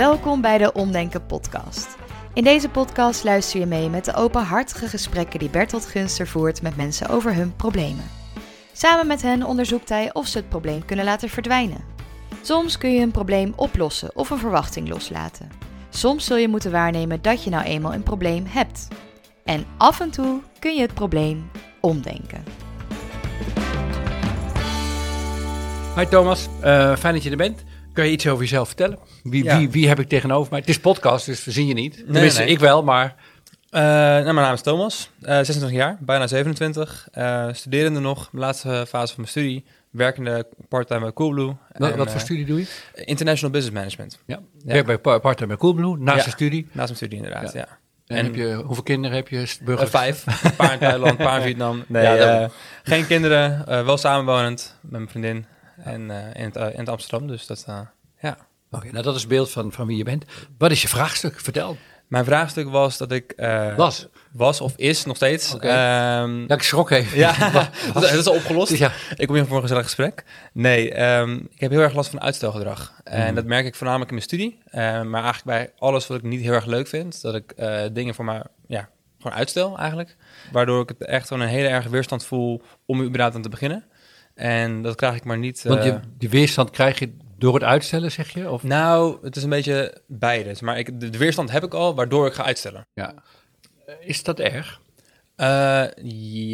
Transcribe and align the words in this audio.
Welkom 0.00 0.40
bij 0.40 0.58
de 0.58 0.72
Omdenken 0.72 1.26
podcast. 1.26 1.96
In 2.34 2.44
deze 2.44 2.68
podcast 2.68 3.24
luister 3.24 3.60
je 3.60 3.66
mee 3.66 3.88
met 3.88 4.04
de 4.04 4.14
openhartige 4.14 4.86
gesprekken 4.86 5.38
die 5.38 5.50
Bertolt 5.50 5.86
Gunster 5.86 6.26
voert 6.26 6.62
met 6.62 6.76
mensen 6.76 7.08
over 7.08 7.34
hun 7.34 7.56
problemen. 7.56 8.10
Samen 8.72 9.06
met 9.06 9.22
hen 9.22 9.42
onderzoekt 9.42 9.88
hij 9.88 10.14
of 10.14 10.26
ze 10.26 10.38
het 10.38 10.48
probleem 10.48 10.84
kunnen 10.84 11.04
laten 11.04 11.28
verdwijnen. 11.28 11.84
Soms 12.42 12.78
kun 12.78 12.92
je 12.92 13.00
een 13.00 13.10
probleem 13.10 13.52
oplossen 13.56 14.16
of 14.16 14.30
een 14.30 14.38
verwachting 14.38 14.88
loslaten. 14.88 15.50
Soms 15.90 16.24
zul 16.24 16.36
je 16.36 16.48
moeten 16.48 16.72
waarnemen 16.72 17.22
dat 17.22 17.44
je 17.44 17.50
nou 17.50 17.64
eenmaal 17.64 17.94
een 17.94 18.02
probleem 18.02 18.44
hebt. 18.48 18.88
En 19.44 19.64
af 19.76 20.00
en 20.00 20.10
toe 20.10 20.40
kun 20.58 20.74
je 20.74 20.80
het 20.82 20.94
probleem 20.94 21.50
omdenken. 21.80 22.44
Hi 25.96 26.06
Thomas, 26.06 26.48
Eh, 26.60 26.96
fijn 26.96 27.14
dat 27.14 27.22
je 27.22 27.30
er 27.30 27.36
bent. 27.36 27.64
Kun 28.00 28.08
je 28.08 28.14
iets 28.14 28.26
over 28.26 28.42
jezelf 28.42 28.66
vertellen? 28.66 28.98
Wie, 29.22 29.44
Ja. 29.44 29.58
wie, 29.58 29.70
wie 29.70 29.88
heb 29.88 29.98
ik 30.00 30.08
tegenover 30.08 30.50
mij? 30.50 30.60
Het 30.60 30.68
is 30.68 30.80
podcast, 30.80 31.26
dus 31.26 31.44
we 31.44 31.50
zien 31.50 31.66
je 31.66 31.74
niet. 31.74 31.96
Tenminste, 31.96 32.40
nee. 32.42 32.50
ik 32.50 32.58
wel, 32.58 32.82
maar 32.82 33.14
Eh, 33.70 33.80
nou, 33.82 34.22
mijn 34.22 34.36
naam 34.36 34.52
is 34.54 34.60
Thomas, 34.62 35.10
eh 35.22 35.34
26 35.34 35.70
jaar, 35.70 35.96
bijna 36.00 36.26
27. 36.26 37.08
eh 37.12 37.46
studerende 37.52 38.00
nog, 38.00 38.28
laatste 38.32 38.68
fase 38.88 39.06
van 39.06 39.14
mijn 39.16 39.28
studie. 39.28 39.64
Werkende 39.90 40.46
part-time 40.68 41.00
bij 41.00 41.12
Coolblue. 41.12 41.46
wat, 41.46 41.90
En, 41.90 41.96
wat 41.96 42.06
voor 42.06 42.16
eh, 42.16 42.24
studie 42.24 42.44
doe 42.46 42.58
je? 42.58 42.66
International 43.04 43.50
Business 43.50 43.76
Management. 43.78 44.18
Ja. 44.26 44.40
ja. 44.64 44.72
Werk 44.72 44.86
bij 44.86 44.98
Pa- 44.98 45.18
Partner 45.18 45.48
bij 45.48 45.56
Coolblue, 45.56 45.96
naast 45.98 46.18
Ja. 46.18 46.24
de 46.24 46.30
studie. 46.30 46.62
Naast 46.72 46.76
mijn 46.86 46.96
studie 46.96 47.16
inderdaad, 47.16 47.52
Ja. 47.52 47.66
En, 48.06 48.16
En- 48.16 48.24
heb 48.24 48.34
je, 48.34 48.62
hoeveel 48.64 48.82
kinderen 48.84 49.16
heb 49.16 49.28
je? 49.28 49.38
Eh, 49.38 49.48
Burgers? 49.64 49.90
vijf, 49.90 50.44
een 50.44 50.56
paar 50.56 50.72
in 50.72 50.78
Thailand, 50.78 51.10
een 51.10 51.16
paar 51.26 51.36
in 51.38 51.42
Vietnam. 51.48 51.84
Nee, 51.88 52.02
Ja, 52.02 52.40
eh, 52.42 52.48
geen 52.82 53.06
kinderen, 53.06 53.66
eh, 53.66 53.84
wel 53.84 53.96
samenwonend 53.96 54.78
met 54.82 54.90
mijn 54.90 55.08
vriendin. 55.08 55.44
En 55.84 56.10
eh, 56.10 56.40
in, 56.42 56.44
het, 56.44 56.56
eh, 56.56 56.72
in 56.72 56.78
het 56.78 56.88
Amsterdam, 56.88 57.26
dus 57.28 57.46
dat, 57.46 57.64
eh, 57.68 57.80
ja. 58.20 58.36
Oké, 58.70 58.90
nou 58.90 59.02
dat 59.04 59.14
is 59.14 59.20
het 59.20 59.30
beeld 59.30 59.50
van, 59.50 59.72
van 59.72 59.86
wie 59.86 59.96
je 59.96 60.04
bent. 60.04 60.24
Wat 60.58 60.70
is 60.70 60.82
je 60.82 60.88
vraagstuk? 60.88 61.40
Vertel. 61.40 61.76
Mijn 62.06 62.24
vraagstuk 62.24 62.68
was 62.68 62.96
dat 62.98 63.12
ik... 63.12 63.32
Was. 63.76 64.06
Was 64.32 64.60
of 64.60 64.72
is 64.76 65.04
nog 65.04 65.16
steeds. 65.16 65.54
Oké. 65.54 65.66
Ehm, 65.68 66.40
Ja, 66.40 66.54
ik 66.54 66.62
schrok 66.62 66.90
even. 66.90 67.18
Ja, 67.18 67.50
dat, 67.52 67.68
dat 67.92 68.12
is 68.12 68.26
al 68.26 68.34
opgelost. 68.34 68.76
Ja. 68.76 68.92
Ik 69.16 69.26
kom 69.26 69.36
hier 69.36 69.46
voor 69.46 69.56
een 69.56 69.62
gezellig 69.62 69.84
gesprek. 69.84 70.24
Nee, 70.52 70.92
ehm, 70.94 71.34
ik 71.34 71.60
heb 71.60 71.70
heel 71.70 71.80
erg 71.80 71.94
last 71.94 72.10
van 72.10 72.20
uitstelgedrag. 72.20 72.92
En 73.04 73.24
Mhm. 73.26 73.34
dat 73.34 73.44
merk 73.44 73.66
ik 73.66 73.74
voornamelijk 73.74 74.10
in 74.10 74.16
mijn 74.16 74.28
studie. 74.28 74.58
Eh, 74.64 74.80
maar 75.02 75.22
eigenlijk 75.24 75.44
bij 75.44 75.72
alles 75.78 76.06
wat 76.06 76.16
ik 76.16 76.22
niet 76.22 76.40
heel 76.40 76.52
erg 76.52 76.66
leuk 76.66 76.86
vind. 76.86 77.22
Dat 77.22 77.34
ik 77.34 77.54
dingen 77.92 78.14
voor 78.14 78.24
mij 78.24 78.42
ja, 78.66 78.88
gewoon 79.18 79.36
uitstel 79.38 79.78
eigenlijk. 79.78 80.16
Waardoor 80.52 80.82
ik 80.82 80.88
het 80.88 81.04
echt 81.04 81.28
gewoon 81.28 81.42
een 81.42 81.48
hele 81.48 81.68
erg 81.68 81.86
weerstand 81.86 82.24
voel 82.24 82.62
om 82.86 83.00
er 83.00 83.06
überhaupt 83.06 83.34
aan 83.36 83.42
te 83.42 83.48
beginnen. 83.48 83.84
En 84.40 84.82
dat 84.82 84.94
krijg 84.94 85.16
ik 85.16 85.24
maar 85.24 85.38
niet... 85.38 85.62
Want 85.62 85.78
eh, 85.80 85.86
je, 85.86 86.00
die 86.18 86.28
weerstand 86.28 86.70
krijg 86.70 86.98
je 86.98 87.12
door 87.38 87.54
het 87.54 87.62
uitstellen, 87.62 88.12
zeg 88.12 88.30
je? 88.30 88.50
Of? 88.50 88.62
nou, 88.62 89.18
het 89.22 89.36
is 89.36 89.42
een 89.42 89.48
beetje 89.48 90.00
beide. 90.06 90.54
Maar 90.60 90.78
ik, 90.78 91.00
de, 91.00 91.10
de 91.10 91.18
weerstand 91.18 91.50
heb 91.50 91.64
ik 91.64 91.74
al, 91.74 91.94
waardoor 91.94 92.26
ik 92.26 92.32
ga 92.32 92.44
uitstellen. 92.44 92.86
Ja. 92.94 93.14
Eh, 93.86 93.94
Is 94.00 94.22
dat 94.22 94.38
erg? 94.38 94.80
Eh, 95.36 95.84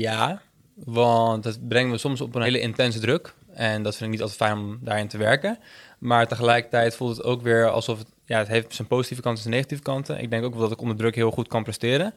ja, 0.01 0.41
want 0.75 1.45
het 1.45 1.69
brengt 1.69 1.91
me 1.91 1.99
soms 1.99 2.21
op 2.21 2.35
een 2.35 2.43
hele 2.43 2.61
intense 2.61 3.01
druk. 3.01 3.35
En 3.53 3.83
dat 3.83 3.97
vind 3.97 4.05
ik 4.05 4.11
niet 4.11 4.23
altijd 4.23 4.51
fijn 4.51 4.59
om 4.59 4.79
daarin 4.83 5.09
te 5.09 5.19
werken. 5.19 5.59
Maar 5.99 6.27
tegelijkertijd 6.29 6.97
voelt 6.97 7.17
het 7.17 7.27
ook 7.27 7.43
weer 7.43 7.71
alsof 7.71 7.99
het... 7.99 8.09
Ja, 8.25 8.39
het 8.39 8.49
heeft 8.49 8.75
zijn 8.75 8.89
positieve 8.89 9.23
kanten 9.23 9.45
en 9.45 9.49
zijn 9.51 9.55
negatieve 9.55 9.83
kanten. 9.83 10.19
Ik 10.19 10.31
denk 10.31 10.45
ook 10.45 10.53
wel 10.53 10.63
dat 10.63 10.73
ik 10.73 10.81
onder 10.81 10.97
druk 10.97 11.15
heel 11.15 11.31
goed 11.31 11.49
kan 11.49 11.63
presteren. 11.63 12.15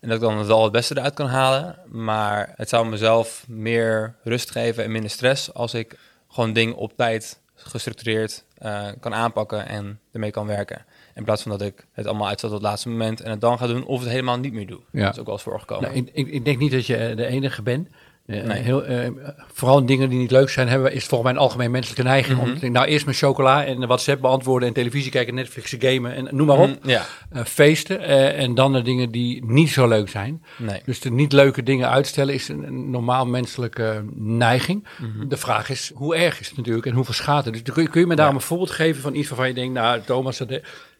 En 0.00 0.08
dat 0.08 0.16
ik 0.16 0.22
dan 0.22 0.46
wel 0.46 0.62
het 0.62 0.72
beste 0.72 0.96
eruit 0.96 1.14
kan 1.14 1.26
halen. 1.26 1.78
Maar 1.86 2.52
het 2.56 2.68
zou 2.68 2.88
mezelf 2.88 3.44
meer 3.48 4.14
rust 4.22 4.50
geven 4.50 4.84
en 4.84 4.92
minder 4.92 5.10
stress... 5.10 5.54
als 5.54 5.74
ik 5.74 5.98
gewoon 6.28 6.52
dingen 6.52 6.76
op 6.76 6.96
tijd 6.96 7.40
gestructureerd 7.54 8.44
eh, 8.58 8.86
kan 9.00 9.14
aanpakken 9.14 9.66
en 9.66 10.00
ermee 10.12 10.30
kan 10.30 10.46
werken. 10.46 10.84
In 11.14 11.24
plaats 11.24 11.42
van 11.42 11.50
dat 11.50 11.62
ik 11.62 11.86
het 11.92 12.06
allemaal 12.06 12.28
uitstel 12.28 12.48
tot 12.48 12.58
het 12.58 12.68
laatste 12.68 12.88
moment... 12.88 13.20
en 13.20 13.30
het 13.30 13.40
dan 13.40 13.58
ga 13.58 13.66
doen 13.66 13.86
of 13.86 14.00
het 14.00 14.08
helemaal 14.08 14.38
niet 14.38 14.52
meer 14.52 14.66
doe. 14.66 14.80
Ja. 14.92 15.04
Dat 15.04 15.12
is 15.12 15.18
ook 15.18 15.26
wel 15.26 15.34
eens 15.34 15.42
voorgekomen. 15.42 15.84
Nou, 15.84 15.96
ik, 15.96 16.10
ik, 16.12 16.28
ik 16.28 16.44
denk 16.44 16.58
niet 16.58 16.72
dat 16.72 16.86
je 16.86 16.96
eh, 16.96 17.16
de 17.16 17.26
enige 17.26 17.62
bent. 17.62 17.88
Eh, 18.26 18.42
Nee. 18.42 18.62
heel, 18.62 18.84
eh, 18.84 19.08
vooral 19.52 19.86
dingen 19.86 20.08
die 20.08 20.18
niet 20.18 20.30
leuk 20.30 20.48
zijn, 20.50 20.68
hebben, 20.68 20.92
is 20.92 21.04
volgens 21.04 21.22
mij 21.22 21.32
een 21.32 21.44
algemeen 21.46 21.70
menselijke 21.70 22.02
neiging. 22.02 22.38
om 22.38 22.44
Mhm. 22.44 22.54
te 22.54 22.60
denken, 22.60 22.78
nou 22.80 22.86
eerst 22.92 23.04
mijn 23.04 23.16
chocola 23.16 23.64
en 23.64 23.86
WhatsApp 23.86 24.20
beantwoorden 24.20 24.68
en 24.68 24.74
televisie 24.74 25.10
kijken, 25.10 25.34
Netflix 25.34 25.76
gamen 25.78 26.14
en 26.14 26.28
noem 26.30 26.46
maar 26.46 26.58
op. 26.58 26.68
Mm, 26.68 26.78
Ja, 26.90 27.04
Eh, 27.30 27.44
feesten 27.44 28.00
eh, 28.00 28.42
en 28.42 28.54
dan 28.54 28.72
de 28.72 28.82
dingen 28.82 29.10
die 29.10 29.44
niet 29.44 29.70
zo 29.70 29.88
leuk 29.88 30.08
zijn. 30.08 30.42
nee. 30.58 30.80
Dus 30.84 31.00
de 31.00 31.10
niet 31.10 31.32
leuke 31.32 31.62
dingen 31.62 31.90
uitstellen 31.90 32.34
is 32.34 32.48
een, 32.48 32.62
een 32.66 32.90
normaal 32.90 33.26
menselijke 33.26 34.04
neiging. 34.14 34.86
Mhm. 34.98 35.28
De 35.28 35.36
vraag 35.36 35.70
is, 35.70 35.90
hoe 35.94 36.16
erg 36.16 36.40
is 36.40 36.48
het 36.48 36.56
natuurlijk 36.56 36.86
en 36.86 36.92
hoeveel 36.94 37.14
schade? 37.14 37.50
Dus 37.50 37.62
kun 37.62 37.82
je, 37.82 37.88
kun 37.88 38.00
je 38.00 38.06
me 38.06 38.14
daarom 38.16 38.34
Ja. 38.34 38.40
een 38.40 38.46
voorbeeld 38.46 38.70
geven 38.70 39.02
van 39.02 39.14
iets 39.14 39.28
waarvan 39.28 39.48
je 39.48 39.54
denkt, 39.54 39.74
nou 39.74 40.00
Thomas, 40.00 40.38
dat, 40.38 40.48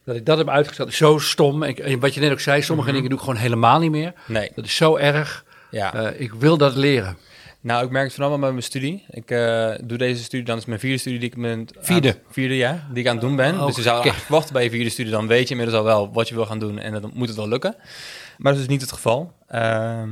dat 0.05 0.17
ik 0.17 0.27
dat 0.27 0.39
heb 0.39 0.49
uitgesteld 0.49 0.89
is 0.89 0.97
zo 0.97 1.19
stom. 1.19 1.63
En, 1.63 2.01
wat 2.01 2.15
je 2.15 2.21
net 2.21 2.31
ook 2.33 2.41
zei, 2.41 2.63
sommige 2.63 2.89
Mhm. 2.89 2.97
dingen 2.97 3.11
doe 3.11 3.19
ik 3.19 3.25
gewoon 3.25 3.41
helemaal 3.41 3.79
niet 3.79 3.91
meer. 3.91 4.13
Nee, 4.27 4.51
Dat 4.55 4.65
is 4.65 4.77
zo 4.77 4.97
erg. 4.97 5.45
Ja. 5.77 5.95
Eh, 5.95 6.21
ik 6.21 6.33
wil 6.33 6.57
dat 6.57 6.75
leren. 6.75 7.17
nou, 7.61 7.85
ik 7.85 7.91
merk 7.91 8.05
het 8.05 8.13
vooral 8.15 8.31
wel 8.31 8.39
met 8.41 8.51
mijn 8.51 8.63
studie. 8.63 9.05
Ik 9.11 9.31
eh, 9.31 9.71
doe 9.85 9.99
deze 9.99 10.23
studie, 10.25 10.47
dan 10.47 10.57
is 10.59 10.65
mijn 10.65 10.81
vierde 10.81 10.99
studie 10.99 11.19
die 11.19 11.29
ik 11.29 11.37
ben... 11.41 11.67
Vierde? 11.79 12.09
aan- 12.09 12.21
vierde, 12.31 12.57
ja. 12.57 12.87
Die 12.93 13.03
ik 13.03 13.09
aan 13.09 13.17
het 13.17 13.25
doen 13.25 13.37
ben. 13.37 13.61
Oh, 13.61 13.67
dus 13.67 13.77
je 13.77 13.83
zou 13.83 13.95
eigenlijk 14.03 14.29
wachten 14.29 14.53
bij 14.53 14.65
je 14.65 14.71
vierde 14.71 14.91
studie. 14.91 15.13
Dan 15.13 15.27
weet 15.27 15.49
je 15.49 15.51
inmiddels 15.55 15.79
al 15.79 15.85
wel 15.85 16.13
wat 16.13 16.29
je 16.29 16.35
wil 16.35 16.47
gaan 16.47 16.59
doen. 16.59 16.79
En 16.79 16.93
dan 16.93 17.11
moet 17.15 17.29
het 17.29 17.37
wel 17.37 17.49
lukken. 17.49 17.75
Maar 18.39 18.53
dat 18.53 18.61
is 18.61 18.67
dus 18.67 18.69
niet 18.69 18.81
het 18.81 18.93
geval. 18.93 19.33
Ehm, 19.49 20.11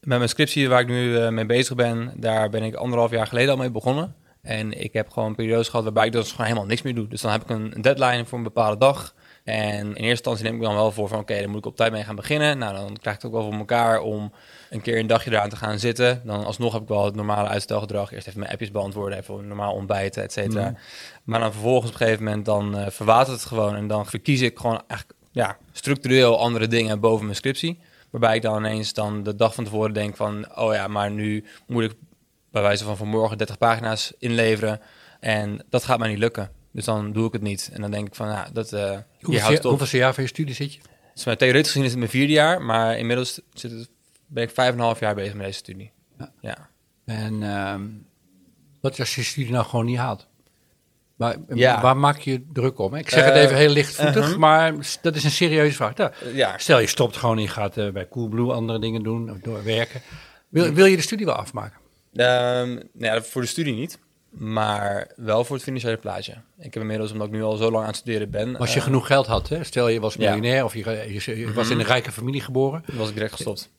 met 0.00 0.18
mijn 0.18 0.28
scriptie, 0.28 0.68
waar 0.68 0.80
ik 0.80 0.88
nu 0.88 1.18
eh, 1.18 1.28
mee 1.28 1.46
bezig 1.46 1.74
ben, 1.74 2.12
daar 2.16 2.50
ben 2.50 2.62
ik 2.62 2.74
anderhalf 2.74 3.10
jaar 3.10 3.26
geleden 3.26 3.50
al 3.50 3.56
mee 3.56 3.70
begonnen. 3.70 4.14
En 4.42 4.80
ik 4.82 4.92
heb 4.92 5.10
gewoon 5.10 5.34
periodes 5.34 5.68
gehad 5.68 5.84
waarbij 5.84 6.06
ik 6.06 6.12
dus 6.12 6.30
gewoon 6.30 6.46
helemaal 6.46 6.68
niks 6.68 6.82
meer 6.82 6.94
doe. 6.94 7.08
Dus 7.08 7.20
dan 7.20 7.32
heb 7.32 7.42
ik 7.42 7.50
een 7.50 7.72
een 7.74 7.82
deadline 7.82 8.24
voor 8.26 8.38
een 8.38 8.44
bepaalde 8.44 8.78
dag. 8.78 9.14
En 9.46 9.78
in 9.78 9.86
eerste 9.86 10.08
instantie 10.08 10.44
neem 10.44 10.54
ik 10.54 10.62
dan 10.62 10.74
wel 10.74 10.92
voor 10.92 11.08
van 11.08 11.18
oké, 11.18 11.40
dan 11.40 11.50
moet 11.50 11.58
ik 11.58 11.66
op 11.66 11.76
tijd 11.76 11.92
mee 11.92 12.04
gaan 12.04 12.16
beginnen. 12.16 12.58
Nou, 12.58 12.74
dan 12.74 12.96
krijg 13.00 13.16
ik 13.16 13.22
het 13.22 13.24
ook 13.24 13.38
wel 13.38 13.50
voor 13.50 13.58
elkaar 13.58 14.00
om 14.00 14.32
een 14.70 14.80
keer 14.80 14.98
een 14.98 15.06
dagje 15.06 15.30
eraan 15.30 15.48
te 15.48 15.56
gaan 15.56 15.78
zitten. 15.78 16.22
Dan 16.24 16.44
alsnog 16.44 16.72
heb 16.72 16.82
ik 16.82 16.88
wel 16.88 17.04
het 17.04 17.14
normale 17.14 17.48
uitstelgedrag. 17.48 18.12
Eerst 18.12 18.26
even 18.26 18.40
mijn 18.40 18.52
appjes 18.52 18.70
beantwoorden, 18.70 19.18
even 19.18 19.46
normaal 19.46 19.72
ontbijten, 19.74 20.22
et 20.22 20.32
cetera. 20.32 20.70
Mhm. 20.70 20.74
Maar 21.24 21.40
dan 21.40 21.52
vervolgens 21.52 21.86
op 21.86 22.00
een 22.00 22.06
gegeven 22.06 22.24
moment 22.24 22.44
dan 22.44 22.76
eh 22.76 22.90
verwatert 22.90 23.36
het 23.36 23.46
gewoon. 23.46 23.76
En 23.76 23.86
dan 23.86 24.06
verkies 24.06 24.40
ik 24.40 24.58
gewoon 24.58 24.82
eigenlijk 24.86 25.20
ja, 25.30 25.56
structureel 25.72 26.38
andere 26.38 26.66
dingen 26.66 27.00
boven 27.00 27.24
mijn 27.24 27.36
scriptie. 27.36 27.80
Waarbij 28.10 28.36
ik 28.36 28.42
dan 28.42 28.56
ineens 28.56 28.92
dan 28.92 29.22
de 29.22 29.34
dag 29.34 29.54
van 29.54 29.64
tevoren 29.64 29.92
denk 29.92 30.16
van... 30.16 30.56
oh 30.56 30.74
ja, 30.74 30.88
maar 30.88 31.10
nu 31.10 31.44
moet 31.66 31.84
ik 31.84 31.92
bij 32.50 32.62
wijze 32.62 32.84
van 32.84 32.96
vanmorgen 32.96 33.38
30 33.38 33.58
pagina's 33.58 34.12
inleveren. 34.18 34.80
En 35.20 35.64
dat 35.68 35.84
gaat 35.84 35.98
mij 35.98 36.08
niet 36.08 36.18
lukken. 36.18 36.50
Dus 36.76 36.84
dan 36.84 37.12
doe 37.12 37.26
ik 37.26 37.32
het 37.32 37.42
niet. 37.42 37.70
En 37.72 37.80
dan 37.80 37.90
denk 37.90 38.06
ik 38.06 38.14
van, 38.14 38.28
ja, 38.28 38.48
dat 38.52 38.72
eh 38.72 38.90
hier 38.90 39.04
Hoeveel, 39.20 39.42
houdt 39.44 39.64
op. 39.64 39.78
hoeveel 39.78 39.98
jaar 39.98 40.14
van 40.14 40.22
je 40.22 40.28
studie 40.28 40.54
zit 40.54 40.74
je? 40.74 40.80
Dus 41.14 41.24
mijn 41.24 41.36
theoretisch 41.36 41.66
gezien 41.66 41.84
is 41.84 41.90
het 41.90 41.98
mijn 41.98 42.10
vierde 42.10 42.32
jaar, 42.32 42.62
maar 42.62 42.98
inmiddels 42.98 43.40
zit 43.52 43.70
het, 43.70 43.88
ben 44.26 44.42
ik 44.42 44.50
vijf 44.50 44.68
en 44.68 44.74
een 44.74 44.80
half 44.84 45.00
jaar 45.00 45.14
bezig 45.14 45.34
met 45.34 45.46
deze 45.46 45.58
studie. 45.58 45.92
Ja. 46.18 46.32
Ja. 46.40 46.68
En 47.04 47.42
ehm, 47.42 47.82
wat 48.80 48.98
als 48.98 49.14
je 49.14 49.22
studie 49.22 49.52
nou 49.52 49.64
gewoon 49.64 49.84
niet 49.84 49.96
haalt? 49.98 50.26
Waar, 51.16 51.36
Ja. 51.54 51.80
waar 51.80 51.96
maak 51.96 52.18
je 52.18 52.44
druk 52.52 52.78
om? 52.78 52.94
Ik 52.94 53.10
zeg 53.10 53.24
het 53.24 53.34
Eh, 53.34 53.42
even 53.42 53.56
heel 53.56 53.72
lichtvoetig, 53.72 54.24
uh-huh. 54.24 54.36
maar 54.36 54.74
dat 55.02 55.14
is 55.14 55.24
een 55.24 55.30
serieuze 55.30 55.76
vraag. 55.76 55.94
Nou, 55.94 56.12
ja. 56.34 56.58
stel 56.58 56.78
je 56.78 56.86
stopt 56.86 57.16
gewoon 57.16 57.36
en 57.36 57.42
je 57.42 57.48
gaat 57.48 57.76
eh, 57.76 57.90
bij 57.90 58.08
Coolblue 58.08 58.52
andere 58.52 58.78
dingen 58.78 59.02
doen, 59.02 59.30
of 59.30 59.38
doorwerken. 59.38 60.00
Wil, 60.48 60.72
wil 60.72 60.86
je 60.86 60.96
de 60.96 61.02
studie 61.02 61.26
wel 61.26 61.34
afmaken? 61.34 61.78
Ehm, 62.14 62.68
nou 62.74 62.84
ja, 63.14 63.22
voor 63.22 63.40
de 63.42 63.48
studie 63.48 63.74
niet, 63.74 63.98
maar 64.30 65.10
wel 65.16 65.44
voor 65.44 65.54
het 65.56 65.64
financiële 65.64 65.96
plaatje. 65.96 66.32
Ik 66.58 66.74
heb 66.74 66.82
inmiddels, 66.82 67.12
omdat 67.12 67.26
ik 67.26 67.32
nu 67.32 67.42
al 67.42 67.56
zo 67.56 67.70
lang 67.70 67.82
aan 67.82 67.86
het 67.90 67.96
studeren 67.96 68.30
ben, 68.30 68.56
Als 68.56 68.72
je 68.72 68.78
eh, 68.78 68.84
genoeg 68.84 69.06
geld 69.06 69.26
had, 69.26 69.48
hè? 69.48 69.64
stel 69.64 69.88
je 69.88 70.00
was 70.00 70.14
Ja. 70.14 70.20
miljonair 70.34 70.64
of 70.64 70.74
je, 70.74 71.10
je, 71.24 71.38
je 71.38 71.52
was 71.52 71.70
in 71.70 71.78
een 71.78 71.86
rijke 71.86 72.12
familie 72.12 72.40
geboren. 72.40 72.84
was 72.92 73.08
ik 73.08 73.14
direct 73.14 73.32
gestopt. 73.32 73.70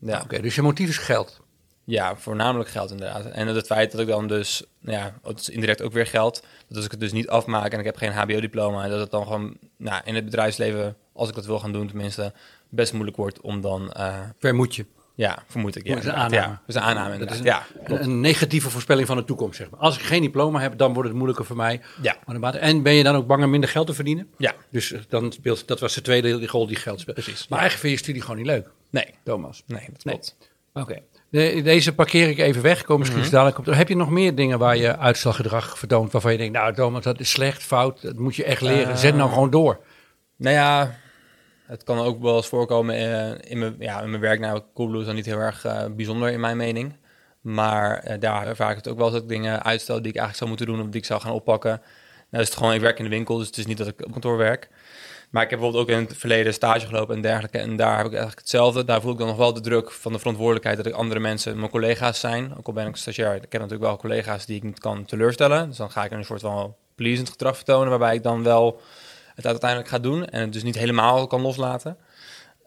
Ja. 0.00 0.20
Oké, 0.20 0.40
dus 0.40 0.54
je 0.54 0.62
motief 0.62 0.88
is 0.88 0.98
geld. 0.98 1.40
Ja, 1.84 2.16
voornamelijk 2.16 2.70
geld 2.70 2.90
inderdaad. 2.90 3.24
En 3.26 3.46
het 3.46 3.66
feit 3.66 3.92
dat 3.92 4.00
ik 4.00 4.06
dan 4.06 4.26
dus, 4.28 4.62
nou 4.80 4.98
ja, 4.98 5.14
het 5.22 5.40
is 5.40 5.48
indirect 5.48 5.82
ook 5.82 5.92
weer 5.92 6.06
geld. 6.06 6.42
Dat 6.68 6.76
als 6.76 6.84
ik 6.84 6.90
het 6.90 7.00
dus 7.00 7.12
niet 7.12 7.28
afmaak 7.28 7.72
en 7.72 7.78
ik 7.78 7.84
heb 7.84 7.96
geen 7.96 8.12
HBO-diploma, 8.12 8.88
dat 8.88 9.00
het 9.00 9.10
dan 9.10 9.22
gewoon 9.22 9.56
nou, 9.76 10.00
in 10.04 10.14
het 10.14 10.24
bedrijfsleven, 10.24 10.96
als 11.12 11.28
ik 11.28 11.34
dat 11.34 11.46
wil 11.46 11.58
gaan 11.58 11.72
doen 11.72 11.86
tenminste, 11.88 12.32
best 12.68 12.92
moeilijk 12.92 13.16
wordt 13.16 13.40
om 13.40 13.60
dan, 13.60 13.92
eh, 13.92 14.20
Ver 14.38 14.54
moet 14.54 14.74
je. 14.74 14.86
Ja, 15.16 15.38
vermoed 15.46 15.76
ik. 15.76 15.86
Ja, 15.86 15.94
Dat 15.94 16.02
is 16.02 16.08
een 16.08 16.14
aanname. 16.14 16.34
Ja, 16.36 16.46
dat 16.48 16.58
is 16.66 16.74
een 16.74 16.80
aanname 16.80 17.18
Dat 17.18 17.30
is 17.30 17.38
Ja, 17.38 17.62
Een, 17.78 17.84
klopt. 17.84 18.02
een 18.02 18.20
negatieve 18.20 18.70
voorspelling 18.70 19.06
van 19.06 19.16
de 19.16 19.24
toekomst, 19.24 19.56
zeg 19.56 19.70
maar. 19.70 19.80
Als 19.80 19.96
ik 19.98 20.02
geen 20.02 20.22
diploma 20.22 20.60
heb, 20.60 20.78
dan 20.78 20.92
wordt 20.92 21.08
het 21.08 21.16
moeilijker 21.16 21.44
voor 21.46 21.56
mij. 21.56 21.80
Ja, 22.02 22.16
En 22.52 22.82
ben 22.82 22.92
je 22.92 23.02
dan 23.02 23.16
ook 23.16 23.26
bang 23.26 23.44
om 23.44 23.50
minder 23.50 23.68
geld 23.70 23.86
te 23.86 23.94
verdienen? 23.94 24.28
ja, 24.38 24.52
Dus 24.70 24.92
eh, 24.92 25.00
dan 25.08 25.32
speelt, 25.32 25.68
dat 25.68 25.80
was 25.80 25.94
de 25.94 26.00
tweede 26.00 26.46
rol 26.46 26.66
die 26.66 26.76
geld 26.76 27.00
speelt. 27.00 27.16
precies. 27.16 27.48
Maar 27.48 27.58
eigenlijk 27.58 27.88
vind 27.88 27.92
je 27.98 28.04
studie 28.04 28.22
gewoon 28.22 28.36
niet 28.36 28.46
leuk, 28.46 28.68
Nee, 28.90 29.06
Thomas. 29.24 29.62
nee, 29.66 29.86
dat 29.92 30.04
Nee. 30.04 30.14
klopt. 30.14 30.36
Oké. 30.74 30.98
De- 31.28 31.60
deze 31.62 31.94
parkeer 31.94 32.28
ik 32.28 32.38
even 32.38 32.62
weg. 32.62 32.84
Kom 32.84 32.98
misschien 32.98 33.20
Mhm. 33.20 33.30
dadelijk 33.30 33.58
op. 33.58 33.66
Heb 33.66 33.88
je 33.88 33.96
nog 33.96 34.10
meer 34.10 34.34
dingen 34.34 34.58
waar 34.58 34.76
je 34.76 34.98
uitstelgedrag 34.98 35.78
vertoont 35.78 36.12
waarvan 36.12 36.32
je 36.32 36.38
denkt, 36.38 36.52
nou 36.52 36.74
Thomas, 36.74 37.02
dat 37.04 37.20
is 37.20 37.30
slecht, 37.30 37.62
fout, 37.62 38.02
dat 38.02 38.16
moet 38.16 38.36
je 38.36 38.44
echt 38.44 38.60
leren. 38.60 38.88
Eh, 38.92 38.96
Zet 38.96 39.14
nou 39.14 39.30
gewoon 39.30 39.50
door. 39.50 39.80
Nou 40.36 40.54
ja, 40.54 40.94
het 41.66 41.84
kan 41.84 41.98
ook 41.98 42.22
wel 42.22 42.36
eens 42.36 42.46
voorkomen 42.46 42.94
eh, 42.94 43.50
in, 43.50 43.58
mijn, 43.58 43.76
ja, 43.78 44.00
in 44.00 44.10
mijn 44.10 44.22
werk. 44.22 44.40
Nou, 44.40 44.62
Coolblue 44.74 45.00
is 45.00 45.06
dan 45.06 45.14
niet 45.14 45.26
heel 45.26 45.38
erg 45.38 45.64
eh, 45.64 45.84
bijzonder 45.96 46.30
in 46.30 46.40
mijn 46.40 46.56
mening. 46.56 46.96
Maar 47.40 47.98
eh, 47.98 48.20
daar 48.20 48.46
ervaar 48.46 48.70
ik 48.70 48.76
het 48.76 48.88
ook 48.88 48.98
wel 48.98 49.10
dat 49.10 49.22
ik 49.22 49.28
dingen 49.28 49.62
uitstel 49.62 50.02
die 50.02 50.12
ik 50.12 50.18
eigenlijk 50.18 50.36
zou 50.36 50.48
moeten 50.48 50.66
doen 50.66 50.80
of 50.80 50.86
die 50.86 51.00
ik 51.00 51.06
zou 51.06 51.20
gaan 51.20 51.32
oppakken. 51.32 51.80
Nou, 52.30 52.42
is 52.42 52.48
het 52.48 52.58
gewoon, 52.58 52.74
ik 52.74 52.80
werk 52.80 52.98
in 52.98 53.04
de 53.04 53.10
winkel, 53.10 53.38
dus 53.38 53.46
het 53.46 53.58
is 53.58 53.66
niet 53.66 53.78
dat 53.78 53.86
ik 53.86 54.04
op 54.04 54.12
kantoor 54.12 54.36
werk. 54.36 54.68
Maar 55.30 55.42
ik 55.42 55.50
heb 55.50 55.58
bijvoorbeeld 55.58 55.90
ook 55.90 55.96
in 55.96 56.04
het 56.04 56.16
verleden 56.16 56.54
stage 56.54 56.86
gelopen 56.86 57.14
en 57.14 57.22
dergelijke. 57.22 57.58
En 57.58 57.76
daar 57.76 57.96
heb 57.96 58.06
ik 58.06 58.12
eigenlijk 58.12 58.40
hetzelfde. 58.40 58.84
Daar 58.84 59.00
voel 59.00 59.12
ik 59.12 59.18
dan 59.18 59.26
nog 59.26 59.36
wel 59.36 59.52
de 59.52 59.60
druk 59.60 59.90
van 59.90 60.12
de 60.12 60.18
verantwoordelijkheid 60.18 60.76
dat 60.76 60.86
ik 60.86 60.92
andere 60.92 61.20
mensen, 61.20 61.58
mijn 61.58 61.70
collega's 61.70 62.20
zijn. 62.20 62.56
Ook 62.58 62.66
al 62.66 62.72
ben 62.72 62.86
ik 62.86 62.96
stagiair, 62.96 63.34
ik 63.34 63.40
heb 63.42 63.52
natuurlijk 63.52 63.88
wel 63.88 63.96
collega's 63.96 64.46
die 64.46 64.56
ik 64.56 64.62
niet 64.62 64.78
kan 64.78 65.04
teleurstellen. 65.04 65.68
Dus 65.68 65.76
dan 65.76 65.90
ga 65.90 66.04
ik 66.04 66.10
een 66.10 66.24
soort 66.24 66.40
van 66.40 66.74
pleasend 66.94 67.30
gedrag 67.30 67.56
vertonen, 67.56 67.88
waarbij 67.88 68.14
ik 68.14 68.22
dan 68.22 68.42
wel 68.42 68.80
het 69.36 69.46
uiteindelijk 69.46 69.90
ga 69.90 69.98
doen 69.98 70.24
en 70.24 70.40
het 70.40 70.52
dus 70.52 70.62
niet 70.62 70.78
helemaal 70.78 71.26
kan 71.26 71.40
loslaten. 71.40 71.96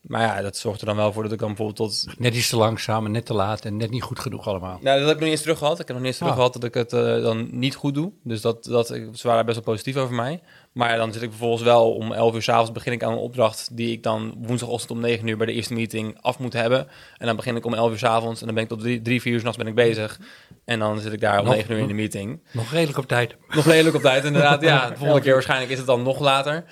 Maar 0.01 0.21
ja, 0.21 0.41
dat 0.41 0.57
zorgt 0.57 0.79
er 0.79 0.85
dan 0.85 0.95
wel 0.95 1.13
voor 1.13 1.23
dat 1.23 1.31
ik 1.31 1.39
dan 1.39 1.47
bijvoorbeeld 1.47 1.77
tot... 1.91 2.05
Net 2.17 2.35
iets 2.35 2.49
te 2.49 2.57
langzaam 2.57 3.05
en 3.05 3.11
net 3.11 3.25
te 3.25 3.33
laat 3.33 3.65
en 3.65 3.77
net 3.77 3.89
niet 3.89 4.01
goed 4.03 4.19
genoeg 4.19 4.47
allemaal. 4.47 4.79
Nou, 4.81 4.99
dat 4.99 5.07
heb 5.07 5.07
ik 5.07 5.13
nog 5.13 5.19
niet 5.19 5.29
eens 5.31 5.41
terug 5.41 5.57
gehad. 5.57 5.79
Ik 5.79 5.87
heb 5.87 5.87
nog 5.87 5.97
niet 5.97 6.05
eens 6.07 6.15
terug 6.17 6.31
Ah. 6.31 6.37
gehad 6.37 6.53
dat 6.53 6.63
ik 6.63 6.73
het 6.73 6.93
eh, 6.93 7.21
dan 7.21 7.47
niet 7.51 7.75
goed 7.75 7.93
doe. 7.93 8.11
Dus 8.23 8.41
dat, 8.41 8.63
dat, 8.63 8.87
ze 8.87 9.27
waren 9.27 9.45
best 9.45 9.57
wel 9.57 9.73
positief 9.73 9.95
over 9.95 10.15
mij. 10.15 10.41
Maar 10.73 10.97
dan 10.97 11.13
zit 11.13 11.21
ik 11.21 11.29
vervolgens 11.29 11.63
wel 11.63 11.93
om 11.93 12.11
11 12.11 12.33
uur 12.35 12.41
s'avonds 12.41 12.71
begin 12.71 12.91
ik 12.93 13.03
aan 13.03 13.11
een 13.11 13.17
opdracht 13.17 13.69
die 13.77 13.91
ik 13.91 14.03
dan 14.03 14.35
woensdagochtend 14.37 14.91
om 14.91 14.99
9 14.99 15.27
uur 15.27 15.37
bij 15.37 15.45
de 15.45 15.53
eerste 15.53 15.73
meeting 15.73 16.17
af 16.21 16.39
moet 16.39 16.53
hebben. 16.53 16.87
En 17.17 17.25
dan 17.25 17.35
begin 17.35 17.55
ik 17.55 17.65
om 17.65 17.73
11 17.73 17.91
uur 17.91 17.97
s'avonds 17.97 18.39
en 18.39 18.45
dan 18.45 18.55
ben 18.55 18.63
ik 18.63 18.69
tot 18.69 18.79
3, 18.79 19.01
3 19.01 19.21
4 19.21 19.33
uur 19.33 19.39
s'nachts 19.39 19.57
ben 19.57 19.67
ik 19.67 19.75
bezig. 19.75 20.19
En 20.65 20.79
dan 20.79 20.99
zit 20.99 21.13
ik 21.13 21.19
daar 21.21 21.39
om 21.39 21.45
Nog- 21.45 21.53
9 21.55 21.73
uur 21.73 21.79
in 21.79 21.87
de 21.87 21.93
meeting. 21.93 22.39
Nog 22.51 22.71
redelijk 22.71 22.97
op 22.97 23.07
tijd. 23.07 23.35
Nog 23.47 23.65
redelijk 23.65 23.95
op 23.95 24.01
tijd, 24.01 24.23
inderdaad. 24.23 24.61
Ja, 24.69 24.89
de 24.89 24.95
volgende 24.97 25.21
keer 25.21 25.33
waarschijnlijk 25.33 25.71
is 25.71 25.77
het 25.77 25.87
dan 25.87 26.03
nog 26.03 26.19
later. 26.19 26.63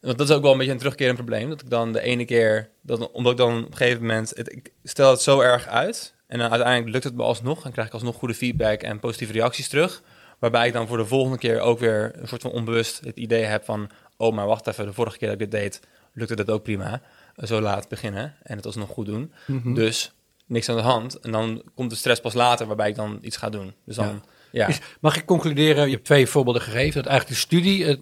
Want 0.00 0.18
dat 0.18 0.28
is 0.28 0.34
ook 0.34 0.42
wel 0.42 0.52
een 0.52 0.58
beetje 0.58 0.72
een 0.72 0.78
terugkerend 0.78 1.16
probleem. 1.16 1.48
Dat 1.48 1.60
ik 1.60 1.70
dan 1.70 1.92
de 1.92 2.00
ene 2.00 2.24
keer, 2.24 2.70
dat, 2.82 3.10
omdat 3.10 3.32
ik 3.32 3.38
dan 3.38 3.64
op 3.64 3.70
een 3.70 3.76
gegeven 3.76 4.00
moment, 4.00 4.32
het, 4.34 4.52
ik 4.52 4.72
stel 4.82 5.10
het 5.10 5.20
zo 5.20 5.40
erg 5.40 5.66
uit. 5.66 6.14
En 6.26 6.38
dan 6.38 6.50
uiteindelijk 6.50 6.92
lukt 6.92 7.04
het 7.04 7.14
me 7.14 7.22
alsnog. 7.22 7.64
En 7.64 7.72
krijg 7.72 7.88
ik 7.88 7.94
alsnog 7.94 8.16
goede 8.16 8.34
feedback 8.34 8.82
en 8.82 8.98
positieve 8.98 9.32
reacties 9.32 9.68
terug. 9.68 10.02
Waarbij 10.38 10.66
ik 10.66 10.72
dan 10.72 10.86
voor 10.86 10.96
de 10.96 11.06
volgende 11.06 11.38
keer 11.38 11.60
ook 11.60 11.78
weer 11.78 12.12
een 12.14 12.28
soort 12.28 12.42
van 12.42 12.50
onbewust 12.50 13.00
het 13.04 13.16
idee 13.16 13.44
heb 13.44 13.64
van... 13.64 13.90
Oh, 14.16 14.34
maar 14.34 14.46
wacht 14.46 14.66
even, 14.66 14.86
de 14.86 14.92
vorige 14.92 15.18
keer 15.18 15.28
dat 15.28 15.40
ik 15.40 15.50
dit 15.50 15.60
deed, 15.60 15.80
lukte 16.12 16.36
dat 16.36 16.50
ook 16.50 16.62
prima. 16.62 17.02
Zo 17.36 17.60
laat 17.60 17.88
beginnen 17.88 18.34
en 18.42 18.56
het 18.56 18.66
alsnog 18.66 18.88
goed 18.88 19.06
doen. 19.06 19.32
Mhm. 19.46 19.74
Dus 19.74 20.12
niks 20.46 20.68
aan 20.68 20.76
de 20.76 20.82
hand. 20.82 21.20
En 21.20 21.32
dan 21.32 21.62
komt 21.74 21.90
de 21.90 21.96
stress 21.96 22.20
pas 22.20 22.34
later 22.34 22.66
waarbij 22.66 22.88
ik 22.88 22.94
dan 22.94 23.18
iets 23.22 23.36
ga 23.36 23.48
doen. 23.48 23.74
Dus 23.84 23.96
dan, 23.96 24.06
ja. 24.06 24.20
Is- 24.52 24.80
mag 25.00 25.16
ik 25.16 25.24
concluderen, 25.24 25.84
je 25.86 25.92
hebt 25.92 26.04
twee 26.04 26.26
voorbeelden 26.26 26.62
gegeven, 26.62 26.94
dat 27.02 27.06
eigenlijk 27.06 27.40
de 27.40 27.46
studie 27.46 27.84
het 27.86 28.00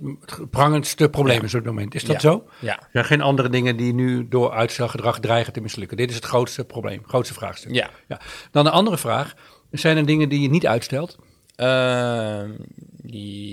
prangendste 0.50 1.08
probleem 1.08 1.42
is 1.42 1.54
op 1.54 1.60
het 1.64 1.68
moment. 1.74 1.94
Is 1.94 2.04
dat 2.04 2.22
Ja. 2.22 2.30
zo? 2.30 2.44
Ja, 2.58 2.78
Er 2.80 2.88
zijn 2.92 3.04
geen 3.04 3.20
andere 3.20 3.48
dingen 3.48 3.76
die 3.76 3.94
nu 3.94 4.28
door 4.28 4.52
uitstelgedrag 4.52 5.20
dreigen 5.20 5.52
te 5.52 5.60
mislukken. 5.60 5.96
Dit 5.96 6.08
is 6.10 6.14
het 6.16 6.24
grootste 6.24 6.64
probleem, 6.64 7.02
grootste 7.06 7.34
vraagstuk. 7.34 7.74
ja. 7.74 7.90
Ja. 8.08 8.20
Dan 8.50 8.64
de 8.64 8.70
andere 8.70 8.98
vraag, 8.98 9.34
zijn 9.70 9.96
er 9.96 10.06
dingen 10.06 10.28
die 10.28 10.40
je 10.40 10.48
niet 10.48 10.66
uitstelt? 10.66 11.18
Ehm, 11.56 12.50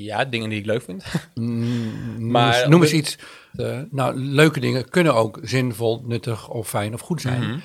ja, 0.04 0.26
dingen 0.26 0.50
die 0.50 0.60
ik 0.60 0.66
leuk 0.66 0.82
vind. 0.82 1.04
Mm, 1.36 2.32
Maar 2.32 2.44
noem 2.52 2.54
eens, 2.54 2.64
noem 2.64 2.76
op 2.76 2.82
eens 2.82 2.92
dit- 2.92 3.00
iets. 3.00 3.18
eh, 3.56 3.80
nou, 3.92 4.16
leuke 4.20 4.60
dingen 4.60 4.90
kunnen 4.90 5.14
ook 5.16 5.40
zinvol, 5.42 6.04
nuttig 6.08 6.50
of 6.50 6.70
fijn 6.70 6.94
of 6.94 7.02
goed 7.02 7.22
zijn. 7.22 7.42
Mhm. 7.42 7.58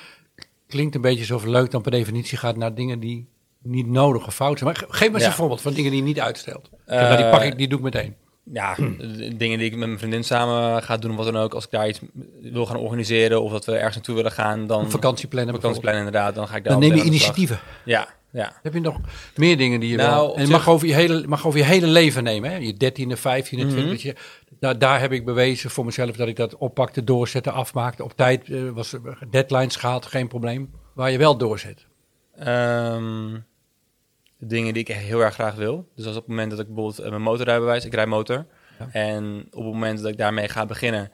Klinkt 0.67 0.95
een 0.95 1.01
beetje 1.01 1.21
alsof 1.35 1.45
leuk 1.45 1.71
dan 1.71 1.83
per 1.83 1.91
definitie 1.91 2.39
gaat 2.39 2.57
naar 2.57 2.75
dingen 2.75 3.01
die 3.01 3.27
niet 3.63 3.87
nodig 3.87 4.27
of 4.27 4.35
fout 4.35 4.59
zijn. 4.59 4.71
Maar 4.71 4.79
ge- 4.79 4.87
geef 4.89 5.09
me 5.09 5.15
eens 5.15 5.23
Ja. 5.23 5.29
een 5.29 5.35
voorbeeld 5.37 5.61
van 5.61 5.73
dingen 5.73 5.91
die 5.91 6.01
je 6.01 6.07
niet 6.07 6.21
uitstelt. 6.21 6.71
Eh, 6.87 7.01
nou, 7.01 7.17
die 7.17 7.31
pak 7.31 7.43
ik, 7.43 7.57
die 7.59 7.69
doe 7.69 7.79
ik 7.79 7.85
meteen. 7.85 8.15
Ja, 8.53 8.77
dingen 9.37 9.59
die 9.59 9.67
ik 9.67 9.77
met 9.77 9.87
mijn 9.87 9.99
vriendin 9.99 10.25
samen 10.25 10.83
ga 10.83 10.97
doen, 10.97 11.11
of 11.11 11.17
wat 11.17 11.33
dan 11.33 11.37
ook. 11.43 11.55
Als 11.55 11.65
ik 11.65 11.71
daar 11.71 11.89
iets 11.89 12.01
wil 12.41 12.67
gaan 12.67 12.77
organiseren 12.77 13.43
of 13.43 13.53
dat 13.53 13.65
we 13.65 13.73
ergens 13.73 13.95
naartoe 13.95 14.15
willen 14.15 14.33
gaan, 14.33 14.67
dan... 14.67 14.85
Een 14.85 14.91
vakantieplannen 14.91 15.55
vakantieplan 15.55 15.95
inderdaad, 15.95 16.35
dan 16.35 16.49
ga 16.49 16.57
ik 16.57 16.65
daar 16.65 16.73
Dan 16.73 16.83
neem 16.83 16.95
je 16.97 17.03
initiatieven. 17.05 17.59
Ja, 17.85 18.09
ja. 18.33 18.53
Heb 18.63 18.75
je 18.75 18.81
nog 18.81 19.01
meer 19.37 19.57
dingen 19.57 19.81
die 19.81 19.91
je 19.91 19.97
Nou, 19.97 20.29
op 20.29 20.35
En 20.35 20.41
het 20.41 20.51
mag 20.51 20.69
over, 20.69 20.87
je 20.89 20.95
hele, 20.95 21.27
mag 21.27 21.47
over 21.47 21.59
je 21.59 21.65
hele 21.65 21.87
leven 21.87 22.23
nemen. 22.25 22.51
Hè? 22.51 22.57
Je 22.57 22.75
dertiende, 22.77 23.17
vijftiende, 23.17 23.65
Mhm. 23.65 23.75
twintigste. 23.75 24.15
Daar, 24.61 24.79
daar 24.79 25.01
heb 25.01 25.13
ik 25.13 25.25
bewezen 25.25 25.71
voor 25.71 25.85
mezelf 25.85 26.11
dat 26.17 26.29
ik 26.29 26.37
dat 26.37 26.57
oppakte, 26.57 27.05
doorzette, 27.05 27.51
afmaakte. 27.51 28.05
Op 28.05 28.13
tijd 28.17 28.49
eh, 28.51 28.61
was 28.71 28.93
er 28.93 29.01
deadlines 29.31 29.77
gehaald, 29.77 30.07
geen 30.07 30.29
probleem. 30.29 30.71
Waar 30.95 31.11
je 31.11 31.19
wel 31.19 31.37
doorzet. 31.37 31.87
Ehm, 32.39 33.37
dingen 34.39 34.73
die 34.75 34.83
ik 34.83 34.89
echt 34.89 35.01
heel 35.05 35.21
erg 35.21 35.35
graag 35.35 35.55
wil. 35.55 35.89
Dus 35.95 36.07
als 36.07 36.15
op 36.17 36.21
het 36.21 36.31
moment 36.31 36.51
dat 36.51 36.61
ik 36.61 36.67
bijvoorbeeld 36.67 36.99
eh, 36.99 37.11
mijn 37.11 37.23
motorrijbewijs, 37.23 37.85
ik 37.85 37.95
rijd 37.95 38.09
motor. 38.09 38.47
Ja. 38.79 38.89
En 38.93 39.47
op 39.51 39.65
het 39.65 39.73
moment 39.73 40.03
dat 40.03 40.11
ik 40.11 40.17
daarmee 40.19 40.49
ga 40.49 40.67
beginnen 40.67 41.11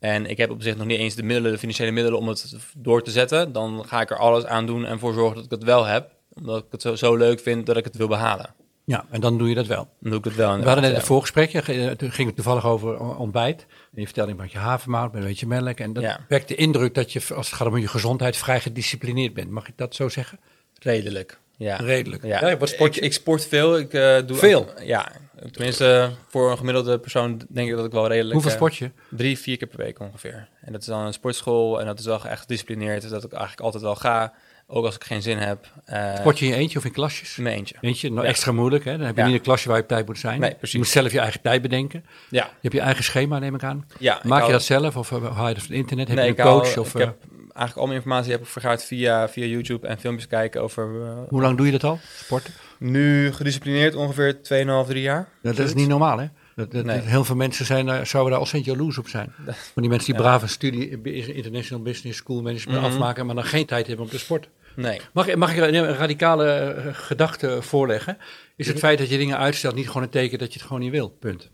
en 0.00 0.26
ik 0.26 0.36
heb 0.36 0.50
op 0.50 0.62
zich 0.62 0.76
nog 0.76 0.86
niet 0.86 0.98
eens 0.98 1.14
de 1.14 1.22
middelen, 1.22 1.52
de 1.52 1.58
financiële 1.58 1.90
middelen 1.90 2.18
om 2.18 2.28
het 2.28 2.56
door 2.76 3.02
te 3.02 3.10
zetten, 3.10 3.52
dan 3.52 3.84
ga 3.86 4.00
ik 4.00 4.10
er 4.10 4.16
alles 4.18 4.44
aan 4.46 4.66
doen 4.66 4.84
en 4.84 4.98
voor 4.98 5.12
zorgen 5.12 5.34
dat 5.34 5.44
ik 5.44 5.50
het 5.50 5.64
wel 5.64 5.84
heb. 5.84 6.10
Omdat 6.32 6.58
ik 6.64 6.66
het 6.70 6.82
zo, 6.82 6.94
zo 6.94 7.16
leuk 7.16 7.40
vind 7.40 7.66
dat 7.66 7.76
ik 7.76 7.84
het 7.84 7.96
wil 7.96 8.08
behalen. 8.08 8.54
Ja, 8.84 9.04
en 9.10 9.20
dan 9.20 9.38
doe 9.38 9.48
je 9.48 9.54
dat 9.54 9.66
wel. 9.66 9.88
Dan 10.00 10.10
doe 10.10 10.18
ik 10.18 10.24
het 10.24 10.34
wel. 10.34 10.58
We 10.58 10.64
hadden 10.64 10.82
net 10.84 10.94
een 10.96 11.02
voorgesprekje, 11.06 11.62
ge- 11.62 11.94
toen 11.96 12.10
ging 12.10 12.26
het 12.26 12.36
toevallig 12.36 12.64
over 12.66 13.16
ontbijt. 13.16 13.66
En 13.94 14.00
je 14.00 14.04
vertelde 14.04 14.30
een 14.30 14.36
beetje 14.36 14.58
havermout, 14.58 15.12
met 15.12 15.22
een 15.22 15.28
beetje 15.28 15.46
melk. 15.46 15.78
En 15.80 15.92
dat 15.92 16.02
Ja. 16.02 16.20
wekt 16.28 16.48
de 16.48 16.54
indruk 16.54 16.94
dat 16.94 17.12
je, 17.12 17.20
als 17.34 17.46
het 17.46 17.56
gaat 17.56 17.68
om 17.68 17.76
je 17.78 17.88
gezondheid, 17.88 18.36
vrij 18.36 18.60
gedisciplineerd 18.60 19.34
bent. 19.34 19.50
Mag 19.50 19.68
ik 19.68 19.76
dat 19.76 19.94
zo 19.94 20.08
zeggen? 20.08 20.38
Redelijk. 20.78 21.38
Ja. 21.56 21.76
Redelijk. 21.76 22.24
Ja. 22.24 22.48
Ja, 22.48 22.56
wat 22.56 22.68
sport 22.68 22.94
je? 22.94 23.00
Ik, 23.00 23.06
ik 23.06 23.12
sport 23.12 23.46
veel. 23.46 23.78
Ik 23.78 23.92
eh, 23.94 24.16
doe 24.26 24.36
Veel? 24.36 24.66
ja. 24.84 25.12
Tenminste, 25.50 26.10
voor 26.28 26.50
een 26.50 26.56
gemiddelde 26.58 26.98
persoon 26.98 27.40
denk 27.48 27.68
ik 27.68 27.76
dat 27.76 27.84
ik 27.84 27.92
wel 27.92 28.08
redelijk. 28.08 28.32
Hoeveel 28.32 28.50
eh, 28.50 28.56
sport 28.56 28.76
je? 28.76 28.90
Drie, 29.10 29.38
vier 29.38 29.56
keer 29.56 29.68
per 29.68 29.78
week 29.78 30.00
ongeveer. 30.00 30.48
En 30.60 30.72
dat 30.72 30.80
is 30.80 30.86
dan 30.86 31.00
een 31.06 31.12
sportschool 31.12 31.80
en 31.80 31.86
dat 31.86 31.98
is 31.98 32.04
wel 32.04 32.24
echt 32.24 32.40
gedisciplineerd. 32.40 33.08
Dat 33.10 33.24
ik 33.24 33.32
eigenlijk 33.32 33.60
altijd 33.62 33.82
wel 33.82 33.94
ga, 33.94 34.32
ook 34.66 34.84
als 34.84 34.94
ik 34.94 35.04
geen 35.04 35.22
zin 35.22 35.38
heb. 35.38 35.66
eh, 35.84 36.14
Sport 36.16 36.38
je 36.38 36.44
in 36.44 36.50
je 36.50 36.56
eentje 36.56 36.78
of 36.78 36.84
in 36.84 36.92
klasjes? 36.92 37.36
in 37.36 37.42
mijn 37.42 37.56
eentje. 37.56 37.74
Eentje, 37.80 38.08
nou 38.10 38.22
Ja. 38.22 38.28
extra 38.28 38.52
moeilijk. 38.52 38.84
Hè? 38.84 38.96
Dan 38.96 39.06
heb 39.06 39.14
je 39.14 39.20
Ja. 39.20 39.26
niet 39.26 39.36
een 39.36 39.42
klasje 39.42 39.68
waar 39.68 39.76
je 39.76 39.82
op 39.82 39.88
tijd 39.88 40.06
moet 40.06 40.18
zijn. 40.18 40.40
Nee, 40.40 40.50
precies. 40.54 40.72
Je 40.72 40.78
moet 40.78 40.88
zelf 40.88 41.12
je 41.12 41.18
eigen 41.20 41.40
tijd 41.40 41.62
bedenken. 41.62 42.04
Ja, 42.30 42.44
Je 42.44 42.50
hebt 42.60 42.74
je 42.74 42.80
eigen 42.80 43.04
schema, 43.04 43.38
neem 43.38 43.54
ik 43.54 43.62
aan. 43.62 43.86
ja. 43.98 44.14
Maak 44.22 44.22
je 44.36 44.40
hou- 44.40 44.52
dat 44.52 44.62
zelf 44.62 44.96
of 44.96 45.10
haal 45.10 45.20
je 45.48 45.54
dat 45.54 45.62
van 45.62 45.70
het 45.74 45.80
internet? 45.80 46.08
Heb 46.08 46.16
Nee, 46.16 46.26
je 46.26 46.38
een 46.38 46.46
hou- 46.46 46.60
coach? 46.60 46.76
of, 46.78 46.94
ik 46.94 47.00
eh, 47.00 47.06
heb 47.06 47.16
eigenlijk 47.58 47.78
al 47.78 47.86
mijn 47.86 47.98
informatie 47.98 48.32
heb 48.32 48.40
ik 48.40 48.46
vergaard 48.46 48.84
via, 48.84 49.28
via 49.28 49.44
YouTube 49.44 49.86
en 49.86 49.98
filmpjes 49.98 50.26
kijken 50.28 50.62
over... 50.62 51.02
eh, 51.06 51.18
hoe 51.28 51.40
lang 51.42 51.56
doe 51.56 51.66
je 51.66 51.72
dat 51.72 51.84
al? 51.84 51.98
Sporten? 52.16 52.52
nu 52.78 53.32
gedisciplineerd 53.32 53.94
ongeveer 53.94 54.34
2,5, 54.34 54.40
3 54.88 55.02
jaar. 55.02 55.28
Ja, 55.42 55.52
dat 55.52 55.66
is 55.66 55.74
niet 55.74 55.88
normaal, 55.88 56.18
hè? 56.18 56.26
Dat, 56.56 56.70
dat, 56.70 56.84
Nee. 56.84 57.00
heel 57.00 57.24
veel 57.24 57.36
mensen 57.36 57.64
zijn, 57.66 57.86
daar- 57.86 58.06
zouden 58.06 58.30
daar 58.32 58.40
ontzettend 58.40 58.74
jaloers 58.76 58.98
op 58.98 59.08
zijn. 59.08 59.32
Van 59.74 59.82
die 59.82 59.88
mensen 59.90 60.12
die 60.12 60.22
Ja. 60.22 60.28
brave 60.28 60.46
studie 60.46 60.88
in 60.88 61.34
International 61.34 61.82
Business 61.84 62.18
School 62.18 62.42
Management 62.42 62.80
Mhm. 62.80 62.90
afmaken, 62.90 63.26
maar 63.26 63.34
dan 63.34 63.44
geen 63.44 63.66
tijd 63.66 63.86
hebben 63.86 64.04
om 64.04 64.10
te 64.10 64.18
sporten. 64.18 64.50
Nee. 64.76 65.00
Mag, 65.12 65.26
ik- 65.28 65.36
mag 65.36 65.52
ik 65.56 65.58
een 65.62 65.74
een 65.74 65.94
radicale 65.94 66.46
eh, 66.48 66.94
gedachte 66.94 67.62
voorleggen? 67.62 68.18
Is 68.56 68.66
het 68.66 68.78
feit 68.78 68.98
dat 68.98 69.08
je 69.08 69.18
dingen 69.18 69.38
uitstelt 69.38 69.74
niet 69.74 69.86
gewoon 69.86 70.02
een 70.02 70.08
teken 70.08 70.38
dat 70.38 70.52
je 70.52 70.58
het 70.58 70.66
gewoon 70.68 70.82
niet 70.82 70.90
wil? 70.92 71.08
Punt. 71.10 71.50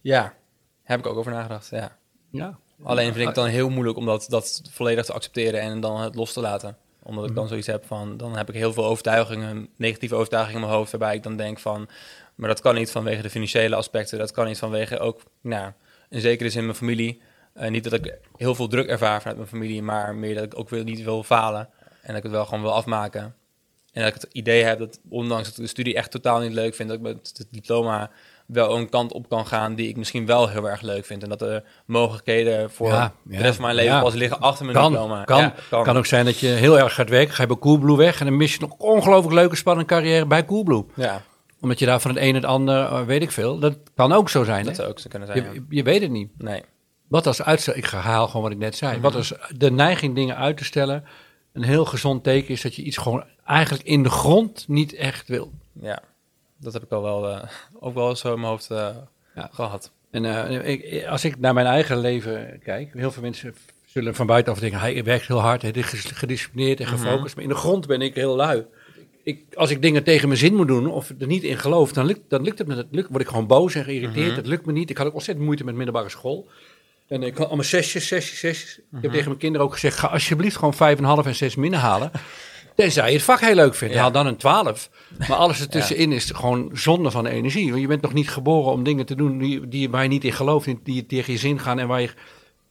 Ja, 0.00 0.34
heb 0.82 0.98
ik 0.98 1.06
ook 1.06 1.16
over 1.16 1.32
nagedacht, 1.32 1.68
ja. 1.70 1.96
Ja. 2.30 2.58
Alleen 2.82 3.06
vind 3.06 3.18
ik 3.18 3.26
het 3.26 3.34
dan 3.34 3.46
heel 3.46 3.68
moeilijk 3.68 3.98
om 3.98 4.06
dat, 4.06 4.26
dat 4.28 4.62
volledig 4.70 5.04
te 5.04 5.12
accepteren 5.12 5.60
en 5.60 5.80
dan 5.80 6.00
het 6.00 6.14
los 6.14 6.32
te 6.32 6.40
laten. 6.40 6.76
Omdat 7.02 7.28
ik 7.28 7.34
dan 7.34 7.48
zoiets 7.48 7.66
heb 7.66 7.86
van, 7.86 8.16
dan 8.16 8.36
heb 8.36 8.48
ik 8.48 8.54
heel 8.54 8.72
veel 8.72 8.84
overtuigingen, 8.84 9.68
negatieve 9.76 10.14
overtuigingen 10.14 10.60
in 10.60 10.66
mijn 10.66 10.78
hoofd, 10.78 10.90
waarbij 10.90 11.14
ik 11.14 11.22
dan 11.22 11.36
denk 11.36 11.58
van, 11.58 11.88
maar 12.34 12.48
dat 12.48 12.60
kan 12.60 12.74
niet 12.74 12.90
vanwege 12.90 13.22
de 13.22 13.30
financiële 13.30 13.76
aspecten, 13.76 14.18
dat 14.18 14.30
kan 14.30 14.46
niet 14.46 14.58
vanwege 14.58 14.98
ook, 14.98 15.22
nou, 15.40 15.72
in 16.08 16.20
zekere 16.20 16.50
zin 16.50 16.64
mijn 16.64 16.76
familie. 16.76 17.20
Eh, 17.52 17.70
niet 17.70 17.84
dat 17.84 17.92
ik 17.92 18.18
heel 18.36 18.54
veel 18.54 18.68
druk 18.68 18.88
ervaar 18.88 19.18
vanuit 19.18 19.36
mijn 19.36 19.48
familie, 19.48 19.82
maar 19.82 20.14
meer 20.14 20.34
dat 20.34 20.44
ik 20.44 20.58
ook 20.58 20.68
wil, 20.68 20.82
niet 20.82 21.02
wil 21.02 21.22
falen 21.22 21.68
en 22.02 22.06
dat 22.06 22.16
ik 22.16 22.22
het 22.22 22.32
wel 22.32 22.44
gewoon 22.44 22.62
wil 22.62 22.74
afmaken. 22.74 23.34
En 23.92 24.02
dat 24.02 24.14
ik 24.14 24.20
het 24.20 24.32
idee 24.32 24.64
heb 24.64 24.78
dat, 24.78 25.00
ondanks 25.08 25.48
dat 25.48 25.56
ik 25.56 25.62
de 25.62 25.68
studie 25.68 25.94
echt 25.94 26.10
totaal 26.10 26.40
niet 26.40 26.52
leuk 26.52 26.74
vind, 26.74 26.88
dat 26.88 26.98
ik 26.98 27.04
met 27.04 27.32
het 27.36 27.46
diploma 27.50 28.10
wel 28.52 28.76
een 28.76 28.88
kant 28.88 29.12
op 29.12 29.28
kan 29.28 29.46
gaan 29.46 29.74
die 29.74 29.88
ik 29.88 29.96
misschien 29.96 30.26
wel 30.26 30.48
heel 30.48 30.68
erg 30.68 30.80
leuk 30.80 31.04
vind. 31.04 31.22
En 31.22 31.28
dat 31.28 31.38
de 31.38 31.62
mogelijkheden 31.86 32.70
voor 32.70 32.88
Ja, 32.88 33.12
de 33.22 33.36
rest 33.36 33.54
van 33.54 33.64
mijn 33.64 33.74
leven 33.76 33.94
ja. 33.94 34.00
pas 34.02 34.14
liggen 34.14 34.40
achter 34.40 34.64
mijn 34.64 34.76
Kan, 34.76 34.92
diploma. 34.92 35.24
kan. 35.24 35.40
Ja, 35.40 35.54
kan. 35.82 35.96
ook 35.96 36.06
zijn 36.06 36.24
dat 36.24 36.38
je 36.38 36.46
heel 36.46 36.78
erg 36.78 36.94
gaat 36.94 37.08
werken. 37.08 37.34
Ga 37.34 37.42
je 37.42 37.48
bij 37.48 37.58
Coolblue 37.58 37.96
weg 37.96 38.20
en 38.20 38.26
dan 38.26 38.36
mis 38.36 38.52
je 38.54 38.60
nog 38.60 38.74
ongelooflijk 38.78 39.34
leuke 39.34 39.56
spannende 39.56 39.88
carrière 39.94 40.26
bij 40.26 40.44
Coolblue. 40.44 40.84
Ja, 40.94 41.22
Omdat 41.60 41.78
je 41.78 41.86
daar 41.86 42.00
van 42.00 42.10
het 42.10 42.20
een 42.20 42.28
en 42.28 42.34
het 42.34 42.44
ander, 42.44 42.76
eh, 42.84 43.02
weet 43.02 43.22
ik 43.22 43.30
veel. 43.30 43.58
Dat 43.58 43.76
kan 43.94 44.12
ook 44.12 44.28
zo 44.28 44.44
zijn. 44.44 44.58
dat 44.64 44.68
hè? 44.68 44.74
zou 44.74 44.88
ook 44.88 44.98
zo 44.98 45.08
kunnen 45.08 45.28
zijn. 45.28 45.52
Je, 45.52 45.64
je 45.68 45.82
weet 45.82 46.00
het 46.02 46.10
niet. 46.10 46.30
Nee. 46.38 46.62
Wat 47.08 47.26
als 47.26 47.42
uitstel, 47.42 47.76
ik 47.76 47.84
herhaal 47.86 48.26
gewoon 48.26 48.42
wat 48.42 48.52
ik 48.52 48.58
net 48.58 48.76
zei. 48.76 48.92
Mhm. 48.92 49.00
Wat 49.02 49.14
als 49.14 49.32
de 49.56 49.70
neiging 49.70 50.14
dingen 50.14 50.36
uit 50.36 50.56
te 50.56 50.64
stellen 50.64 51.04
een 51.52 51.62
heel 51.62 51.84
gezond 51.84 52.24
teken 52.24 52.48
is 52.48 52.60
dat 52.62 52.74
je 52.74 52.82
iets 52.82 52.96
gewoon 52.96 53.24
eigenlijk 53.44 53.84
in 53.88 54.02
de 54.02 54.10
grond 54.10 54.64
niet 54.68 54.94
echt 54.94 55.28
wil. 55.28 55.52
Ja, 55.80 56.02
dat 56.60 56.72
heb 56.72 56.82
ik 56.82 56.90
al 56.90 57.02
wel, 57.02 57.28
eh, 57.28 57.42
ook 57.80 57.94
wel 57.94 58.16
zo 58.16 58.32
in 58.32 58.40
mijn 58.40 58.50
hoofd 58.52 58.70
eh, 58.70 58.88
Ja. 59.34 59.48
gehad. 59.52 59.90
En 60.10 60.24
eh, 60.24 60.68
ik, 60.68 61.06
als 61.06 61.24
ik 61.24 61.38
naar 61.38 61.54
mijn 61.54 61.66
eigen 61.66 61.98
leven 61.98 62.60
kijk, 62.64 62.90
heel 62.92 63.10
veel 63.10 63.22
mensen 63.22 63.54
zullen 63.86 64.14
van 64.14 64.26
buitenaf 64.26 64.58
denken, 64.58 64.80
hij 64.80 65.04
werkt 65.04 65.26
heel 65.26 65.40
hard, 65.40 65.62
hij 65.62 65.70
is 65.70 66.04
gedisciplineerd 66.14 66.80
en 66.80 66.86
Mhm. 66.86 66.96
gefocust, 66.96 67.34
maar 67.34 67.44
in 67.44 67.50
de 67.50 67.56
grond 67.56 67.86
ben 67.86 68.00
ik 68.02 68.14
heel 68.14 68.36
lui. 68.36 68.64
Ik, 69.22 69.44
als 69.54 69.70
ik 69.70 69.82
dingen 69.82 70.02
tegen 70.04 70.28
mijn 70.28 70.40
zin 70.40 70.54
moet 70.54 70.66
doen 70.68 70.86
of 70.86 71.12
er 71.18 71.26
niet 71.26 71.42
in 71.42 71.58
geloof, 71.58 71.92
dan 71.92 72.06
lukt, 72.06 72.20
dan 72.28 72.42
lukt 72.42 72.58
het 72.58 72.66
me. 72.66 72.74
Dat 72.74 72.86
lukt, 72.90 73.08
word 73.10 73.22
ik 73.22 73.28
gewoon 73.28 73.46
boos 73.46 73.74
en 73.74 73.84
geïrriteerd. 73.84 74.26
Mhm. 74.26 74.34
Dat 74.36 74.46
lukt 74.46 74.66
me 74.66 74.72
niet. 74.72 74.90
Ik 74.90 74.96
had 74.96 75.06
ook 75.06 75.14
ontzettend 75.14 75.46
moeite 75.46 75.64
met 75.64 75.74
middelbare 75.74 76.08
school. 76.08 76.48
En 77.08 77.22
ik 77.22 77.36
had 77.36 77.46
allemaal 77.46 77.64
zesjes, 77.64 78.06
zesjes, 78.06 78.38
zesjes. 78.38 78.76
Ik 78.78 78.84
Mhm. 78.90 79.02
heb 79.02 79.10
tegen 79.10 79.26
mijn 79.28 79.38
kinderen 79.40 79.66
ook 79.66 79.72
gezegd, 79.72 79.98
ga 79.98 80.06
alsjeblieft 80.06 80.56
gewoon 80.56 80.74
vijf 80.74 80.98
en 80.98 81.04
half 81.04 81.26
en 81.26 81.34
zes 81.34 81.54
minnen 81.54 81.80
halen. 81.80 82.10
Tenzij 82.80 83.06
je 83.08 83.14
het 83.14 83.22
vak 83.22 83.40
heel 83.40 83.54
leuk 83.54 83.74
vindt. 83.74 83.94
Ja. 83.94 84.00
Haal 84.00 84.12
dan 84.12 84.26
een 84.26 84.36
12. 84.36 84.90
Maar 85.18 85.36
alles 85.36 85.60
ertussenin 85.66 86.12
is 86.12 86.30
gewoon 86.30 86.70
zonde 86.72 87.10
van 87.10 87.26
energie. 87.26 87.68
Want 87.70 87.80
je 87.80 87.86
bent 87.86 88.02
nog 88.02 88.12
niet 88.12 88.30
geboren 88.30 88.72
om 88.72 88.82
dingen 88.82 89.06
te 89.06 89.14
doen 89.14 89.38
die, 89.38 89.68
die, 89.68 89.90
waar 89.90 90.02
je 90.02 90.08
niet 90.08 90.24
in 90.24 90.32
gelooft. 90.32 90.68
Die, 90.82 91.06
tegen 91.06 91.32
je 91.32 91.38
zin 91.38 91.58
gaan 91.58 91.78
en 91.78 91.88
waar 91.88 92.00
je... 92.00 92.10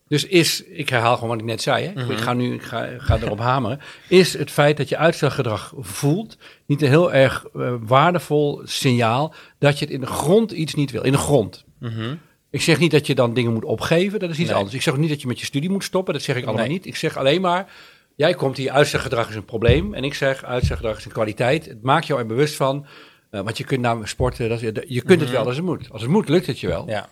Dus 0.07 0.25
is, 0.25 0.63
ik 0.63 0.89
herhaal 0.89 1.13
gewoon 1.13 1.29
wat 1.29 1.39
ik 1.39 1.45
net 1.45 1.61
zei. 1.61 1.85
Hè? 1.85 2.03
Mhm. 2.03 2.11
Ik 2.11 2.17
ga 2.17 2.33
nu 2.33 2.53
ik 2.53 2.61
ga, 2.61 2.85
ik 2.85 3.01
ga 3.01 3.17
erop 3.17 3.39
hameren. 3.39 3.79
Is 4.07 4.37
het 4.37 4.51
feit 4.51 4.77
dat 4.77 4.89
je 4.89 4.97
uitstelgedrag 4.97 5.73
voelt 5.77 6.37
niet 6.65 6.81
een 6.81 6.87
heel 6.87 7.13
erg 7.13 7.45
eh, 7.55 7.73
waardevol 7.79 8.61
signaal 8.63 9.33
dat 9.59 9.79
je 9.79 9.85
het 9.85 9.93
in 9.93 9.99
de 10.01 10.07
grond 10.07 10.51
iets 10.51 10.73
niet 10.73 10.91
wil? 10.91 11.03
In 11.03 11.11
de 11.11 11.17
grond. 11.17 11.65
Mhm. 11.79 12.15
Ik 12.51 12.61
zeg 12.61 12.79
niet 12.79 12.91
dat 12.91 13.07
je 13.07 13.15
dan 13.15 13.33
dingen 13.33 13.53
moet 13.53 13.65
opgeven, 13.65 14.19
dat 14.19 14.29
is 14.29 14.37
iets 14.37 14.47
Nee. 14.47 14.57
anders. 14.57 14.75
Ik 14.75 14.81
zeg 14.81 14.93
ook 14.93 14.99
niet 14.99 15.09
dat 15.09 15.21
je 15.21 15.27
met 15.27 15.39
je 15.39 15.45
studie 15.45 15.69
moet 15.69 15.83
stoppen, 15.83 16.13
dat 16.13 16.23
zeg 16.23 16.35
ik 16.35 16.45
allemaal 16.45 16.63
Nee. 16.65 16.73
niet. 16.73 16.85
Ik 16.85 16.95
zeg 16.95 17.17
alleen 17.17 17.41
maar, 17.41 17.71
jij 18.19 18.33
komt 18.33 18.57
hier, 18.57 18.71
uitstelgedrag 18.71 19.29
is 19.29 19.35
een 19.35 19.45
probleem. 19.45 19.93
En 19.93 20.03
ik 20.03 20.13
zeg, 20.13 20.43
uitstelgedrag 20.43 20.97
is 20.97 21.05
een 21.05 21.11
kwaliteit. 21.11 21.65
Het 21.65 21.83
maakt 21.83 22.07
jou 22.07 22.19
er 22.19 22.25
bewust 22.25 22.55
van, 22.55 22.85
eh, 23.29 23.41
want 23.41 23.57
je 23.57 23.63
kunt 23.63 23.81
nou 23.81 24.07
sporten, 24.07 24.49
dat, 24.49 24.59
je 24.88 25.01
kunt 25.01 25.21
het 25.21 25.29
wel 25.29 25.45
als 25.45 25.55
het 25.55 25.65
moet. 25.65 25.88
Als 25.91 26.01
het 26.01 26.11
moet, 26.11 26.29
lukt 26.29 26.45
het 26.45 26.59
je 26.59 26.67
wel. 26.67 26.81
Mhm. 26.81 26.91
Ja. 26.91 27.07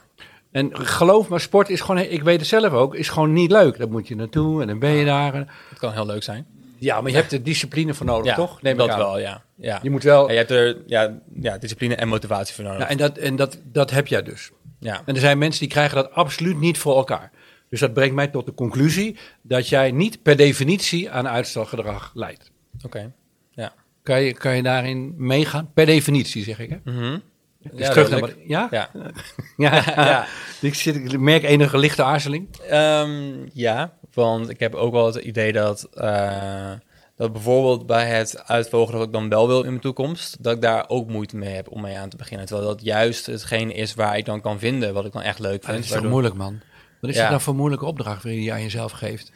En 0.52 0.70
geloof 0.74 1.30
me, 1.30 1.40
sport 1.40 1.70
is 1.70 1.82
gewoon, 1.82 2.02
ik 2.02 2.24
weet 2.24 2.40
het 2.40 2.48
zelf 2.48 2.74
ook, 2.74 2.96
is 2.96 3.10
gewoon 3.10 3.34
niet 3.34 3.52
leuk. 3.52 3.78
Dan 3.78 3.92
moet 3.92 4.08
je 4.08 4.16
naartoe 4.16 4.62
en 4.62 4.68
dan 4.68 4.80
ben 4.80 4.92
je 4.92 5.06
daar. 5.06 5.34
Het 5.70 5.80
kan 5.80 5.94
heel 5.94 6.06
leuk 6.06 6.24
zijn. 6.24 6.46
Ja, 6.78 7.02
maar 7.02 7.12
je 7.12 7.18
hebt 7.18 7.32
er 7.32 7.44
discipline 7.44 7.94
voor 7.94 8.06
nodig, 8.06 8.26
Ja, 8.26 8.36
toch? 8.36 8.62
Neem 8.62 8.78
dat 8.78 8.96
wel, 8.96 9.20
ja. 9.20 9.44
ja. 9.56 9.80
Je 9.82 9.90
moet 9.90 10.04
wel, 10.04 10.28
En 10.28 10.32
je 10.34 10.38
hebt 10.38 10.52
er 10.52 10.78
ja, 10.86 11.20
ja, 11.42 11.58
discipline 11.58 11.96
en 11.96 12.08
motivatie 12.08 12.56
voor 12.56 12.64
nodig. 12.64 12.80
nou, 12.80 12.92
en 12.92 12.98
dat, 12.98 13.18
en 13.18 13.36
dat, 13.36 13.60
dat 13.64 13.92
heb 13.92 14.08
jij 14.08 14.24
dus. 14.24 14.52
ja. 14.80 15.02
En 15.06 15.16
er 15.16 15.22
zijn 15.22 15.38
mensen 15.38 15.60
die 15.62 15.70
krijgen 15.70 15.96
dat 15.96 16.12
absoluut 16.12 16.60
niet 16.60 16.78
voor 16.78 16.96
elkaar. 16.96 17.32
Dus 17.70 17.80
dat 17.80 17.94
brengt 17.94 18.16
mij 18.16 18.28
tot 18.28 18.46
de 18.46 18.54
conclusie 18.54 19.18
dat 19.42 19.70
jij 19.70 19.92
niet 19.92 20.22
per 20.22 20.36
definitie 20.38 21.12
aan 21.12 21.28
uitstelgedrag 21.28 22.12
leidt. 22.14 22.52
Oké. 22.86 23.12
Ja. 23.52 23.74
Kan 24.04 24.22
je, 24.22 24.34
kan 24.34 24.56
je 24.56 24.64
daarin 24.64 25.14
meegaan? 25.18 25.72
Per 25.74 25.86
definitie, 25.86 26.44
zeg 26.44 26.60
ik. 26.60 26.70
Hè? 26.70 26.92
Mhm. 26.92 27.20
Dus 27.62 27.80
Ja, 27.80 27.90
terug 27.90 28.10
naar 28.10 28.20
wat- 28.20 28.36
ja? 28.46 28.68
Ja. 28.72 28.90
Ja. 29.58 29.84
ja. 29.96 30.26
ik, 30.62 30.74
zit, 30.74 30.96
ik 30.96 31.20
merk 31.20 31.44
enige 31.44 31.78
lichte 31.78 32.04
aarzeling. 32.04 32.48
Ehm, 32.70 33.34
ja, 33.54 33.94
want 34.14 34.50
ik 34.50 34.60
heb 34.60 34.76
ook 34.76 34.92
wel 34.92 35.06
het 35.06 35.16
idee 35.16 35.52
dat, 35.52 35.88
eh, 35.94 36.72
dat 37.16 37.34
bijvoorbeeld 37.34 37.86
bij 37.86 38.06
het 38.08 38.44
uitvogelen 38.48 38.98
wat 39.00 39.08
ik 39.08 39.14
dan 39.14 39.30
wel 39.30 39.48
wil 39.48 39.60
in 39.64 39.70
mijn 39.70 39.82
toekomst, 39.82 40.44
dat 40.44 40.56
ik 40.56 40.62
daar 40.62 40.86
ook 40.90 41.08
moeite 41.10 41.38
mee 41.38 41.54
heb 41.56 41.72
om 41.72 41.82
mee 41.82 41.98
aan 41.98 42.10
te 42.10 42.18
beginnen. 42.18 42.46
Terwijl 42.48 42.68
dat 42.68 42.82
juist 42.84 43.26
hetgeen 43.26 43.72
is 43.72 43.94
waar 43.94 44.18
ik 44.18 44.26
dan 44.26 44.42
kan 44.42 44.60
vinden 44.60 44.94
wat 44.94 45.06
ik 45.06 45.12
dan 45.12 45.22
echt 45.22 45.40
leuk 45.40 45.62
Ah, 45.62 45.62
dat 45.62 45.70
vind. 45.72 45.80
is 45.80 45.86
toch 45.86 45.92
waardoor- 45.94 46.12
moeilijk, 46.12 46.36
man? 46.36 46.60
Wat 47.02 47.10
is 47.10 47.16
Ja. 47.16 47.22
dat 47.22 47.30
nou 47.32 47.42
voor 47.42 47.56
moeilijke 47.56 47.86
opdracht 47.86 48.24
waarin 48.24 48.42
je 48.42 48.52
aan 48.52 48.62
jezelf 48.62 48.92
geeft? 48.92 49.32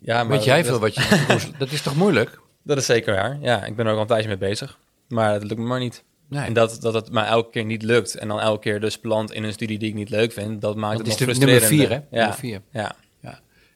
Ja, 0.00 0.24
maar 0.24 0.36
Weet 0.36 0.44
jij 0.44 0.62
dat, 0.62 0.66
veel 0.66 0.78
wat 0.80 0.94
je... 0.94 1.38
dat 1.58 1.70
is 1.70 1.82
toch 1.82 1.96
moeilijk? 1.96 2.40
Dat 2.62 2.76
is 2.76 2.86
zeker 2.86 3.14
waar. 3.14 3.38
Ja, 3.40 3.64
ik 3.64 3.76
ben 3.76 3.84
er 3.86 3.90
ook 3.90 3.96
al 3.96 4.02
een 4.02 4.08
tijdje 4.08 4.28
mee 4.28 4.38
bezig. 4.38 4.78
Maar 5.08 5.32
het 5.32 5.42
lukt 5.42 5.60
me 5.60 5.66
maar 5.66 5.78
niet. 5.80 6.04
Nee. 6.28 6.44
En 6.44 6.52
dat, 6.52 6.78
dat 6.80 6.94
het 6.94 7.10
mij 7.10 7.24
elke 7.26 7.50
keer 7.50 7.64
niet 7.64 7.82
lukt 7.82 8.14
en 8.14 8.28
dan 8.28 8.40
elke 8.40 8.60
keer 8.60 8.80
dus 8.80 8.98
plant 8.98 9.32
in 9.32 9.44
een 9.44 9.52
studie 9.52 9.78
die 9.78 9.88
ik 9.88 9.94
niet 9.94 10.10
leuk 10.10 10.32
vind, 10.32 10.60
dat 10.60 10.76
maakt 10.76 10.96
dat 10.98 11.06
het 11.06 11.18
nog 11.26 11.38
de 11.38 11.44
nummer 11.46 11.62
vier, 11.62 11.88
hè? 11.88 11.94
Ja. 11.94 12.02
Nummer 12.10 12.34
vier. 12.34 12.60
Ja. 12.72 12.94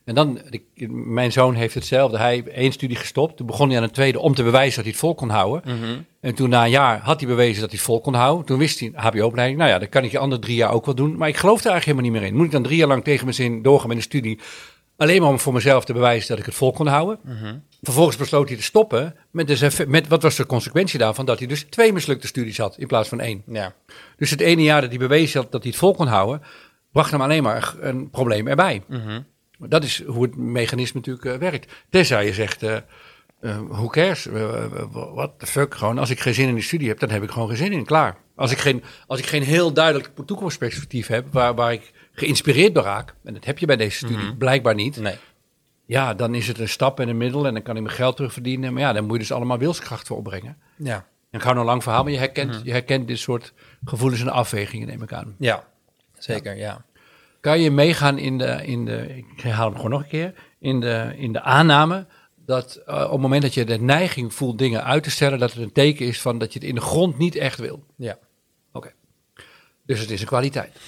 En 0.07 0.15
dan, 0.15 0.41
mijn 0.89 1.33
zoon 1.33 1.55
heeft 1.55 1.75
hetzelfde. 1.75 2.19
Hij 2.19 2.35
heeft 2.35 2.49
één 2.49 2.73
studie 2.73 2.97
gestopt. 2.97 3.37
Toen 3.37 3.47
begon 3.47 3.69
hij 3.69 3.77
aan 3.77 3.83
een 3.83 3.91
tweede 3.91 4.19
om 4.19 4.35
te 4.35 4.43
bewijzen 4.43 4.75
dat 4.75 4.85
hij 4.85 4.93
het 4.93 5.01
vol 5.01 5.15
kon 5.15 5.29
houden. 5.29 5.63
Mhm. 5.65 5.99
En 6.21 6.35
toen 6.35 6.49
na 6.49 6.65
een 6.65 6.71
jaar 6.71 7.01
had 7.01 7.21
hij 7.21 7.29
bewezen 7.29 7.61
dat 7.61 7.71
hij 7.71 7.79
het 7.79 7.89
vol 7.89 8.01
kon 8.01 8.15
houden. 8.15 8.47
Toen 8.47 8.59
wist 8.59 8.81
hij, 8.81 8.91
HBO-opleiding, 8.95 9.59
nou 9.59 9.71
ja, 9.71 9.79
dat 9.79 9.89
kan 9.89 10.05
ik 10.05 10.11
je 10.11 10.19
andere 10.19 10.41
drie 10.41 10.57
jaar 10.57 10.73
ook 10.73 10.85
wel 10.85 10.95
doen. 10.95 11.17
Maar 11.17 11.29
ik 11.29 11.37
geloof 11.37 11.65
er 11.65 11.71
eigenlijk 11.71 11.85
helemaal 11.85 12.11
niet 12.11 12.21
meer 12.21 12.31
in. 12.31 12.37
Moet 12.37 12.47
ik 12.47 12.53
dan 12.53 12.63
drie 12.63 12.77
jaar 12.77 12.89
lang 12.89 13.05
tegen 13.05 13.25
mijn 13.25 13.37
zin 13.37 13.63
doorgaan 13.63 13.89
met 13.89 13.97
een 13.97 14.03
studie? 14.03 14.39
Alleen 14.97 15.21
maar 15.21 15.31
om 15.31 15.39
voor 15.39 15.53
mezelf 15.53 15.85
te 15.85 15.93
bewijzen 15.93 16.29
dat 16.29 16.39
ik 16.39 16.45
het 16.45 16.55
vol 16.55 16.73
kon 16.73 16.87
houden. 16.87 17.19
Mhm. 17.23 17.57
Vervolgens 17.83 18.17
besloot 18.17 18.49
hij 18.49 18.57
te 18.57 18.63
stoppen. 18.63 19.15
Met, 19.31 19.47
dus 19.47 19.85
met 19.87 20.09
wat 20.09 20.23
was 20.23 20.37
de 20.37 20.47
consequentie 20.47 20.99
daarvan? 20.99 21.25
Dat 21.25 21.39
hij 21.39 21.49
dus 21.49 21.67
twee 21.71 21.93
mislukte 21.93 22.27
studies 22.27 22.59
had 22.59 22.79
in 22.79 22.87
plaats 22.87 23.09
van 23.09 23.21
één. 23.21 23.43
Ja. 23.47 23.75
Dus 24.17 24.31
het 24.31 24.41
ene 24.41 24.63
jaar 24.63 24.81
dat 24.81 24.91
hij 24.91 24.99
bewezen 24.99 25.41
had 25.41 25.53
dat 25.53 25.63
hij 25.63 25.71
het 25.71 25.81
vol 25.81 25.95
kon 25.95 26.07
houden, 26.07 26.43
bracht 26.93 27.11
hem 27.11 27.23
alleen 27.23 27.43
maar 27.43 27.75
een 27.81 28.11
probleem 28.11 28.49
erbij. 28.49 28.83
Mhm. 29.59 29.69
Dat 29.69 29.85
is 29.85 30.05
hoe 30.05 30.23
het 30.23 30.37
mechanisme 30.37 31.01
natuurlijk 31.01 31.27
eh, 31.27 31.37
werkt. 31.51 31.73
Tenzij 31.91 32.25
je 32.25 32.33
zegt, 32.33 32.63
eh, 32.63 32.77
who 33.69 33.87
cares, 33.89 34.25
what 34.91 35.31
the 35.39 35.47
fuck, 35.47 35.75
gewoon 35.75 35.99
als 35.99 36.11
ik 36.11 36.21
geen 36.21 36.35
zin 36.35 36.49
in 36.49 36.55
die 36.55 36.63
studie 36.63 36.89
heb, 36.89 36.99
dan 36.99 37.11
heb 37.11 37.23
ik 37.23 37.31
gewoon 37.31 37.49
geen 37.49 37.57
zin 37.57 37.73
in, 37.73 37.85
klaar. 37.85 38.17
Als 38.35 38.51
ik 38.51 38.59
geen, 38.59 38.83
als 39.07 39.19
ik 39.19 39.27
geen 39.27 39.43
heel 39.43 39.73
duidelijk 39.73 40.11
toekomstperspectief 40.27 41.07
heb, 41.07 41.27
waar, 41.33 41.55
waar 41.55 41.73
ik 41.73 41.93
geïnspireerd 42.13 42.75
door 42.75 42.83
raak, 42.85 43.15
en 43.25 43.35
dat 43.35 43.45
heb 43.45 43.59
je 43.59 43.67
bij 43.67 43.77
deze 43.77 43.97
studie 43.97 44.17
Mhm. 44.17 44.37
blijkbaar 44.37 44.75
niet, 44.75 44.97
Nee. 44.97 45.17
ja, 45.87 46.15
dan 46.15 46.35
is 46.35 46.49
het 46.49 46.59
een 46.59 46.69
stap 46.69 47.01
en 47.01 47.09
een 47.09 47.17
middel 47.17 47.47
en 47.47 47.53
dan 47.55 47.63
kan 47.63 47.77
ik 47.77 47.83
mijn 47.83 47.95
geld 47.95 48.17
terugverdienen. 48.17 48.73
Maar 48.73 48.83
ja, 48.83 48.93
dan 48.93 49.05
moet 49.05 49.13
je 49.13 49.19
dus 49.19 49.33
allemaal 49.33 49.59
wilskracht 49.59 50.07
voor 50.07 50.17
opbrengen. 50.17 50.57
Ja. 50.77 50.95
En 51.31 51.39
ik 51.39 51.43
hou 51.43 51.55
nog 51.57 51.65
lang 51.65 51.83
verhaal, 51.83 52.03
maar 52.03 52.13
je 52.13 52.19
herkent, 52.19 52.51
Mhm. 52.55 52.61
je 52.65 52.71
herkent 52.71 53.09
dit 53.09 53.19
soort 53.19 53.53
gevoelens 53.85 54.21
en 54.21 54.29
afwegingen, 54.29 54.87
neem 54.87 55.03
ik 55.03 55.13
aan. 55.13 55.35
Ja. 55.39 55.65
Zeker, 56.19 56.57
ja. 56.57 56.85
Kan 57.47 57.61
je 57.61 57.71
meegaan 57.71 58.19
in 58.19 58.39
de, 58.39 58.67
in 58.67 58.85
de 58.85 59.17
ik 59.17 59.41
herhaal 59.41 59.67
hem 59.67 59.77
gewoon 59.77 59.91
nog 59.91 60.03
een 60.03 60.09
keer, 60.09 60.35
in 60.59 60.81
de, 60.81 61.13
in 61.17 61.33
de 61.33 61.41
aanname 61.41 62.07
dat 62.47 62.83
eh, 62.87 63.05
op 63.05 63.11
het 63.11 63.21
moment 63.21 63.43
dat 63.43 63.55
je 63.55 63.65
de 63.65 63.79
neiging 63.81 64.35
voelt 64.35 64.59
dingen 64.59 64.85
uit 64.85 65.03
te 65.03 65.11
stellen, 65.11 65.39
dat 65.39 65.53
het 65.53 65.63
een 65.63 65.73
teken 65.73 66.07
is 66.07 66.21
van 66.21 66.39
dat 66.39 66.53
je 66.53 66.59
het 66.59 66.69
in 66.69 66.75
de 66.75 66.81
grond 66.81 67.19
niet 67.19 67.35
echt 67.37 67.59
wil. 67.59 67.85
Ja. 67.97 68.19
Oké. 68.73 68.93
Dus 69.87 70.01
het 70.01 70.11
is 70.11 70.21
een 70.21 70.27
kwaliteit. 70.27 70.79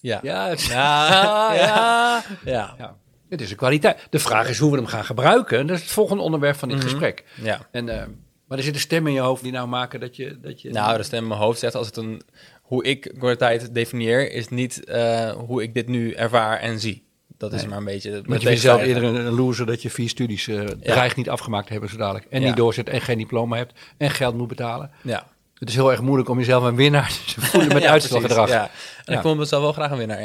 Ja. 0.00 0.20
Ja, 0.22 0.48
het, 0.48 0.62
Ja. 0.72 1.54
ja. 1.54 2.22
ja. 2.44 2.74
ja, 2.78 2.96
het 3.28 3.40
is 3.40 3.50
een 3.50 3.56
kwaliteit. 3.56 4.06
De 4.10 4.18
vraag 4.18 4.48
is 4.48 4.58
hoe 4.58 4.70
we 4.70 4.76
hem 4.76 4.86
gaan 4.86 5.04
gebruiken. 5.04 5.58
En 5.58 5.66
dat 5.66 5.76
is 5.76 5.82
het 5.82 5.92
volgende 5.92 6.22
onderwerp 6.22 6.56
van 6.56 6.68
dit 6.68 6.78
Mhm. 6.78 6.86
gesprek. 6.86 7.24
Ja. 7.42 7.68
En, 7.70 7.88
eh, 7.88 8.06
maar 8.46 8.58
er 8.58 8.64
zitten 8.64 8.82
stemmen 8.82 9.10
in 9.10 9.16
je 9.16 9.22
hoofd 9.24 9.42
die 9.42 9.52
nou 9.52 9.68
maken 9.68 10.00
dat 10.00 10.16
je... 10.16 10.40
Dat 10.40 10.62
je 10.62 10.70
Nou, 10.70 10.96
de 10.96 11.02
stem 11.02 11.22
in 11.22 11.28
mijn 11.28 11.40
hoofd 11.40 11.58
zegt 11.58 11.74
als 11.74 11.86
het 11.86 11.96
een... 11.96 12.22
Hoe 12.70 12.84
ik 12.84 13.12
kwaliteit 13.18 13.74
definieer, 13.74 14.32
is 14.32 14.48
niet 14.48 14.84
eh, 14.84 15.30
hoe 15.32 15.62
ik 15.62 15.74
dit 15.74 15.88
nu 15.88 16.12
ervaar 16.12 16.58
en 16.58 16.80
zie. 16.80 17.02
Dat 17.38 17.52
is 17.52 17.60
Nee. 17.60 17.68
maar 17.68 17.78
een 17.78 17.84
beetje... 17.84 18.10
Want 18.12 18.26
mijn 18.26 18.40
je 18.40 18.46
vindt 18.46 18.60
zelf 18.62 18.82
eerder 18.82 19.02
een, 19.04 19.30
loser 19.30 19.66
dat 19.66 19.82
je 19.82 19.90
vier 19.90 20.08
studies 20.08 20.48
eh 20.48 20.60
dreigt 20.82 21.16
niet 21.16 21.28
afgemaakt 21.28 21.66
te 21.66 21.72
hebben 21.72 21.90
zo 21.90 21.96
dadelijk. 21.96 22.26
En 22.30 22.40
Ja. 22.40 22.46
niet 22.46 22.56
doorzet 22.56 22.88
en 22.88 23.00
geen 23.00 23.18
diploma 23.18 23.56
hebt 23.56 23.80
en 23.96 24.10
geld 24.10 24.34
moet 24.36 24.48
betalen. 24.48 24.90
Ja. 25.02 25.26
Het 25.58 25.68
is 25.68 25.74
heel 25.74 25.90
erg 25.90 26.00
moeilijk 26.00 26.28
om 26.28 26.38
jezelf 26.38 26.64
een 26.64 26.76
winnaar 26.76 27.08
te 27.34 27.40
voelen 27.40 27.68
met 27.72 27.82
Ja, 27.82 27.94
Ja, 27.94 28.46
Ja. 28.46 28.62
En 29.04 29.12
Ja. 29.12 29.14
ik 29.14 29.20
vond 29.20 29.38
mezelf 29.38 29.62
wel 29.62 29.72
graag 29.72 29.90
een 29.90 29.96
winnaar, 29.98 30.22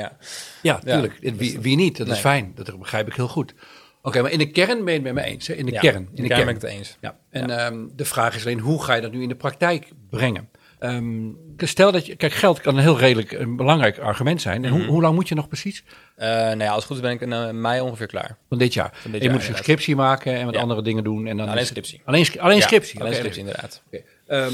ja. 0.62 0.80
tuurlijk. 0.80 1.18
Wie, 1.36 1.60
wie 1.60 1.75
niet? 1.75 1.98
Dat 1.98 2.08
is 2.08 2.20
fijn. 2.20 2.52
Dat 2.56 2.80
begrijp 2.80 3.08
ik 3.08 3.14
heel 3.16 3.28
goed. 3.28 3.54
Oké, 4.02 4.22
maar 4.22 4.32
in 4.32 4.38
de 4.38 4.52
kern 4.52 4.84
ben 4.84 4.94
je 4.94 5.00
het 5.00 5.14
met 5.14 5.14
me 5.14 5.22
eens. 5.32 5.48
Hè? 5.48 5.54
In 5.54 5.66
de 5.66 5.72
Ja, 5.72 5.80
kern. 5.80 5.96
In 5.96 6.10
In 6.14 6.24
de 6.24 6.30
kern 6.30 6.46
ben 6.46 6.56
ik 6.56 6.62
het 6.62 6.72
eens. 6.72 6.98
Ja. 7.02 7.18
En 7.30 7.50
ehm, 7.50 7.86
de 7.96 8.06
vraag 8.06 8.36
is 8.36 8.46
alleen, 8.46 8.60
hoe 8.60 8.84
ga 8.84 8.94
je 8.94 9.02
dat 9.02 9.12
nu 9.12 9.22
in 9.22 9.30
de 9.30 9.36
praktijk 9.36 9.88
brengen? 10.10 10.50
Ehm, 10.79 11.29
stel 11.58 11.91
dat 11.91 12.05
je, 12.05 12.15
kijk, 12.15 12.34
geld 12.34 12.62
kan 12.62 12.75
een 12.75 12.82
heel 12.82 13.00
redelijk 13.00 13.32
een 13.32 13.55
belangrijk 13.55 13.98
argument 13.98 14.41
zijn. 14.41 14.63
En 14.65 14.70
hoe, 14.72 14.79
Mhm. 14.79 14.89
hoe 14.89 15.01
lang 15.01 15.15
moet 15.15 15.27
je 15.27 15.36
nog 15.36 15.48
precies? 15.48 15.84
Eh, 16.15 16.27
nou 16.29 16.58
ja, 16.60 16.67
als 16.67 16.75
het 16.75 16.86
goed 16.86 16.96
is 16.96 17.01
ben 17.01 17.12
ik 17.12 17.22
in 17.22 17.34
eh, 17.34 17.50
mei 17.51 17.82
ongeveer 17.82 18.08
klaar. 18.08 18.38
Van 18.50 18.58
dit 18.58 18.74
jaar. 18.74 18.89
dit 18.91 19.03
je 19.03 19.10
jaar, 19.12 19.13
moet 19.13 19.24
een 19.24 19.32
inderdaad. 19.32 19.58
scriptie 19.63 19.96
maken 19.96 20.34
en 20.36 20.46
wat 20.46 20.53
Ja. 20.53 20.62
andere 20.62 20.82
dingen 20.82 21.03
doen. 21.03 21.27
En 21.27 21.38
dan 21.38 21.50
Alleen 21.50 21.65
scriptie. 21.65 22.01
Alleen, 22.05 22.25
Ja, 22.58 22.62
scriptie. 22.62 23.00
Alleen 23.00 23.13
scriptie, 23.15 23.39
inderdaad. 23.39 23.82
Oké. 23.88 24.01
Ehm, 24.27 24.53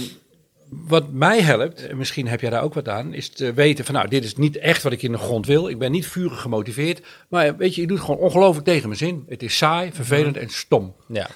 wat 0.69 1.11
mij 1.11 1.41
helpt, 1.41 1.87
en 1.87 1.97
misschien 1.97 2.27
heb 2.27 2.41
jij 2.41 2.49
daar 2.49 2.63
ook 2.63 2.73
wat 2.73 2.87
aan, 2.89 3.13
is 3.13 3.29
te 3.29 3.53
weten 3.53 3.85
van 3.85 3.93
nou, 3.93 4.07
dit 4.07 4.23
is 4.23 4.35
niet 4.35 4.57
echt 4.57 4.83
wat 4.83 4.91
ik 4.91 5.01
in 5.01 5.11
de 5.11 5.17
grond 5.17 5.45
wil. 5.45 5.67
Ik 5.69 5.77
ben 5.77 5.91
niet 5.91 6.07
vurig 6.07 6.41
gemotiveerd. 6.41 7.01
Maar 7.29 7.57
weet 7.57 7.75
je, 7.75 7.81
ik 7.81 7.87
doe 7.87 7.97
het 7.97 8.05
gewoon 8.05 8.21
ongelooflijk 8.21 8.65
tegen 8.65 8.85
mijn 8.87 8.99
zin. 8.99 9.25
Het 9.29 9.43
is 9.43 9.57
saai, 9.57 9.89
vervelend 9.93 10.37
en 10.37 10.49
stom. 10.49 10.95
Ja. 11.07 11.27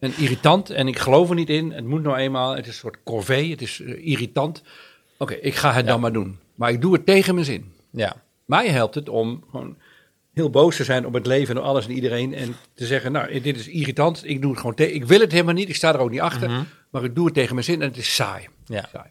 En 0.00 0.12
irritant. 0.16 0.70
En 0.70 0.88
ik 0.88 0.98
geloof 0.98 1.28
er 1.28 1.34
niet 1.34 1.50
in. 1.50 1.72
Het 1.72 1.84
moet 1.84 2.02
nou 2.02 2.16
eenmaal. 2.16 2.50
Het 2.56 2.60
is 2.66 2.72
een 2.72 2.78
soort 2.78 2.96
corvée. 3.04 3.50
Het 3.50 3.62
is 3.62 3.80
eh, 3.80 4.06
irritant. 4.06 4.62
Oké, 5.18 5.34
ik 5.34 5.54
ga 5.54 5.72
het 5.72 5.84
Ja. 5.84 5.90
dan 5.90 6.00
maar 6.00 6.12
doen. 6.12 6.38
Maar 6.54 6.70
ik 6.70 6.80
doe 6.80 6.92
het 6.92 7.06
tegen 7.06 7.34
mijn 7.34 7.46
zin. 7.46 7.72
Ja. 7.90 8.16
Mij 8.44 8.68
helpt 8.68 8.94
het 8.94 9.08
om 9.08 9.44
gewoon 9.50 9.76
heel 10.34 10.50
boos 10.50 10.76
te 10.76 10.84
zijn 10.84 11.06
op 11.06 11.12
het 11.12 11.26
leven 11.26 11.54
en 11.54 11.60
op 11.60 11.66
alles 11.66 11.86
en 11.86 11.92
iedereen. 11.92 12.34
En 12.34 12.56
te 12.74 12.86
zeggen, 12.86 13.12
nou, 13.12 13.40
dit 13.40 13.56
is 13.56 13.68
irritant. 13.68 14.22
Ik 14.24 14.40
doe 14.40 14.50
het 14.50 14.60
gewoon 14.60 14.74
tegen. 14.74 14.94
Ik 14.94 15.04
wil 15.04 15.20
het 15.20 15.32
helemaal 15.32 15.54
niet. 15.54 15.68
Ik 15.68 15.76
sta 15.76 15.92
er 15.94 16.00
ook 16.00 16.10
niet 16.10 16.20
achter. 16.20 16.48
Mhm. 16.50 16.62
Maar 16.90 17.04
ik 17.04 17.14
doe 17.14 17.24
het 17.24 17.34
tegen 17.34 17.54
mijn 17.54 17.66
zin 17.66 17.82
en 17.82 17.88
het 17.88 17.96
is 17.96 18.14
saai. 18.14 18.48
Ja. 18.66 18.88
saai. 18.92 19.08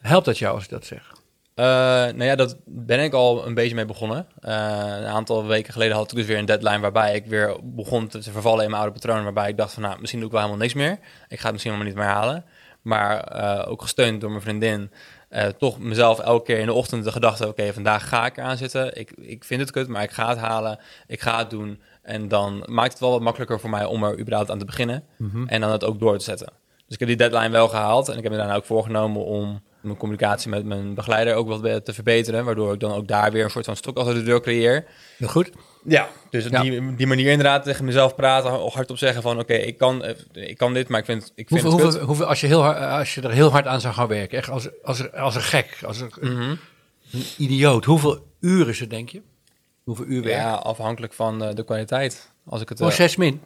Helpt 0.00 0.24
dat 0.26 0.38
jou 0.38 0.54
als 0.54 0.64
ik 0.64 0.70
dat 0.70 0.86
zeg? 0.86 1.12
Eh, 1.60 1.66
nou 1.66 2.24
ja, 2.24 2.34
dat 2.34 2.56
ben 2.64 3.00
ik 3.00 3.12
al 3.12 3.46
een 3.46 3.54
beetje 3.54 3.74
mee 3.74 3.84
begonnen. 3.84 4.26
Eh, 4.40 4.52
een 4.98 5.06
aantal 5.06 5.46
weken 5.46 5.72
geleden 5.72 5.96
had 5.96 6.10
ik 6.10 6.16
dus 6.16 6.26
weer 6.26 6.38
een 6.38 6.44
deadline 6.44 6.80
waarbij 6.80 7.14
ik 7.14 7.26
weer 7.26 7.56
begon 7.62 8.08
te 8.08 8.18
te 8.18 8.30
vervallen 8.30 8.64
in 8.64 8.70
mijn 8.70 8.82
oude 8.82 8.98
patroon. 8.98 9.22
Waarbij 9.22 9.48
ik 9.48 9.56
dacht 9.56 9.72
van, 9.72 9.82
nou, 9.82 10.00
misschien 10.00 10.20
doe 10.20 10.28
ik 10.28 10.34
wel 10.34 10.44
helemaal 10.44 10.64
niks 10.64 10.74
meer. 10.74 10.98
Ik 11.28 11.38
ga 11.38 11.42
het 11.42 11.52
misschien 11.52 11.72
helemaal 11.72 11.92
niet 11.92 12.02
meer 12.02 12.12
halen. 12.14 12.44
Maar 12.82 13.20
eh, 13.20 13.70
ook 13.70 13.82
gesteund 13.82 14.20
door 14.20 14.30
mijn 14.30 14.42
vriendin, 14.42 14.90
toch 15.58 15.78
mezelf 15.78 16.18
elke 16.18 16.44
keer 16.44 16.58
in 16.58 16.66
de 16.66 16.72
ochtend 16.72 17.04
de 17.04 17.12
gedachte, 17.12 17.48
oké, 17.48 17.72
vandaag 17.72 18.08
ga 18.08 18.26
ik 18.26 18.36
eraan 18.36 18.56
zitten. 18.56 18.98
Ik, 18.98 19.10
ik 19.10 19.44
vind 19.44 19.60
het 19.60 19.70
kut, 19.70 19.88
maar 19.88 20.02
ik 20.02 20.10
ga 20.10 20.28
het 20.28 20.38
halen. 20.38 20.78
Ik 21.06 21.20
ga 21.20 21.38
het 21.38 21.50
doen. 21.50 21.80
En 22.02 22.28
dan 22.28 22.62
maakt 22.66 22.92
het 22.92 23.00
wel 23.00 23.10
wat 23.10 23.20
makkelijker 23.20 23.60
voor 23.60 23.70
mij 23.70 23.84
om 23.84 24.04
er 24.04 24.18
überhaupt 24.18 24.50
aan 24.50 24.58
te 24.58 24.64
beginnen. 24.64 25.04
En 25.46 25.60
dan 25.60 25.70
het 25.70 25.84
ook 25.84 26.00
door 26.00 26.18
te 26.18 26.24
zetten. 26.24 26.52
Dus 26.86 26.94
ik 26.94 26.98
heb 26.98 27.08
die 27.08 27.16
deadline 27.16 27.50
wel 27.50 27.68
gehaald. 27.68 28.08
En 28.08 28.16
ik 28.16 28.22
heb 28.22 28.32
me 28.32 28.38
daarna 28.38 28.54
ook 28.54 28.64
voorgenomen 28.64 29.24
om 29.24 29.62
mijn 29.80 29.96
communicatie 29.96 30.50
met 30.50 30.64
mijn 30.64 30.94
begeleider 30.94 31.34
ook 31.34 31.48
wat 31.48 31.84
te 31.84 31.92
verbeteren. 31.92 32.44
Waardoor 32.44 32.74
ik 32.74 32.80
dan 32.80 32.92
ook 32.92 33.08
daar 33.08 33.32
weer 33.32 33.44
een 33.44 33.50
soort 33.50 33.64
van 33.64 33.76
stok 33.76 33.96
achter 33.96 34.14
de 34.14 34.22
deur 34.22 34.40
creëer. 34.40 34.84
Heel 35.16 35.28
goed. 35.28 35.50
Ja, 35.84 36.08
dus 36.30 36.46
op 36.46 36.52
Ja. 36.52 36.62
die, 36.62 36.94
die 36.94 37.06
manier 37.06 37.30
inderdaad 37.30 37.64
tegen 37.64 37.84
mezelf 37.84 38.14
praten, 38.14 38.50
hardop 38.50 38.98
zeggen 38.98 39.22
van 39.22 39.38
oké, 39.38 39.54
ik, 39.54 39.78
kan, 39.78 40.04
eh, 40.04 40.14
ik 40.32 40.56
kan 40.56 40.74
dit, 40.74 40.88
maar 40.88 40.98
ik 41.00 41.04
vind, 41.04 41.32
ik 41.34 41.48
vind 41.48 41.60
Hoeveel, 41.60 41.78
het 41.78 41.88
hoeveel, 41.88 42.06
hoeveel, 42.06 42.26
als, 42.26 42.40
je 42.40 42.46
heel 42.46 42.74
als 42.74 43.14
je 43.14 43.20
er 43.20 43.30
heel 43.30 43.50
hard 43.50 43.66
aan 43.66 43.80
zou 43.80 43.94
gaan 43.94 44.08
werken, 44.08 44.38
echt 44.38 44.48
als, 44.50 44.68
als, 44.82 45.12
als 45.12 45.34
een 45.34 45.40
gek, 45.40 45.78
als 45.86 46.00
een. 46.00 46.12
Mhm. 46.20 46.54
een 47.12 47.24
idioot, 47.38 47.84
hoeveel 47.84 48.26
uren 48.40 48.68
is 48.68 48.80
het, 48.80 48.90
denk 48.90 49.08
je? 49.08 49.22
Hoeveel 49.84 50.04
uur 50.04 50.22
werk? 50.22 50.36
Ja, 50.36 50.54
afhankelijk 50.54 51.12
van 51.12 51.44
eh, 51.44 51.54
de 51.54 51.64
kwaliteit. 51.64 52.30
Als 52.46 52.60
ik 52.60 52.68
het... 52.68 52.80
Oh, 52.80 52.88
eh, 52.88 52.94
zes 52.94 53.16
min, 53.16 53.40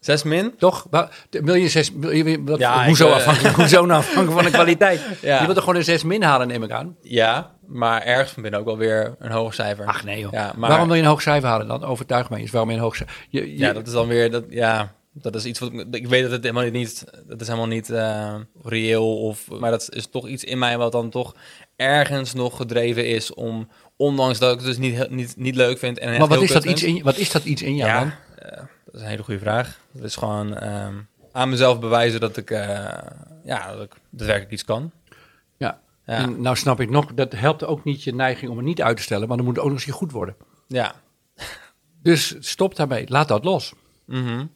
zes 0.00 0.22
min? 0.22 0.54
toch? 0.58 0.86
Wil 1.30 1.54
je 1.54 1.68
zes, 1.68 1.90
wil 1.94 2.10
je, 2.10 2.42
wat, 2.44 2.58
Ja, 2.58 2.86
hoezo, 2.86 3.04
ik, 3.06 3.10
eh, 3.10 3.16
afhankelijk, 3.16 3.54
hoezo 3.54 3.86
nou 3.86 3.98
afhankelijk 4.00 4.32
van 4.42 4.44
de 4.44 4.50
kwaliteit? 4.60 5.00
Ja. 5.22 5.38
Je 5.40 5.44
wilt 5.44 5.56
er 5.56 5.62
gewoon 5.62 5.78
een 5.78 5.84
zes 5.84 6.02
min 6.02 6.22
halen, 6.22 6.48
neem 6.48 6.62
ik 6.62 6.70
aan. 6.70 6.96
Ja, 7.02 7.50
maar 7.66 8.02
ergens 8.02 8.30
van 8.30 8.42
binnen 8.42 8.60
ook 8.60 8.66
wel 8.66 8.76
weer 8.78 9.14
een 9.18 9.30
hoger 9.30 9.54
cijfer. 9.54 9.86
Ach 9.86 10.04
nee 10.04 10.20
joh. 10.20 10.32
Ja, 10.32 10.52
maar 10.56 10.68
Waarom 10.68 10.86
wil 10.86 10.96
je 10.96 11.02
een 11.02 11.08
hoog 11.08 11.22
cijfer 11.22 11.48
halen 11.48 11.66
dan? 11.66 11.84
Overtuig 11.84 12.30
mij 12.30 12.40
eens. 12.40 12.50
Waarom 12.50 12.70
je 12.70 12.76
een 12.76 12.82
hoog 12.82 12.96
cijfer... 12.96 13.16
Je, 13.28 13.40
je- 13.52 13.58
ja, 13.58 13.72
dat 13.72 13.86
is 13.86 13.92
dan 13.92 14.06
weer... 14.08 14.30
Dat, 14.30 14.44
ja, 14.48 14.94
dat 15.12 15.34
is 15.34 15.44
iets 15.44 15.58
wat... 15.58 15.72
ik- 15.72 15.86
Ik 15.90 16.06
weet 16.06 16.22
dat 16.22 16.30
het 16.30 16.42
helemaal 16.42 16.70
niet... 16.70 17.04
Dat 17.26 17.40
is 17.40 17.46
helemaal 17.46 17.68
niet 17.68 17.90
eh, 17.90 18.34
reëel 18.62 19.16
of... 19.20 19.48
Maar 19.50 19.70
dat 19.70 19.88
is 19.94 20.06
toch 20.06 20.28
iets 20.28 20.44
in 20.44 20.58
mij 20.58 20.78
wat 20.78 20.92
dan 20.92 21.10
toch 21.10 21.34
ergens 21.76 22.34
nog 22.34 22.56
gedreven 22.56 23.06
is 23.06 23.34
om... 23.34 23.68
Ondanks 23.96 24.38
dat 24.38 24.50
ik 24.52 24.56
het 24.58 24.66
dus 24.66 24.78
niet, 24.78 25.10
niet, 25.10 25.34
niet 25.36 25.54
leuk 25.54 25.78
vind 25.78 25.98
en 25.98 26.18
maar 26.18 26.28
wat 26.28 26.42
is, 26.42 26.52
dat 26.52 26.64
iets 26.64 26.82
in, 26.82 27.02
wat 27.02 27.16
is 27.16 27.30
dat 27.30 27.44
iets 27.44 27.62
in 27.62 27.74
jou 27.76 27.92
dan? 27.98 28.12
eh, 28.38 28.62
dat 28.90 29.00
is 29.00 29.00
een 29.00 29.12
hele 29.12 29.22
goede 29.22 29.40
vraag. 29.40 29.78
Dat 29.92 30.04
is 30.04 30.16
gewoon 30.16 30.56
ehm, 30.56 30.94
aan 31.32 31.48
mezelf 31.48 31.80
bewijzen 31.80 32.20
dat 32.20 32.36
ik, 32.36 32.50
eh, 32.50 32.88
ja, 33.44 33.72
dat 33.72 33.82
ik 33.82 33.92
daadwerkelijk 34.10 34.52
iets 34.52 34.64
kan. 34.64 34.90
Ja. 35.56 35.80
Ja. 36.06 36.16
En 36.16 36.40
nou 36.40 36.56
snap 36.56 36.80
ik 36.80 36.90
nog, 36.90 37.14
dat 37.14 37.32
helpt 37.32 37.64
ook 37.64 37.84
niet 37.84 38.02
je 38.02 38.14
neiging 38.14 38.50
om 38.50 38.56
het 38.56 38.66
niet 38.66 38.82
uit 38.82 38.96
te 38.96 39.02
stellen, 39.02 39.28
maar 39.28 39.36
dan 39.36 39.46
moet 39.46 39.56
het 39.56 39.64
ook 39.64 39.70
nog 39.70 39.86
eens 39.86 39.94
goed 39.94 40.12
worden. 40.12 40.36
Ja. 40.66 40.94
Dus 42.02 42.36
stop 42.38 42.76
daarmee. 42.76 43.08
Laat 43.08 43.28
dat 43.28 43.44
los. 43.44 43.72
Mhm. 44.04 44.46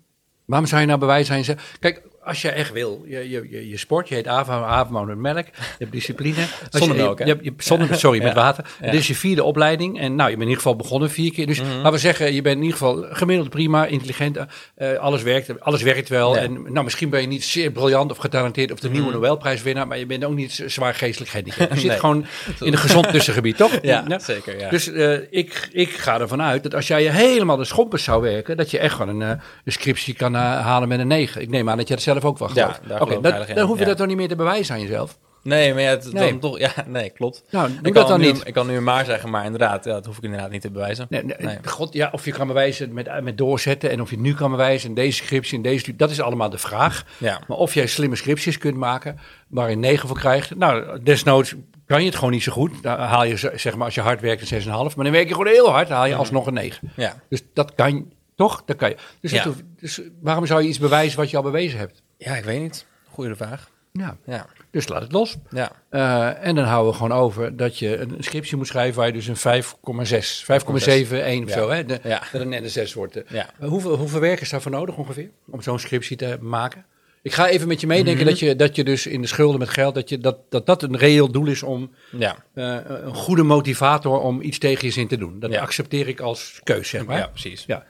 Waarom 0.45 0.69
zou 0.69 0.81
je 0.81 0.87
nou 0.87 0.99
bewijzen 0.99 1.37
jezelf? 1.37 1.77
Kijk, 1.81 2.03
als 2.25 2.43
je 2.43 2.51
echt 2.51 2.73
wil, 2.73 3.05
je, 3.07 3.31
je, 3.31 3.47
je, 3.51 3.69
je 3.69 3.77
sport, 3.77 4.09
je 4.09 4.15
heet 4.15 4.27
Ava, 4.27 4.65
Avamo 4.65 5.05
met 5.05 5.17
melk, 5.19 5.47
je 5.47 5.53
hebt 5.79 5.93
discipline. 5.93 6.35
Zonder 6.71 6.97
je, 6.97 7.03
melk, 7.03 7.19
hè? 7.19 7.25
Je, 7.25 7.31
hebt- 7.33 7.45
je, 7.45 7.53
zonder, 7.57 7.95
sorry, 7.97 8.23
met 8.23 8.35
water. 8.35 8.65
Ja. 8.81 8.91
Dit 8.91 9.01
is 9.01 9.07
je 9.07 9.15
vierde 9.15 9.43
opleiding 9.45 10.01
en 10.01 10.15
nou, 10.15 10.31
je 10.31 10.37
bent 10.37 10.49
in 10.49 10.49
ieder 10.49 10.57
geval 10.57 10.77
begonnen 10.77 11.11
vier 11.11 11.33
keer. 11.33 11.47
Dus 11.47 11.61
Mhm. 11.61 11.75
laten 11.77 11.93
we 11.93 11.99
zeggen, 11.99 12.35
je 12.35 12.43
bent 12.43 12.57
in 12.57 12.63
ieder 12.63 12.79
geval 12.79 13.05
gemiddeld 13.11 13.51
prima, 13.51 13.87
intelligent, 13.87 14.39
eh, 14.75 14.93
alles, 14.99 15.23
werkt, 15.23 15.61
alles 15.61 15.83
werkt 15.83 16.09
wel. 16.09 16.35
Ja. 16.35 16.41
En 16.43 16.53
nou, 16.73 16.85
misschien 16.85 17.09
ben 17.11 17.21
je 17.21 17.27
niet 17.27 17.45
zeer 17.45 17.71
briljant 17.71 18.11
of 18.11 18.17
getalenteerd 18.17 18.73
of 18.73 18.79
de 18.81 18.91
nieuwe 18.91 19.07
Mhm. 19.07 19.15
Nobelprijswinnaar, 19.15 19.87
maar 19.87 19.99
je 19.99 20.07
bent 20.07 20.25
ook 20.25 20.35
niet 20.35 20.63
zwaar 20.67 20.95
geestelijk 20.95 21.31
gehandicapt. 21.31 21.75
Je 21.75 21.81
zit 21.91 22.01
gewoon 22.01 22.27
in 22.61 22.73
een 22.73 22.79
gezond 22.79 23.11
tussengebied, 23.11 23.57
toch? 23.57 23.73
Ja, 23.83 24.19
zeker. 24.19 24.59
Ja. 24.59 24.69
Dus 24.71 24.93
eh, 24.93 25.13
ik, 25.31 25.69
ik 25.73 25.91
ga 25.91 26.21
ervan 26.21 26.43
uit 26.43 26.63
dat 26.63 26.75
als 26.75 26.87
jij 26.87 27.03
je 27.03 27.11
helemaal 27.11 27.57
de 27.57 27.65
schompers 27.65 28.05
zou 28.05 28.23
werken, 28.23 28.57
dat 28.57 28.71
je 28.71 28.79
echt 28.79 28.95
gewoon 28.95 29.21
een, 29.21 29.41
een 29.65 29.73
scriptie 29.73 30.15
kan 30.15 30.35
halen 30.35 30.89
met 30.89 30.99
een 30.99 31.07
9. 31.07 31.41
Ik 31.41 31.49
neem 31.49 31.71
aan 31.71 31.77
dat 31.77 31.89
je 31.89 31.95
dat 31.95 32.03
zelf 32.03 32.14
ook 32.23 32.39
wel 32.39 32.51
Ja, 32.55 32.73
gelooft. 32.83 33.03
Oké, 33.03 33.55
dan, 33.55 33.67
hoef 33.67 33.79
je 33.79 33.85
dat 33.85 33.97
toch 33.97 34.07
niet 34.07 34.17
meer 34.17 34.29
te 34.29 34.37
bewijzen 34.37 34.75
aan 34.75 34.81
jezelf. 34.81 35.19
nee, 35.43 35.73
maar 35.75 35.83
ja, 35.83 35.91
het, 35.91 36.13
Nee. 36.13 36.31
dan 36.31 36.39
toch... 36.41 36.59
Ja, 36.59 36.73
nee, 36.87 37.11
klopt. 37.11 37.43
Nou, 37.51 37.69
doe 37.69 37.77
ik 37.77 37.83
dat 37.83 37.93
kan 37.93 38.07
dan 38.09 38.21
nu, 38.21 38.27
niet. 38.33 38.47
Ik 38.47 38.55
kan 38.55 38.67
nu 38.67 38.81
maar 38.81 39.05
zeggen, 39.05 39.31
maar 39.31 39.45
inderdaad, 39.45 39.85
ja, 39.85 39.93
dat 39.93 40.07
hoef 40.07 40.17
ik 40.17 40.23
inderdaad 40.23 40.51
niet 40.51 40.61
te 40.61 40.71
bewijzen. 40.71 41.07
Nee. 41.09 41.59
God, 41.65 41.93
ja, 41.93 42.09
of 42.13 42.25
je 42.25 42.33
kan 42.33 42.47
bewijzen 42.47 42.93
met, 42.93 43.23
met 43.23 43.39
doorzetten 43.39 43.91
en 43.91 44.01
of 44.01 44.11
je 44.11 44.17
het 44.17 44.25
nu 44.25 44.35
kan 44.35 44.51
bewijzen 44.51 44.89
in 44.89 44.95
deze 44.95 45.25
scriptie, 45.25 45.57
in 45.57 45.63
deze 45.63 45.79
studie, 45.79 45.99
dat 45.99 46.11
is 46.11 46.21
allemaal 46.21 46.51
de 46.51 46.59
vraag. 46.59 47.05
Ja. 47.19 47.41
Maar 47.49 47.57
of 47.57 47.75
jij 47.75 47.87
slimme 47.87 48.17
scripties 48.17 48.59
kunt 48.59 48.77
maken 48.77 49.19
waar 49.49 49.71
je 49.71 49.77
9 49.77 50.09
voor 50.09 50.19
krijgt, 50.19 50.55
nou, 50.57 51.03
desnoods 51.03 51.55
kan 51.87 52.01
je 52.01 52.07
het 52.07 52.15
gewoon 52.15 52.31
niet 52.31 52.43
zo 52.43 52.53
goed. 52.53 52.83
Dan 52.83 52.99
haal 52.99 53.25
je, 53.25 53.37
zeg 53.37 53.75
maar, 53.77 53.85
als 53.85 53.95
je 53.95 54.01
hard 54.01 54.21
werkt, 54.21 54.51
een 54.51 54.63
6,5. 54.63 54.67
Maar 54.67 54.91
dan 54.97 55.11
werk 55.11 55.29
je 55.29 55.35
gewoon 55.35 55.53
heel 55.53 55.71
hard, 55.71 55.89
dan 55.89 55.97
haal 55.97 56.07
je 56.07 56.15
alsnog 56.15 56.47
een 56.47 56.55
9. 56.55 56.93
Ja. 56.97 57.15
Dus 57.29 57.43
dat 57.53 57.75
kan 57.75 58.13
toch? 58.37 58.63
Dat 58.67 58.77
kan 58.77 58.89
je. 58.89 58.97
Dus, 59.21 59.31
Ja. 59.31 59.47
dus 59.81 60.01
waarom 60.21 60.47
zou 60.47 60.63
je 60.63 60.69
iets 60.69 60.79
bewijzen 60.79 61.19
wat 61.19 61.31
je 61.31 61.37
al 61.37 61.43
bewezen 61.43 61.79
hebt? 61.79 62.03
Ja, 62.17 62.37
ik 62.37 62.45
weet 62.45 62.61
niet. 62.61 62.87
Goeie 63.11 63.35
vraag. 63.35 63.71
Ja, 63.93 64.17
Ja. 64.27 64.47
dus 64.71 64.89
laat 64.89 65.03
het 65.03 65.13
los. 65.13 65.37
Ja. 65.51 65.73
Eh, 65.89 66.47
en 66.47 66.55
dan 66.55 66.65
houden 66.65 66.93
we 66.93 66.99
gewoon 66.99 67.19
over 67.19 67.57
dat 67.57 67.79
je 67.79 67.97
een 67.99 68.17
scriptie 68.19 68.57
moet 68.57 68.67
schrijven 68.67 68.97
waar 68.97 69.07
je 69.07 69.13
dus 69.13 69.27
een 69.27 69.37
5,6, 69.37 70.43
5,71 70.45 71.43
of 71.45 71.49
Ja. 71.49 71.55
zo, 71.55 71.71
hè? 71.71 71.85
De, 71.85 71.99
Ja. 72.03 72.19
Dat 72.19 72.41
het 72.41 72.49
net 72.49 72.63
een 72.63 72.71
6 72.71 72.95
wordt. 72.95 73.21
Ja. 73.29 73.51
Eh, 73.61 73.69
hoeveel, 73.69 73.97
hoeveel 73.97 74.21
werk 74.21 74.41
is 74.41 74.51
daarvoor 74.51 74.71
nodig 74.73 74.97
ongeveer 74.97 75.31
om 75.51 75.63
zo'n 75.63 75.79
scriptie 75.79 76.17
te 76.17 76.39
maken? 76.41 76.85
Ik 77.23 77.33
ga 77.33 77.49
even 77.49 77.69
met 77.69 77.81
je 77.81 77.87
meedenken 77.87 78.21
Mhm. 78.23 78.31
dat, 78.31 78.39
je, 78.39 78.57
dat 78.57 78.77
je 78.77 78.85
dus 78.85 79.07
in 79.07 79.21
de 79.21 79.27
schulden 79.27 79.59
met 79.59 79.69
geld, 79.69 79.95
dat 79.95 80.09
je, 80.09 80.19
dat, 80.19 80.39
dat, 80.49 80.67
dat 80.67 80.83
een 80.83 80.97
reëel 80.97 81.31
doel 81.31 81.47
is 81.47 81.63
om 81.63 81.91
Ja. 82.11 82.37
eh, 82.55 82.77
een 82.87 83.15
goede 83.15 83.43
motivator 83.43 84.21
om 84.21 84.41
iets 84.41 84.59
tegen 84.59 84.87
je 84.87 84.93
zin 84.93 85.09
te 85.09 85.17
doen. 85.17 85.41
Dat 85.41 85.51
Ja. 85.53 85.61
accepteer 85.61 86.09
ik 86.09 86.21
als 86.21 86.61
keus, 86.65 86.89
zeg 86.89 87.05
maar. 87.05 87.19
ja, 87.19 87.27
precies. 87.27 87.65
Ja. 87.67 87.85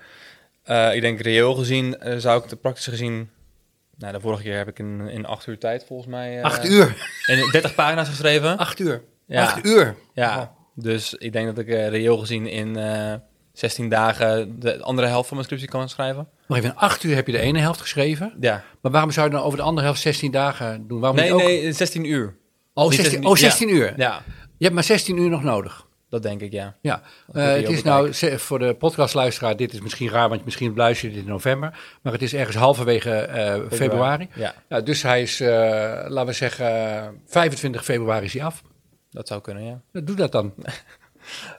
Ik 0.93 1.01
denk 1.01 1.21
reëel 1.21 1.55
gezien 1.55 1.97
zou 2.17 2.43
ik 2.43 2.49
de 2.49 2.57
praktisch 2.57 2.87
gezien... 2.87 3.31
Nou, 3.99 4.13
de 4.13 4.21
vorige 4.21 4.43
keer 4.43 4.57
heb 4.57 4.69
ik 4.69 4.79
in, 4.79 5.01
in 5.09 5.27
acht 5.27 5.47
uur 5.47 5.59
tijd 5.59 5.85
volgens 5.87 6.09
mij... 6.09 6.39
eh, 6.39 6.45
Acht 6.45 6.65
uur. 6.65 7.09
En 7.27 7.51
30 7.51 7.75
pagina's 7.75 8.09
geschreven. 8.09 8.57
Acht 8.67 8.79
uur. 8.81 9.03
Ja. 9.27 9.43
Acht 9.43 9.67
uur. 9.67 9.95
Ja, 10.15 10.53
dus 10.75 11.15
ik 11.15 11.33
denk 11.33 11.47
dat 11.47 11.59
ik 11.59 11.69
eh, 11.69 11.89
reëel 11.89 12.19
gezien 12.19 12.47
in 12.47 12.77
eh 12.77 13.15
16 13.53 13.89
dagen 13.89 14.61
de 14.61 14.83
andere 14.83 15.07
helft 15.07 15.27
van 15.29 15.37
mijn 15.37 15.49
scriptie 15.49 15.71
kan 15.71 15.89
schrijven. 15.89 16.29
Nog 16.47 16.59
even, 16.59 16.71
in 16.71 16.77
acht 16.77 17.03
uur 17.03 17.15
heb 17.15 17.27
je 17.27 17.33
de 17.33 17.39
ene 17.39 17.59
helft 17.59 17.81
geschreven. 17.81 18.35
Ja. 18.41 18.65
Maar 18.81 18.93
waarom 18.93 19.11
zou 19.11 19.27
je 19.27 19.33
dan 19.33 19.43
over 19.43 19.59
de 19.59 19.65
andere 19.65 19.87
helft 19.87 20.01
16 20.01 20.31
dagen 20.31 20.87
doen? 20.89 21.01
Waarom 21.01 21.19
Nee, 21.19 21.33
ook? 21.33 21.41
nee, 21.43 21.73
16 21.73 22.05
uur. 22.05 22.37
Oh, 22.75 22.85
Niet 22.85 22.95
16, 22.95 23.11
16 23.13 23.31
oh, 23.31 23.37
16 23.37 23.69
uur. 23.69 23.93
Ja, 23.97 24.23
Je 24.59 24.65
hebt 24.65 24.75
maar 24.75 24.85
16 24.85 25.17
uur 25.19 25.29
nog 25.31 25.43
nodig. 25.43 25.87
Dat 26.15 26.23
denk 26.23 26.41
ik, 26.41 26.53
ja. 26.53 26.75
Ja, 26.81 27.03
Eh, 27.33 27.47
het 27.53 27.69
is 27.69 27.83
nou 27.83 28.15
voor 28.39 28.59
de 28.59 28.75
podcastluisteraar, 28.75 29.57
dit 29.57 29.73
is 29.73 29.81
misschien 29.81 30.09
raar, 30.11 30.29
want 30.29 30.45
misschien 30.45 30.75
luister 30.77 31.09
je 31.09 31.15
dit 31.15 31.25
in 31.25 31.31
november. 31.31 31.79
Maar 32.03 32.13
het 32.13 32.23
is 32.23 32.35
ergens 32.35 32.57
halverwege 32.57 33.11
eh, 33.11 33.61
februari. 33.71 34.29
Ja, 34.35 34.55
Ja, 34.69 34.81
dus 34.81 35.03
hij 35.03 35.23
is, 35.23 35.41
eh, 35.41 35.49
laten 36.09 36.27
we 36.27 36.33
zeggen, 36.33 36.67
25 37.27 37.85
februari 37.85 38.25
is 38.25 38.33
hij 38.33 38.45
af. 38.45 38.63
dat 39.11 39.29
zou 39.29 39.41
kunnen, 39.41 39.65
ja. 39.65 39.81
Nou, 39.93 40.07
Doe 40.07 40.17
dat 40.17 40.33
dan. 40.33 40.55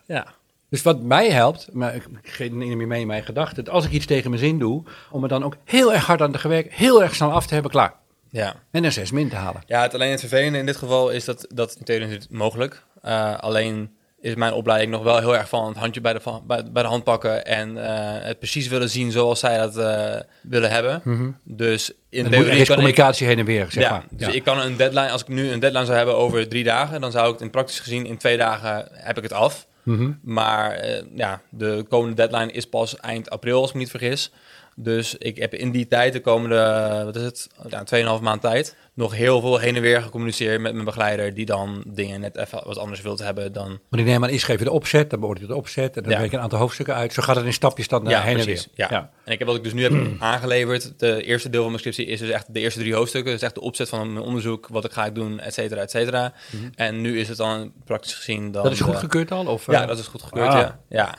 Ja, 0.05 0.27
Dus 0.69 0.81
wat 0.81 1.01
mij 1.01 1.29
helpt, 1.31 1.69
maar 1.73 1.95
ik 1.95 2.03
ik 2.21 2.29
geef 2.29 2.47
het 2.49 2.57
niet 2.57 2.75
meer 2.75 2.87
mee 2.87 3.01
in 3.01 3.07
mijn 3.07 3.23
gedachten, 3.23 3.63
dat 3.63 3.73
als 3.73 3.85
ik 3.85 3.91
iets 3.91 4.05
tegen 4.05 4.29
mijn 4.29 4.41
zin 4.41 4.59
doe, 4.59 4.83
om 5.11 5.23
er 5.23 5.29
dan 5.29 5.43
ook 5.43 5.55
heel 5.63 5.93
erg 5.93 6.05
hard 6.05 6.21
aan 6.21 6.31
te 6.31 6.47
werken, 6.47 6.71
heel 6.73 7.03
erg 7.03 7.15
snel 7.15 7.31
af 7.31 7.47
te 7.47 7.53
hebben, 7.53 7.71
klaar. 7.71 7.93
ja. 8.29 8.55
En 8.71 8.83
een 8.83 8.91
6 8.91 9.11
min 9.11 9.29
te 9.29 9.35
halen. 9.35 9.63
Ja, 9.67 9.81
het 9.81 9.93
alleen 9.93 10.11
het 10.11 10.19
vervelende 10.19 10.57
in 10.57 10.65
dit 10.65 10.75
geval 10.75 11.09
is 11.09 11.25
dat 11.25 11.45
dat 11.49 11.75
in 11.79 11.83
theorie 11.85 12.19
mogelijk. 12.29 12.83
Eh, 13.01 13.37
alleen 13.39 13.95
is 14.25 14.35
mijn 14.35 14.53
opleiding 14.53 14.91
nog 14.91 15.03
wel 15.03 15.19
heel 15.19 15.35
erg 15.37 15.49
van 15.49 15.67
het 15.67 15.77
handje 15.77 16.01
bij 16.01 16.13
de, 16.13 16.19
van- 16.19 16.43
bij, 16.47 16.63
bij 16.71 16.83
de 16.83 16.89
hand 16.89 17.03
pakken 17.03 17.45
en 17.45 17.85
eh, 17.87 18.25
het 18.27 18.39
precies 18.39 18.67
willen 18.67 18.89
zien 18.89 19.11
zoals 19.11 19.39
zij 19.39 19.57
dat 19.57 19.77
eh, 19.77 20.15
willen 20.41 20.71
hebben. 20.71 21.01
Dus 21.43 21.91
in 22.09 22.29
theorie 22.29 22.51
is 22.51 22.69
ik, 22.69 22.75
communicatie 22.75 23.27
heen 23.27 23.39
en 23.39 23.45
weer, 23.45 23.65
zeg 23.69 23.83
ja, 23.83 23.89
maar. 23.91 24.03
dus 24.09 24.27
Ja. 24.27 24.33
ik 24.33 24.43
kan 24.43 24.59
een 24.59 24.77
deadline, 24.77 25.09
als 25.09 25.21
ik 25.21 25.27
nu 25.27 25.51
een 25.51 25.59
deadline 25.59 25.85
zou 25.85 25.97
hebben 25.97 26.15
over 26.15 26.47
drie 26.47 26.63
dagen, 26.63 27.01
dan 27.01 27.11
zou 27.11 27.25
ik 27.27 27.33
het 27.33 27.41
in 27.41 27.49
praktisch 27.49 27.79
gezien 27.79 28.05
in 28.05 28.17
twee 28.17 28.37
dagen 28.37 28.87
heb 28.91 29.17
ik 29.17 29.23
het 29.23 29.33
af. 29.33 29.67
Mhm. 29.83 30.11
Maar 30.21 30.71
eh, 30.71 31.03
ja, 31.15 31.41
de 31.49 31.85
komende 31.89 32.15
deadline 32.15 32.51
is 32.51 32.65
pas 32.69 32.95
eind 32.99 33.29
april, 33.29 33.59
als 33.59 33.67
ik 33.67 33.73
me 33.75 33.79
niet 33.81 33.89
vergis. 33.89 34.31
Dus 34.75 35.15
ik 35.17 35.37
heb 35.37 35.53
in 35.53 35.71
die 35.71 35.87
tijd, 35.87 36.13
de 36.13 36.19
komende, 36.21 37.01
wat 37.05 37.15
is 37.15 37.21
het, 37.23 37.47
ja, 37.69 37.83
2,5 38.17 38.21
maand 38.21 38.41
tijd, 38.41 38.75
nog 38.95 39.15
heel 39.15 39.41
veel 39.41 39.57
heen 39.57 39.75
en 39.75 39.81
weer 39.81 40.01
gecommuniceerd 40.01 40.61
met 40.61 40.73
mijn 40.73 40.85
begeleider, 40.85 41.33
die 41.33 41.45
dan 41.45 41.83
dingen 41.87 42.19
net 42.19 42.37
even 42.37 42.61
wat 42.65 42.77
anders 42.77 43.01
wilt 43.01 43.19
hebben 43.19 43.53
dan... 43.53 43.67
Want 43.67 44.01
ik 44.01 44.05
neem 44.05 44.23
aan, 44.23 44.29
eerst 44.29 44.45
geef 44.45 44.59
je 44.59 44.63
de 44.65 44.71
opzet, 44.71 45.09
dan 45.09 45.19
beoordeel 45.19 45.41
je 45.41 45.49
de 45.49 45.55
opzet 45.55 45.95
en 45.97 46.03
dan 46.03 46.11
Ja. 46.11 46.17
werk 46.17 46.31
je 46.31 46.37
een 46.37 46.43
aantal 46.43 46.59
hoofdstukken 46.59 46.95
uit. 46.95 47.13
Zo 47.13 47.21
gaat 47.21 47.35
het 47.35 47.45
in 47.45 47.53
stapjes 47.53 47.87
dan 47.87 48.05
Ja, 48.05 48.17
eh, 48.19 48.23
heen 48.25 48.33
precies. 48.33 48.63
en 48.65 48.71
Ja. 48.73 48.89
weer. 48.89 49.07
En 49.23 49.31
ik 49.31 49.39
heb 49.39 49.47
wat 49.47 49.57
ik 49.57 49.63
dus 49.63 49.73
nu 49.73 49.83
heb 49.83 49.93
aangeleverd, 50.19 50.93
de 50.99 51.23
eerste 51.23 51.49
deel 51.49 51.59
van 51.61 51.69
mijn 51.69 51.79
scriptie 51.81 52.05
is 52.05 52.19
dus 52.19 52.29
echt 52.29 52.53
de 52.53 52.59
eerste 52.59 52.79
drie 52.79 52.93
hoofdstukken. 52.93 53.31
Dus 53.33 53.41
echt 53.41 53.55
de 53.55 53.61
opzet 53.61 53.89
van 53.89 54.13
mijn 54.13 54.25
onderzoek, 54.25 54.67
wat 54.67 54.85
ik 54.85 54.91
ga 54.91 55.09
doen, 55.09 55.39
et 55.39 55.53
cetera, 55.53 55.81
et 55.81 55.91
cetera. 55.91 56.33
En 56.75 57.01
nu 57.01 57.19
is 57.19 57.27
het 57.27 57.37
dan 57.37 57.71
praktisch 57.85 58.13
gezien 58.15 58.41
dan... 58.41 58.51
Mhm. 58.51 58.63
Dat 58.63 58.71
is 58.71 58.79
goedgekeurd 58.79 59.31
al? 59.31 59.45
Of, 59.45 59.65
Ja, 59.71 59.81
eh? 59.81 59.87
dat 59.87 59.99
is 59.99 60.07
goed 60.07 60.23
gekeurd, 60.23 60.47
Ah. 60.47 60.59
ja. 60.59 60.79
ja. 60.89 61.15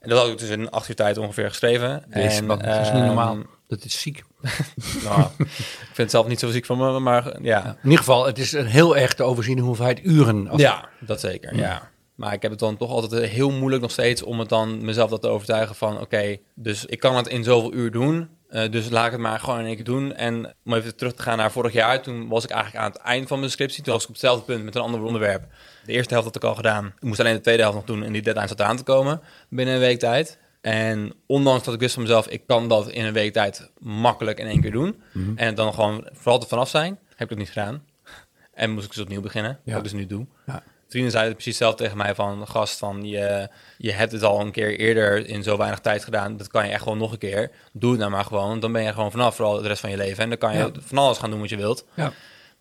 En 0.00 0.08
dat 0.08 0.18
had 0.18 0.28
ik 0.30 0.38
dus 0.38 0.48
in 0.48 0.70
acht 0.70 0.88
uur 0.88 0.94
tijd 0.94 1.18
ongeveer 1.18 1.48
geschreven. 1.48 2.04
Deze 2.08 2.38
en, 2.38 2.46
dat 2.46 2.60
is 2.62 2.66
niet 2.66 2.86
ehm, 2.88 3.04
normaal. 3.06 3.38
Dat 3.68 3.84
is 3.84 4.00
ziek. 4.00 4.22
nou, 5.04 5.20
ik 5.38 5.46
vind 5.82 5.96
het 5.96 6.10
zelf 6.10 6.26
niet 6.26 6.40
zo 6.40 6.50
ziek 6.50 6.64
van 6.64 6.78
me, 6.78 6.98
maar 6.98 7.42
ja. 7.42 7.64
In 7.64 7.76
ieder 7.82 7.98
geval, 7.98 8.26
het 8.26 8.38
is 8.38 8.52
een 8.52 8.66
heel 8.66 8.96
erg 8.96 9.14
te 9.14 9.22
overzien 9.22 9.58
hoeveelheid 9.58 10.00
uren. 10.04 10.48
Ja, 10.56 10.88
dat 11.00 11.20
zeker, 11.20 11.56
ja. 11.56 11.90
Maar 12.14 12.32
ik 12.32 12.42
heb 12.42 12.50
het 12.50 12.60
dan 12.60 12.76
toch 12.76 12.90
altijd 12.90 13.30
heel 13.30 13.50
moeilijk 13.50 13.82
nog 13.82 13.90
steeds 13.90 14.22
om 14.22 14.38
het 14.38 14.48
dan 14.48 14.84
mezelf 14.84 15.10
dat 15.10 15.22
te 15.22 15.28
overtuigen 15.28 15.74
van... 15.74 16.00
oké, 16.00 16.36
dus 16.54 16.84
ik 16.84 17.00
kan 17.00 17.16
het 17.16 17.28
in 17.28 17.44
zoveel 17.44 17.72
uur 17.72 17.90
doen, 17.90 18.28
eh, 18.48 18.70
dus 18.70 18.90
laat 18.90 19.06
ik 19.06 19.12
het 19.12 19.20
maar 19.20 19.40
gewoon 19.40 19.58
in 19.58 19.66
één 19.66 19.74
keer 19.74 19.84
doen. 19.84 20.14
En 20.14 20.54
om 20.64 20.74
even 20.74 20.96
terug 20.96 21.12
te 21.12 21.22
gaan 21.22 21.38
naar 21.38 21.52
vorig 21.52 21.72
jaar, 21.72 22.02
toen 22.02 22.28
was 22.28 22.44
ik 22.44 22.50
eigenlijk 22.50 22.84
aan 22.84 22.90
het 22.90 23.00
eind 23.00 23.28
van 23.28 23.38
mijn 23.38 23.50
scriptie. 23.50 23.82
Toen 23.82 23.92
was 23.92 24.02
ik 24.02 24.08
op 24.08 24.14
hetzelfde 24.14 24.44
punt 24.44 24.64
met 24.64 24.74
een 24.74 24.82
ander 24.82 25.02
onderwerp. 25.02 25.44
De 25.84 25.92
eerste 25.92 26.12
helft 26.12 26.26
had 26.26 26.36
ik 26.36 26.44
al 26.44 26.54
gedaan. 26.54 26.86
Ik 26.86 27.02
moest 27.02 27.20
alleen 27.20 27.34
de 27.34 27.40
tweede 27.40 27.62
helft 27.62 27.76
nog 27.76 27.86
doen 27.86 28.02
en 28.02 28.12
die 28.12 28.22
deadline 28.22 28.48
zat 28.48 28.62
aan 28.62 28.76
te 28.76 28.82
komen 28.82 29.20
binnen 29.48 29.74
een 29.74 29.80
week 29.80 29.98
tijd. 29.98 30.38
En 30.70 31.12
ondanks 31.26 31.64
dat 31.64 31.74
ik 31.74 31.80
wist 31.80 31.94
van 31.94 32.02
mezelf, 32.02 32.28
ik 32.28 32.42
kan 32.46 32.68
dat 32.68 32.90
in 32.90 33.04
een 33.04 33.12
week 33.12 33.32
tijd 33.32 33.70
makkelijk 33.78 34.38
in 34.38 34.46
één 34.46 34.60
keer 34.60 34.70
doen. 34.70 35.02
En 35.36 35.54
dan 35.54 35.74
gewoon 35.74 36.08
vooral 36.12 36.40
er 36.40 36.46
vanaf 36.46 36.68
zijn, 36.68 36.98
heb 37.08 37.20
ik 37.20 37.28
dat 37.28 37.38
niet 37.38 37.48
gedaan. 37.48 37.82
En 38.54 38.70
moest 38.70 38.84
ik 38.86 38.92
dus 38.92 39.02
opnieuw 39.02 39.20
beginnen, 39.20 39.58
Ja. 39.64 39.70
wat 39.74 39.84
ik 39.84 39.90
dus 39.90 40.00
nu 40.00 40.06
doe. 40.06 40.26
Ja. 40.46 40.62
Vrienden 40.88 41.10
zeiden 41.12 41.34
precies 41.34 41.56
zelf 41.56 41.74
tegen 41.74 41.96
mij 41.96 42.14
van... 42.14 42.48
gast, 42.48 42.78
van 42.78 43.02
je, 43.04 43.48
je 43.78 43.92
hebt 43.92 44.12
het 44.12 44.22
al 44.22 44.40
een 44.40 44.50
keer 44.52 44.78
eerder 44.78 45.26
in 45.26 45.42
zo 45.42 45.56
weinig 45.56 45.78
tijd 45.78 46.04
gedaan. 46.04 46.36
Dat 46.36 46.48
kan 46.48 46.66
je 46.66 46.72
echt 46.72 46.82
gewoon 46.82 46.98
nog 46.98 47.12
een 47.12 47.18
keer. 47.18 47.50
Doe 47.72 47.90
het 47.90 47.98
nou 48.00 48.10
maar 48.12 48.24
gewoon. 48.24 48.60
Dan 48.60 48.72
ben 48.72 48.82
je 48.82 48.92
gewoon 48.92 49.10
vanaf 49.10 49.36
voor 49.36 49.44
al 49.44 49.62
de 49.62 49.68
rest 49.68 49.80
van 49.80 49.90
je 49.90 49.96
leven. 49.96 50.22
En 50.22 50.28
dan 50.28 50.38
kan 50.38 50.52
je 50.52 50.58
Ja. 50.58 50.70
van 50.80 50.98
alles 50.98 51.18
gaan 51.18 51.30
doen 51.30 51.40
wat 51.40 51.48
je 51.48 51.56
wilt. 51.56 51.84
Ja. 51.94 52.12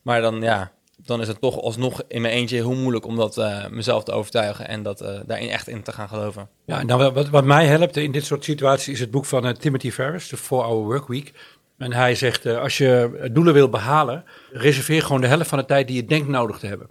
Maar 0.01 0.21
dan, 0.21 0.41
ja, 0.41 0.71
dan 1.05 1.21
is 1.21 1.27
het 1.27 1.41
toch 1.41 1.61
alsnog 1.61 2.01
in 2.07 2.21
mijn 2.21 2.33
eentje 2.33 2.55
heel 2.55 2.73
moeilijk... 2.75 3.05
om 3.05 3.15
dat 3.15 3.37
eh, 3.37 3.67
mezelf 3.67 4.03
te 4.03 4.11
overtuigen 4.11 4.67
en 4.67 4.83
dat 4.83 5.01
eh, 5.01 5.19
daarin 5.25 5.49
echt 5.49 5.67
in 5.67 5.81
te 5.83 5.91
gaan 5.91 6.07
geloven. 6.09 6.49
Ja, 6.65 6.83
nou, 6.83 7.13
wat, 7.13 7.29
wat 7.29 7.45
mij 7.45 7.65
helpt 7.65 7.97
in 7.97 8.11
dit 8.11 8.25
soort 8.25 8.43
situaties 8.43 8.93
is 8.93 8.99
het 8.99 9.11
boek 9.11 9.25
van 9.25 9.45
eh, 9.45 9.51
Timothy 9.53 9.91
Ferris, 9.91 10.27
de 10.29 10.37
4-Hour 10.37 10.83
Workweek. 10.83 11.33
En 11.77 11.93
hij 11.93 12.15
zegt, 12.15 12.45
als 12.45 12.77
je 12.77 13.29
doelen 13.31 13.53
wil 13.53 13.69
behalen, 13.69 14.23
reserveer 14.51 15.01
gewoon 15.01 15.21
de 15.21 15.27
helft 15.27 15.49
van 15.49 15.57
de 15.57 15.65
tijd 15.65 15.87
die 15.87 15.95
je 15.95 16.05
denkt 16.05 16.27
nodig 16.27 16.59
te 16.59 16.67
hebben. 16.67 16.87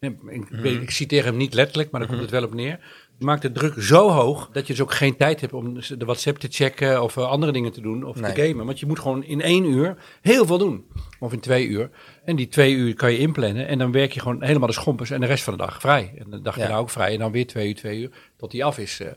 En 0.00 0.18
Ik, 0.28 0.48
weet- 0.48 0.82
ik 0.82 0.90
citeer 0.90 1.24
hem 1.24 1.36
niet 1.36 1.54
letterlijk, 1.54 1.90
maar 1.90 2.00
daar 2.00 2.08
komt 2.08 2.20
het 2.22 2.30
wel 2.30 2.44
op 2.44 2.54
neer. 2.54 2.78
Maak 3.18 3.40
de 3.40 3.52
druk 3.52 3.74
zo 3.78 4.08
hoog 4.10 4.48
dat 4.52 4.66
je 4.66 4.72
dus 4.72 4.82
ook 4.82 4.92
geen 4.94 5.16
tijd 5.16 5.40
hebt 5.40 5.52
om 5.52 5.74
de 5.74 6.04
WhatsApp 6.04 6.38
te 6.38 6.48
checken 6.50 7.02
of 7.02 7.16
eh, 7.16 7.28
andere 7.28 7.52
dingen 7.52 7.72
te 7.72 7.80
doen 7.80 8.04
of 8.04 8.20
Nee. 8.20 8.32
te 8.32 8.46
gamen. 8.46 8.66
Want 8.66 8.80
je 8.80 8.86
moet 8.86 8.98
gewoon 8.98 9.24
in 9.24 9.40
één 9.40 9.64
uur 9.64 9.96
heel 10.20 10.46
veel 10.46 10.58
doen. 10.58 10.84
Of 11.20 11.32
in 11.32 11.40
twee 11.40 11.66
uur. 11.66 11.90
En 12.24 12.36
die 12.36 12.48
twee 12.48 12.72
uur 12.74 12.94
kan 12.94 13.12
je 13.12 13.18
inplannen 13.18 13.66
en 13.66 13.78
dan 13.78 13.92
werk 13.92 14.12
je 14.12 14.20
gewoon 14.20 14.42
helemaal 14.42 14.68
de 14.68 14.74
schompers 14.74 15.10
en 15.10 15.20
de 15.20 15.26
rest 15.26 15.44
van 15.44 15.52
de 15.56 15.58
dag 15.64 15.80
vrij. 15.80 16.12
En 16.18 16.30
de 16.30 16.40
dag 16.42 16.54
Ja. 16.56 16.60
daarna 16.60 16.76
ook 16.78 16.90
vrij. 16.90 17.12
En 17.12 17.18
dan 17.18 17.32
weer 17.32 17.46
twee 17.46 17.68
uur, 17.68 17.74
twee 17.74 17.98
uur, 18.00 18.10
tot 18.36 18.50
die 18.50 18.64
af 18.64 18.78
is. 18.78 19.00
eh. 19.00 19.08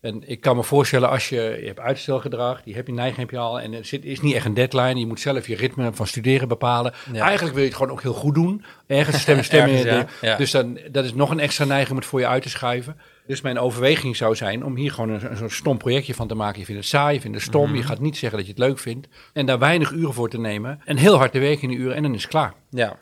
En 0.00 0.22
ik 0.28 0.40
kan 0.40 0.56
me 0.56 0.62
voorstellen 0.64 1.08
als 1.08 1.28
je, 1.28 1.56
je 1.60 1.66
hebt 1.66 1.78
uitstelgedrag, 1.80 2.62
die 2.62 2.74
heb 2.74 2.86
je 2.86 2.92
neiging 2.92 3.16
heb 3.18 3.30
je 3.30 3.38
al. 3.38 3.60
En 3.60 3.72
er 3.74 3.84
zit, 3.84 4.04
is 4.04 4.20
niet 4.20 4.34
echt 4.34 4.44
een 4.46 4.54
deadline. 4.54 4.98
Je 4.98 5.06
moet 5.06 5.20
zelf 5.20 5.46
je 5.46 5.56
ritme 5.56 5.92
van 5.92 6.06
studeren 6.06 6.48
bepalen. 6.48 6.92
Ja. 7.12 7.24
Eigenlijk 7.24 7.54
wil 7.54 7.62
je 7.62 7.68
het 7.68 7.78
gewoon 7.78 7.92
ook 7.92 8.02
heel 8.02 8.12
goed 8.12 8.34
doen. 8.34 8.64
Ergens 8.86 9.20
stemmen, 9.20 9.44
stemmen. 9.50 9.70
Ergens, 9.76 9.92
ja. 9.94 10.02
de- 10.20 10.26
Ja. 10.26 10.36
Dus 10.36 10.50
dan, 10.50 10.78
dat 10.90 11.04
is 11.04 11.14
nog 11.14 11.30
een 11.30 11.40
extra 11.40 11.64
neiging 11.64 11.90
om 11.90 11.96
het 11.96 12.06
voor 12.06 12.20
je 12.20 12.26
uit 12.26 12.42
te 12.42 12.48
schuiven. 12.48 12.96
Dus 13.28 13.40
mijn 13.40 13.58
overweging 13.58 14.16
zou 14.16 14.34
zijn 14.36 14.64
om 14.64 14.76
hier 14.76 14.92
gewoon 14.92 15.10
een, 15.10 15.30
een 15.30 15.36
zo'n 15.36 15.50
stom 15.50 15.78
projectje 15.78 16.14
van 16.14 16.28
te 16.28 16.34
maken. 16.34 16.58
Je 16.58 16.64
vindt 16.64 16.80
het 16.80 16.90
saai, 16.90 17.14
je 17.14 17.20
vindt 17.20 17.36
het 17.36 17.46
stom. 17.46 17.66
Mhm. 17.68 17.76
Je 17.76 17.82
gaat 17.82 18.00
niet 18.00 18.16
zeggen 18.16 18.38
dat 18.38 18.46
je 18.46 18.52
het 18.54 18.62
leuk 18.62 18.78
vindt. 18.78 19.08
En 19.32 19.46
daar 19.46 19.58
weinig 19.58 19.90
uren 19.92 20.14
voor 20.14 20.30
te 20.30 20.38
nemen. 20.38 20.80
En 20.84 20.96
heel 20.96 21.16
hard 21.16 21.32
te 21.32 21.38
werken 21.38 21.62
in 21.62 21.68
die 21.68 21.78
uren 21.78 21.94
en 21.96 22.02
dan 22.02 22.14
is 22.14 22.22
het 22.22 22.30
klaar. 22.30 22.54
Ja, 22.70 22.98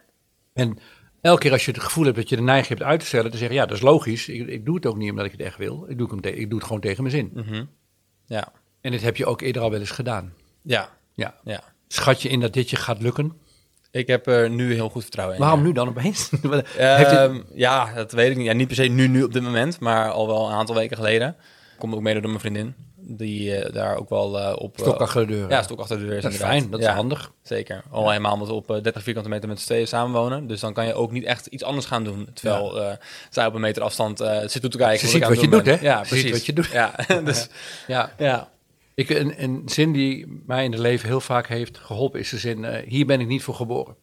En 0.52 0.78
elke 1.20 1.40
keer 1.40 1.52
als 1.52 1.64
je 1.64 1.70
het 1.72 1.80
gevoel 1.82 2.04
hebt 2.04 2.16
dat 2.16 2.28
je 2.28 2.36
de 2.36 2.42
neiging 2.42 2.68
hebt 2.78 2.90
uit 2.90 3.00
te 3.00 3.06
stellen, 3.06 3.30
te 3.30 3.36
zeggen, 3.36 3.56
ja, 3.56 3.66
dat 3.66 3.76
is 3.76 3.82
logisch. 3.82 4.28
Ik, 4.28 4.46
ik 4.48 4.64
doe 4.64 4.74
het 4.74 4.86
ook 4.86 4.96
niet 4.96 5.10
omdat 5.10 5.24
ik 5.26 5.32
het 5.32 5.40
echt 5.40 5.56
wil. 5.56 5.84
Ik 5.88 5.98
doe, 5.98 6.06
het 6.06 6.10
hem 6.10 6.20
te- 6.20 6.40
ik 6.40 6.48
doe 6.48 6.58
het 6.58 6.66
gewoon 6.66 6.82
tegen 6.82 7.02
mijn 7.02 7.14
zin. 7.14 7.30
mhm. 7.34 7.64
ja, 8.26 8.52
En 8.80 8.90
dit 8.90 9.02
heb 9.02 9.16
je 9.16 9.26
ook 9.26 9.40
eerder 9.40 9.62
al 9.62 9.70
wel 9.70 9.80
eens 9.80 9.90
gedaan. 9.90 10.32
ja, 10.62 10.88
Ja. 11.14 11.34
ja. 11.44 11.62
Schat 11.88 12.22
je 12.22 12.28
in 12.28 12.40
dat 12.40 12.52
dit 12.52 12.70
je 12.70 12.76
gaat 12.76 13.02
lukken? 13.02 13.32
Ik 13.90 14.06
heb 14.06 14.26
er 14.26 14.50
nu 14.50 14.74
heel 14.74 14.88
goed 14.88 15.02
vertrouwen 15.02 15.36
in. 15.36 15.42
Waarom 15.42 15.60
ja. 15.60 15.66
nu 15.66 15.72
dan 15.72 15.88
opeens? 15.88 16.30
Ehm, 16.78 17.40
Ja, 17.54 17.92
dat 17.94 18.12
weet 18.12 18.30
ik 18.30 18.36
niet. 18.36 18.46
Ja, 18.46 18.52
niet 18.52 18.66
per 18.66 18.76
se 18.76 18.82
nu, 18.82 19.08
nu 19.08 19.22
op 19.22 19.32
dit 19.32 19.42
moment, 19.42 19.80
maar 19.80 20.10
al 20.10 20.26
wel 20.26 20.46
een 20.48 20.54
aantal 20.54 20.74
weken 20.74 20.96
geleden. 20.96 21.36
Komt 21.78 21.94
ook 21.94 22.00
mede 22.00 22.20
door 22.20 22.28
mijn 22.28 22.40
vriendin, 22.40 22.74
die 22.96 23.54
eh, 23.56 23.72
daar 23.74 23.96
ook 23.96 24.08
wel 24.08 24.40
eh, 24.40 24.52
op... 24.56 24.76
eh, 24.78 24.82
Stok 24.86 25.00
achter 25.00 25.26
de 25.26 25.32
deur. 25.32 25.50
Ja, 25.50 25.62
stok 25.62 25.78
achter 25.80 25.98
de 25.98 26.04
deur 26.04 26.16
is 26.16 26.22
dat 26.22 26.32
is 26.32 26.38
fijn, 26.38 26.70
dat 26.70 26.80
Ja, 26.80 26.88
is 26.90 26.94
handig. 26.94 27.32
Zeker. 27.42 27.82
Al 27.90 28.08
helemaal 28.10 28.32
omdat 28.32 28.48
we 28.48 28.54
op 28.54 28.70
eh, 28.70 28.82
30 28.82 29.02
vierkante 29.02 29.28
meter 29.28 29.48
met 29.48 29.60
z'n 29.60 29.66
tweeën 29.66 29.86
samenwonen. 29.86 30.46
Dus 30.46 30.60
dan 30.60 30.72
kan 30.72 30.86
je 30.86 30.94
ook 30.94 31.12
niet 31.12 31.24
echt 31.24 31.46
iets 31.46 31.62
anders 31.62 31.86
gaan 31.86 32.04
doen. 32.04 32.28
Terwijl 32.34 32.80
eh, 32.82 32.96
zij 33.30 33.46
op 33.46 33.54
een 33.54 33.60
meter 33.60 33.82
afstand 33.82 34.20
eh, 34.20 34.38
zit 34.46 34.60
toe 34.60 34.70
te 34.70 34.78
kijken. 34.78 34.98
Ze 34.98 35.08
ziet 35.08 35.28
wat 35.28 35.40
je 35.40 35.48
doet, 35.48 35.66
hè? 35.66 35.76
Ja, 35.80 36.00
precies. 36.00 36.30
wat 36.30 36.46
je 36.46 36.52
doet. 36.52 36.66
Ja, 36.72 36.94
dus 37.24 37.48
Ja. 37.86 38.10
ja. 38.18 38.48
Ik, 38.96 39.08
een, 39.10 39.42
een 39.42 39.62
zin 39.66 39.92
die 39.92 40.42
mij 40.46 40.64
in 40.64 40.70
het 40.72 40.80
leven 40.80 41.08
heel 41.08 41.20
vaak 41.20 41.46
heeft 41.48 41.78
geholpen 41.78 42.20
is 42.20 42.28
de 42.30 42.38
zin, 42.38 42.64
eh, 42.64 42.88
hier 42.88 43.06
ben 43.06 43.20
ik 43.20 43.26
niet 43.26 43.42
voor 43.42 43.54
geboren. 43.54 43.94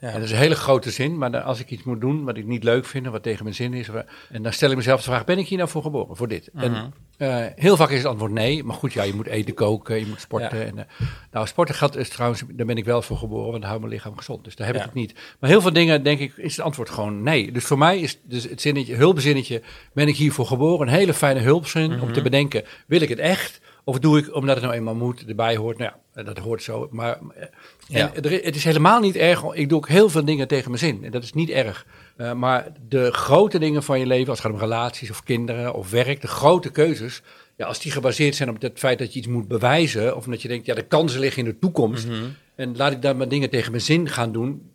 Ja. 0.00 0.08
En 0.08 0.12
dat 0.12 0.22
is 0.22 0.30
een 0.30 0.36
hele 0.36 0.54
grote 0.54 0.90
zin, 0.90 1.18
maar 1.18 1.30
dan, 1.30 1.44
als 1.44 1.60
ik 1.60 1.70
iets 1.70 1.82
moet 1.82 2.00
doen 2.00 2.24
wat 2.24 2.36
ik 2.36 2.44
niet 2.46 2.64
leuk 2.64 2.84
vind, 2.86 3.06
wat 3.06 3.22
tegen 3.22 3.42
mijn 3.44 3.54
zin 3.56 3.74
is, 3.74 3.88
en 4.30 4.42
dan 4.42 4.52
stel 4.52 4.70
ik 4.70 4.76
mezelf 4.76 4.98
de 5.02 5.10
vraag, 5.10 5.24
ben 5.24 5.38
ik 5.38 5.46
hier 5.48 5.58
nou 5.58 5.70
voor 5.70 5.82
geboren, 5.82 6.16
voor 6.16 6.28
dit? 6.28 6.50
Mhm. 6.52 6.64
En 6.64 6.92
eh, 7.16 7.46
heel 7.56 7.76
vaak 7.76 7.90
is 7.90 7.96
het 7.98 8.06
antwoord 8.06 8.32
nee, 8.32 8.64
maar 8.64 8.76
goed, 8.76 8.92
ja, 8.92 9.02
je 9.02 9.14
moet 9.14 9.26
eten, 9.26 9.54
koken, 9.54 9.98
je 9.98 10.06
moet 10.06 10.20
sporten. 10.20 10.58
Ja. 10.58 10.64
En, 10.64 10.78
eh, 10.78 10.84
nou, 11.32 11.46
sporten 11.46 11.74
geldt 11.74 11.96
is 11.96 12.08
trouwens, 12.08 12.42
daar 12.52 12.66
ben 12.66 12.76
ik 12.76 12.84
wel 12.84 13.02
voor 13.02 13.16
geboren, 13.16 13.46
want 13.50 13.58
dan 13.60 13.64
houdt 13.70 13.80
mijn 13.80 13.92
lichaam 13.94 14.16
gezond, 14.16 14.44
dus 14.44 14.56
daar 14.56 14.66
heb 14.66 14.76
Ja. 14.76 14.80
ik 14.82 14.86
het 14.86 14.96
niet. 14.96 15.14
Maar 15.40 15.50
heel 15.50 15.60
veel 15.60 15.72
dingen, 15.72 16.02
denk 16.02 16.18
ik, 16.18 16.36
is 16.36 16.56
het 16.56 16.64
antwoord 16.64 16.90
gewoon 16.90 17.22
nee. 17.22 17.52
Dus 17.52 17.64
voor 17.64 17.78
mij 17.78 17.98
is 18.00 18.18
dus 18.22 18.44
het 18.48 18.60
zinnetje, 18.60 18.94
hulpzinnetje, 18.94 19.62
ben 19.92 20.08
ik 20.08 20.16
hier 20.16 20.32
voor 20.32 20.46
geboren, 20.46 20.86
een 20.88 20.94
hele 20.94 21.14
fijne 21.14 21.40
hulpzin 21.40 21.90
om 21.92 21.96
Mhm. 21.98 22.12
te 22.12 22.22
bedenken, 22.22 22.64
wil 22.86 23.00
ik 23.00 23.08
het 23.08 23.18
echt? 23.18 23.60
Of 23.88 23.98
doe 23.98 24.18
ik 24.18 24.34
omdat 24.34 24.54
het 24.54 24.64
nou 24.64 24.76
eenmaal 24.76 24.94
moet, 24.94 25.24
erbij 25.28 25.56
hoort? 25.56 25.78
Nou 25.78 25.92
ja, 26.14 26.22
dat 26.22 26.38
hoort 26.38 26.62
zo. 26.62 26.88
Maar 26.90 27.18
eh, 27.34 27.46
Ja. 27.88 28.12
en 28.14 28.22
er 28.24 28.32
i- 28.32 28.40
het 28.44 28.56
is 28.56 28.64
helemaal 28.64 29.00
niet 29.00 29.16
erg. 29.16 29.42
Ik 29.52 29.68
doe 29.68 29.78
ook 29.78 29.88
heel 29.88 30.08
veel 30.08 30.24
dingen 30.24 30.48
tegen 30.48 30.70
mijn 30.70 30.82
zin. 30.82 31.04
En 31.04 31.10
dat 31.10 31.22
is 31.22 31.32
niet 31.32 31.50
erg. 31.50 31.86
Eh, 32.16 32.32
maar 32.32 32.72
de 32.88 33.12
grote 33.12 33.58
dingen 33.58 33.82
van 33.82 33.98
je 33.98 34.06
leven, 34.06 34.28
als 34.28 34.38
het 34.42 34.46
gaat 34.46 34.56
om 34.56 34.68
relaties 34.68 35.10
of 35.10 35.22
kinderen 35.22 35.74
of 35.74 35.90
werk, 35.90 36.20
de 36.20 36.26
grote 36.26 36.70
keuzes. 36.70 37.22
Ja, 37.56 37.66
als 37.66 37.80
die 37.80 37.92
gebaseerd 37.92 38.34
zijn 38.34 38.48
op 38.48 38.60
het 38.62 38.78
feit 38.78 38.98
dat 38.98 39.12
je 39.12 39.18
iets 39.18 39.28
moet 39.28 39.48
bewijzen. 39.48 40.16
Of 40.16 40.24
omdat 40.24 40.42
je 40.42 40.48
denkt, 40.48 40.66
ja, 40.66 40.74
de 40.74 40.86
kansen 40.86 41.20
liggen 41.20 41.44
in 41.44 41.50
de 41.50 41.58
toekomst. 41.58 42.06
Mhm. 42.08 42.24
En 42.54 42.76
laat 42.76 42.92
ik 42.92 43.02
dan 43.02 43.16
maar 43.16 43.28
dingen 43.28 43.50
tegen 43.50 43.70
mijn 43.70 43.82
zin 43.82 44.08
gaan 44.08 44.32
doen. 44.32 44.70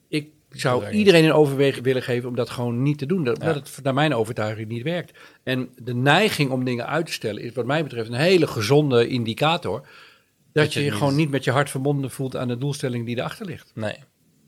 Ik 0.52 0.60
zou 0.60 0.90
iedereen 0.90 1.24
een 1.26 1.34
overweging 1.34 1.86
willen 1.86 2.04
geven 2.04 2.30
om 2.30 2.36
dat 2.36 2.50
gewoon 2.50 2.82
niet 2.82 2.98
te 2.98 3.06
doen. 3.06 3.24
Dat, 3.24 3.42
Ja. 3.42 3.54
het 3.54 3.80
naar 3.84 3.94
mijn 3.94 4.14
overtuiging 4.14 4.68
niet 4.68 4.84
werkt. 4.84 5.18
En 5.44 5.70
de 5.84 5.94
neiging 5.94 6.50
om 6.52 6.64
dingen 6.64 6.88
uit 6.88 7.06
te 7.06 7.12
stellen 7.12 7.42
is 7.44 7.54
wat 7.54 7.66
mij 7.66 7.84
betreft 7.84 8.10
een 8.10 8.16
hele 8.16 8.48
gezonde 8.48 9.08
indicator. 9.08 9.80
Dat, 9.80 10.64
Dat 10.64 10.74
je 10.74 10.80
je 10.80 10.86
je 10.86 10.92
niet- 10.92 11.00
gewoon 11.00 11.16
niet 11.16 11.30
met 11.30 11.44
je 11.44 11.52
hart 11.52 11.70
verbonden 11.70 12.12
voelt 12.12 12.36
aan 12.36 12.48
de 12.48 12.58
doelstelling 12.58 13.06
die 13.06 13.18
erachter 13.18 13.46
ligt. 13.46 13.72
Nee. 13.76 13.96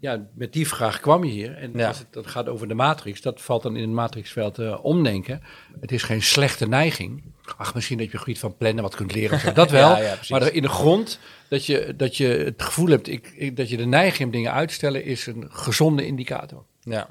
Ja, 0.04 0.20
met 0.34 0.54
die 0.54 0.68
vraag 0.68 1.00
kwam 1.00 1.24
je 1.24 1.32
hier. 1.32 1.58
En 1.58 1.72
Ja. 1.74 1.88
als 1.88 1.98
het 2.00 2.08
dat 2.12 2.28
gaat 2.28 2.48
over 2.50 2.68
de 2.68 2.74
matrix, 2.74 3.22
dat 3.22 3.42
valt 3.42 3.64
dan 3.64 3.76
in 3.76 3.82
het 3.82 3.92
matrixveld 3.92 4.60
eh, 4.60 4.80
omdenken. 4.86 5.42
Het 5.82 5.92
is 5.92 6.04
geen 6.04 6.22
slechte 6.22 6.68
neiging. 6.68 7.24
Ach, 7.58 7.74
misschien 7.74 7.98
dat 7.98 8.12
je 8.12 8.18
gebied 8.18 8.40
van 8.40 8.58
plannen 8.58 8.84
wat 8.84 8.96
kunt 8.96 9.14
leren. 9.14 9.40
zo. 9.40 9.52
Dat 9.52 9.72
wel. 9.82 9.90
Ja, 9.90 9.98
ja, 9.98 10.12
precies. 10.14 10.30
maar 10.30 10.52
in 10.54 10.62
de 10.62 10.70
grond, 10.70 11.20
dat 11.48 11.66
je, 11.66 11.94
dat 11.98 12.18
je 12.18 12.28
het 12.28 12.62
gevoel 12.62 12.88
hebt 12.88 13.08
ik, 13.08 13.32
ik- 13.36 13.58
dat 13.58 13.70
je 13.70 13.78
de 13.78 13.86
neiging 13.86 14.18
hebt 14.20 14.32
dingen 14.32 14.52
uit 14.52 14.68
te 14.68 14.74
stellen, 14.74 15.04
is 15.04 15.26
een 15.28 15.46
gezonde 15.50 16.06
indicator. 16.06 16.64
Ja. 16.82 17.08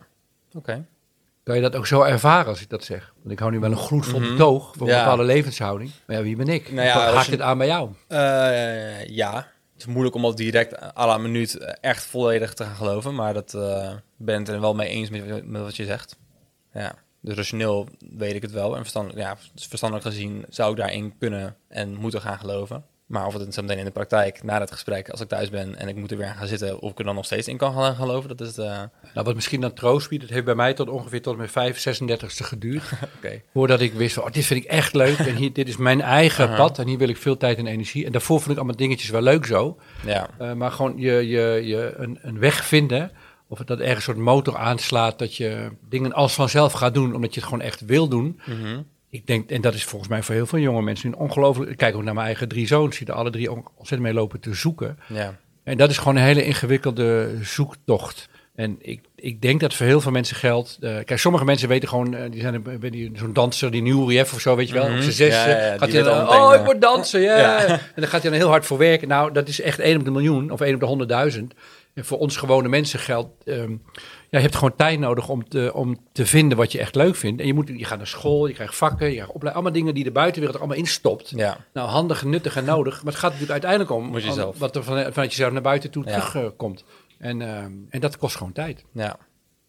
Oké. 0.55 0.85
Kan 1.43 1.55
je 1.57 1.63
dat 1.63 1.77
ook 1.77 1.87
zo 1.87 2.03
ervaren 2.03 2.47
als 2.47 2.61
ik 2.61 2.69
dat 2.71 2.85
zeg? 2.85 3.13
Want 3.21 3.31
ik 3.31 3.39
hou 3.39 3.51
nu 3.51 3.59
wel 3.59 3.71
een 3.71 3.77
gloedvol 3.77 4.21
Mhm. 4.21 4.31
betoog 4.31 4.73
voor 4.79 4.89
een 4.89 4.99
bepaalde 4.99 5.23
levenshouding. 5.25 5.91
Maar 6.07 6.17
ja, 6.17 6.23
wie 6.23 6.37
ben 6.37 6.49
ik? 6.49 6.73
Nou 6.73 6.87
ja, 6.87 7.13
Haakt 7.13 7.27
het 7.31 7.41
aan 7.41 7.59
bij 7.59 7.67
jou? 7.67 7.91
Eh, 8.09 9.07
ja. 9.07 9.52
Is 9.83 9.89
moeilijk 9.89 10.15
om 10.15 10.23
dat 10.23 10.37
direct 10.37 10.97
à 10.97 11.07
la 11.07 11.19
minuut 11.19 11.55
eh, 11.55 11.75
echt 11.81 12.05
volledig 12.05 12.55
te 12.55 12.65
gaan 12.65 12.77
geloven. 12.77 13.15
Maar 13.15 13.35
dat 13.35 13.55
eh 13.55 13.93
ben 14.17 14.39
het 14.39 14.49
er 14.49 14.61
wel 14.61 14.75
mee 14.75 14.89
eens 14.89 15.11
met, 15.11 15.43
wat 15.45 15.77
je 15.77 15.85
zegt. 15.85 16.19
Ja. 16.73 16.95
Dus 17.21 17.35
rationeel 17.35 17.89
weet 17.99 18.35
ik 18.35 18.43
het 18.43 18.51
wel. 18.51 18.75
En 18.75 18.81
verstandelijk, 18.81 19.21
ja, 19.21 19.37
verstandelijk 19.55 20.07
gezien 20.07 20.45
zou 20.49 20.71
ik 20.71 20.77
daarin 20.77 21.19
kunnen 21.19 21.57
en 21.69 21.95
moeten 21.95 22.21
gaan 22.21 22.39
geloven. 22.39 22.85
Maar 23.13 23.27
of 23.27 23.33
het 23.35 23.55
zo 23.55 23.63
meteen 23.63 23.79
in 23.79 23.85
de 23.85 23.91
praktijk, 23.91 24.43
na 24.43 24.61
het 24.61 24.71
gesprek, 24.73 25.09
als 25.11 25.21
ik 25.21 25.29
thuis 25.29 25.51
ben 25.51 25.77
en 25.77 25.89
ik 25.89 25.97
moet 25.97 26.11
er 26.11 26.17
weer 26.17 26.27
aan 26.27 26.35
gaan 26.37 26.47
zitten, 26.47 26.81
of 26.81 26.91
ik 26.91 26.99
er 26.99 27.05
dan 27.05 27.15
nog 27.15 27.25
steeds 27.25 27.49
in 27.49 27.57
kan 27.57 27.75
gaan 27.75 27.95
geloven, 27.95 28.29
dat 28.29 28.41
is 28.41 28.47
het. 28.47 28.59
eh, 28.59 28.79
Nou, 29.15 29.27
wat 29.27 29.35
misschien 29.35 29.61
dan 29.61 29.73
troost 29.73 30.09
biedt, 30.09 30.23
het 30.23 30.33
heeft 30.33 30.45
bij 30.45 30.55
mij 30.55 30.75
tot 30.75 30.89
ongeveer 30.89 31.23
tot 31.23 31.37
mijn 31.37 31.49
5, 31.49 32.01
36ste 32.03 32.45
geduurd. 32.45 32.83
Oké. 33.17 33.41
Voordat 33.53 33.81
ik 33.81 33.93
wist, 33.93 34.19
oh, 34.19 34.31
dit 34.31 34.47
vind 34.47 34.65
ik 34.65 34.71
echt 34.71 34.95
leuk. 34.95 35.19
En 35.19 35.35
hier, 35.37 35.53
dit 35.53 35.69
is 35.69 35.77
mijn 35.77 36.01
eigen 36.01 36.55
pad. 36.55 36.79
En 36.79 36.87
hier 36.87 36.99
wil 36.99 37.09
ik 37.09 37.17
veel 37.17 37.37
tijd 37.37 37.59
en 37.59 37.67
energie. 37.67 38.07
En 38.07 38.13
daarvoor 38.13 38.39
vond 38.39 38.51
ik 38.51 38.57
allemaal 38.57 38.77
dingetjes 38.77 39.11
wel 39.11 39.23
leuk 39.23 39.47
zo. 39.47 39.79
Ja. 40.07 40.29
Eh, 40.39 40.53
maar 40.53 40.71
gewoon 40.71 40.95
je, 40.97 41.13
je, 41.29 41.61
je 41.65 41.95
een, 41.97 42.19
een 42.23 42.39
weg 42.39 42.65
vinden. 42.65 43.11
Of 43.49 43.59
dat 43.59 43.79
ergens 43.79 43.97
een 43.97 44.03
soort 44.03 44.17
motor 44.17 44.57
aanslaat. 44.57 45.19
Dat 45.19 45.37
je 45.37 45.71
dingen 45.89 46.13
als 46.13 46.35
vanzelf 46.35 46.73
gaat 46.73 46.95
doen. 46.95 47.15
Omdat 47.15 47.35
je 47.35 47.41
het 47.41 47.49
gewoon 47.49 47.65
echt 47.65 47.81
wil 47.81 48.09
doen. 48.09 48.41
Mhm. 48.47 48.81
Ik 49.13 49.27
denk, 49.27 49.51
en 49.51 49.61
dat 49.61 49.75
is 49.75 49.85
volgens 49.85 50.11
mij 50.11 50.23
voor 50.23 50.35
heel 50.35 50.47
veel 50.47 50.59
jonge 50.59 50.83
mensen 50.83 51.09
een 51.09 51.19
ongelooflijk. 51.19 51.71
Ik 51.71 51.77
kijk 51.77 51.95
ook 51.97 52.03
naar 52.03 52.15
mijn 52.15 52.27
eigen 52.27 52.49
drie 52.49 52.67
zoons. 52.67 52.99
Die 52.99 53.07
er 53.07 53.13
alle 53.13 53.31
drie 53.31 53.51
on- 53.53 53.65
ontzettend 53.77 54.01
mee 54.01 54.13
lopen 54.13 54.41
te 54.41 54.55
zoeken. 54.55 54.99
Ja. 55.09 55.37
En 55.65 55.77
dat 55.77 55.91
is 55.91 55.99
gewoon 55.99 56.17
een 56.17 56.23
hele 56.23 56.45
ingewikkelde 56.45 57.31
zoektocht. 57.43 58.29
En 58.55 58.77
ik, 58.81 59.01
ik 59.17 59.43
denk 59.43 59.61
dat 59.61 59.75
voor 59.75 59.87
heel 59.87 60.01
veel 60.01 60.11
mensen 60.13 60.37
geldt. 60.37 60.79
eh, 60.81 60.95
kijk, 61.05 61.19
sommige 61.19 61.45
mensen 61.45 61.69
weten 61.69 61.89
gewoon, 61.89 62.15
eh, 62.15 62.31
die 62.31 62.41
zijn 62.41 62.65
zo'n 63.15 63.33
danser, 63.33 63.71
die 63.71 63.83
nieuwe 63.83 64.13
Rief 64.15 64.33
of 64.35 64.41
zo, 64.41 64.57
weet 64.57 64.69
je 64.69 64.75
wel. 64.75 64.85
Mhm. 64.87 64.95
Op 64.97 65.01
zijn 65.01 65.13
zes 65.15 65.35
Ja, 65.35 65.77
gaat 65.79 65.93
hij 65.93 66.03
dan, 66.03 66.29
oh, 66.29 66.55
ik 66.55 66.65
word 66.65 66.81
dansen, 66.81 67.21
ja. 67.21 67.39
Ja. 67.39 67.67
En 67.67 67.81
dan 67.95 68.09
gaat 68.09 68.23
hij 68.23 68.31
dan 68.31 68.41
heel 68.41 68.49
hard 68.49 68.67
voor 68.67 68.79
werken. 68.79 69.09
Nou, 69.09 69.33
dat 69.33 69.49
is 69.49 69.61
echt 69.61 69.79
één 69.79 69.99
op 69.99 70.05
de 70.05 70.11
miljoen 70.11 70.51
of 70.51 70.61
één 70.61 70.75
op 70.75 70.81
de 70.81 70.87
honderdduizend. 70.87 71.55
En 71.95 72.05
voor 72.05 72.19
ons 72.19 72.37
gewone 72.37 72.69
mensen 72.69 72.99
geldt, 72.99 73.31
ja, 73.45 73.67
je 74.39 74.45
hebt 74.45 74.55
gewoon 74.55 74.77
tijd 74.77 74.99
nodig 74.99 75.29
om 75.29 75.49
te, 75.49 75.71
om 75.75 75.97
te 76.13 76.27
vinden 76.27 76.59
wat 76.59 76.73
je 76.73 76.79
echt 76.79 76.95
leuk 76.95 77.17
vindt. 77.17 77.41
En 77.41 77.47
je, 77.47 77.55
moet, 77.55 77.69
je 77.69 77.85
gaat 77.85 77.99
naar 77.99 78.07
school, 78.07 78.47
je 78.47 78.55
krijgt 78.55 78.77
vakken, 78.77 79.07
je 79.07 79.13
krijgt 79.13 79.33
opleiding, 79.33 79.55
allemaal 79.55 79.73
dingen 79.73 79.95
die 79.95 80.05
de 80.05 80.11
buitenwereld 80.13 80.55
er 80.59 80.65
allemaal 80.65 80.83
instopt. 80.85 81.33
Ja. 81.37 81.57
Nou, 81.73 81.89
handig, 81.89 82.25
nuttig 82.25 82.57
en 82.57 82.65
nodig. 82.65 82.95
Maar 83.03 83.13
het 83.13 83.21
gaat 83.23 83.33
natuurlijk 83.33 83.51
uiteindelijk 83.65 83.91
om 83.91 84.05
Moet 84.11 84.23
je 84.23 84.29
om 84.29 84.35
zelf. 84.35 84.59
wat 84.59 84.77
er 84.77 84.85
van, 84.85 84.97
vanuit 85.13 85.31
jezelf 85.31 85.53
naar 85.53 85.63
buiten 85.63 85.91
toe 85.91 86.05
Ja. 86.07 86.21
terugkomt. 86.21 86.85
En, 87.19 87.43
ehm, 87.43 87.73
en 87.91 88.01
dat 88.01 88.17
kost 88.17 88.37
gewoon 88.37 88.53
tijd. 88.53 88.85
Ja. 88.93 89.17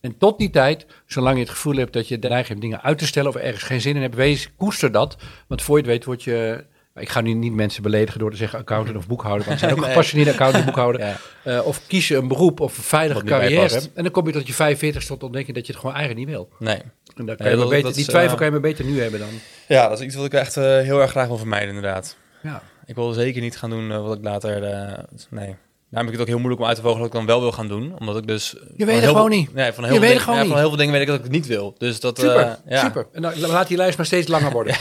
En 0.02 0.18
tot 0.18 0.38
die 0.38 0.50
tijd, 0.50 0.86
zolang 1.06 1.36
je 1.36 1.42
het 1.42 1.52
gevoel 1.52 1.76
hebt 1.76 1.94
dat 1.94 2.08
je 2.08 2.20
de 2.20 2.28
neiging 2.28 2.48
hebt 2.50 2.62
dingen 2.62 2.82
uit 2.82 2.98
te 2.98 3.06
stellen 3.06 3.30
of 3.30 3.36
ergens 3.36 3.64
geen 3.64 3.82
zin 3.82 3.96
in 3.96 4.02
hebt, 4.02 4.16
wees, 4.16 4.50
koester 4.58 4.92
dat. 4.92 5.18
Want 5.48 5.62
voor 5.62 5.76
je 5.78 5.82
het 5.84 5.92
weet 5.92 6.06
word 6.06 6.24
je 6.24 6.66
Ik 6.96 7.10
ga 7.10 7.22
nu 7.22 7.34
niet 7.34 7.54
mensen 7.54 7.84
beledigen 7.84 8.20
door 8.20 8.32
te 8.32 8.38
zeggen 8.38 8.60
accountant 8.60 8.98
of 8.98 9.08
boekhouder. 9.08 9.48
Want 9.48 9.62
er 9.62 9.68
zijn 9.68 9.80
ook 9.80 9.86
gepassioneerde 9.86 10.32
accountant 10.32 10.64
en 10.64 10.70
boekhouder. 10.74 11.02
Ja. 11.02 11.18
Eh, 11.44 11.66
of 11.66 11.88
kies 11.88 12.08
je 12.08 12.16
een 12.16 12.28
beroep 12.28 12.60
of 12.60 12.78
een 12.78 12.84
veilige 12.84 13.24
carrière. 13.24 13.82
En 13.94 14.04
dan 14.04 14.12
kom 14.12 14.28
je 14.28 14.34
tot 14.34 14.48
je 14.48 14.54
45 14.54 15.06
tot 15.06 15.24
ontdekken 15.24 15.54
dat 15.54 15.66
je 15.66 15.72
het 15.72 15.82
gewoon 15.82 15.96
eigenlijk 15.96 16.28
niet 16.28 16.36
wil. 16.36 16.50
Nee. 16.60 16.76
En 17.16 17.26
dan 17.26 17.26
kan 17.26 17.36
Nee, 17.46 17.50
je 17.50 17.60
dat- 17.60 17.70
beter, 17.70 17.84
dat 17.84 17.94
die 17.96 18.06
twijfel 18.06 18.32
eh, 18.32 18.38
kan 18.38 18.46
je 18.46 18.52
maar 18.52 18.62
beter 18.62 18.86
nu 18.86 19.02
hebben 19.02 19.20
dan. 19.20 19.30
Ja, 19.68 19.88
dat 19.90 20.00
is 20.00 20.06
iets 20.06 20.16
wat 20.16 20.26
ik 20.26 20.34
echt 20.34 20.58
eh, 20.58 20.64
heel 20.64 21.02
erg 21.02 21.10
graag 21.12 21.28
wil 21.28 21.38
vermijden, 21.38 21.68
inderdaad. 21.68 22.18
Ja. 22.42 22.62
Ik 22.86 22.96
wil 22.96 23.12
zeker 23.12 23.42
niet 23.42 23.58
gaan 23.58 23.70
doen 23.70 24.02
wat 24.04 24.18
ik 24.18 24.24
later... 24.24 24.62
nee. 25.30 25.56
Daarom 25.94 25.98
heb 25.98 26.06
ik 26.06 26.12
het 26.12 26.20
ook 26.22 26.28
heel 26.28 26.38
moeilijk 26.38 26.62
om 26.62 26.68
uit 26.68 26.76
te 26.76 26.82
vogelen 26.82 27.04
wat 27.04 27.14
ik 27.14 27.18
dan 27.20 27.26
wel 27.28 27.40
wil 27.42 27.52
gaan 27.52 27.68
doen. 27.68 28.00
Omdat 28.00 28.18
ik 28.18 28.28
dus... 28.28 28.50
van 28.50 28.86
weet 28.86 28.96
het 28.96 29.06
gewoon 29.06 29.30
veel- 29.30 29.38
niet. 29.38 29.54
Nee, 29.54 29.72
van 29.72 29.84
Je 29.84 29.90
heel, 29.90 30.00
weet 30.00 30.10
veel 30.10 30.18
het 30.18 30.24
gewoon 30.24 30.24
dingen, 30.24 30.36
ja, 30.36 30.42
niet. 30.42 30.50
van 30.52 30.58
heel 30.60 30.68
veel 30.68 30.78
dingen 30.78 30.92
weet 30.94 31.02
ik 31.02 31.08
dat 31.08 31.18
ik 31.18 31.24
het 31.24 31.32
niet 31.32 31.46
wil. 31.48 31.76
Dus 31.78 32.00
dat... 32.00 32.20
Super, 32.20 32.38
eh, 32.40 32.52
ja. 32.68 32.80
super. 32.84 33.08
En 33.12 33.22
dan 33.22 33.40
laat 33.40 33.68
die 33.68 33.78
lijst 33.78 33.98
maar 33.98 34.06
steeds 34.06 34.28
langer 34.28 34.52
worden. 34.58 34.76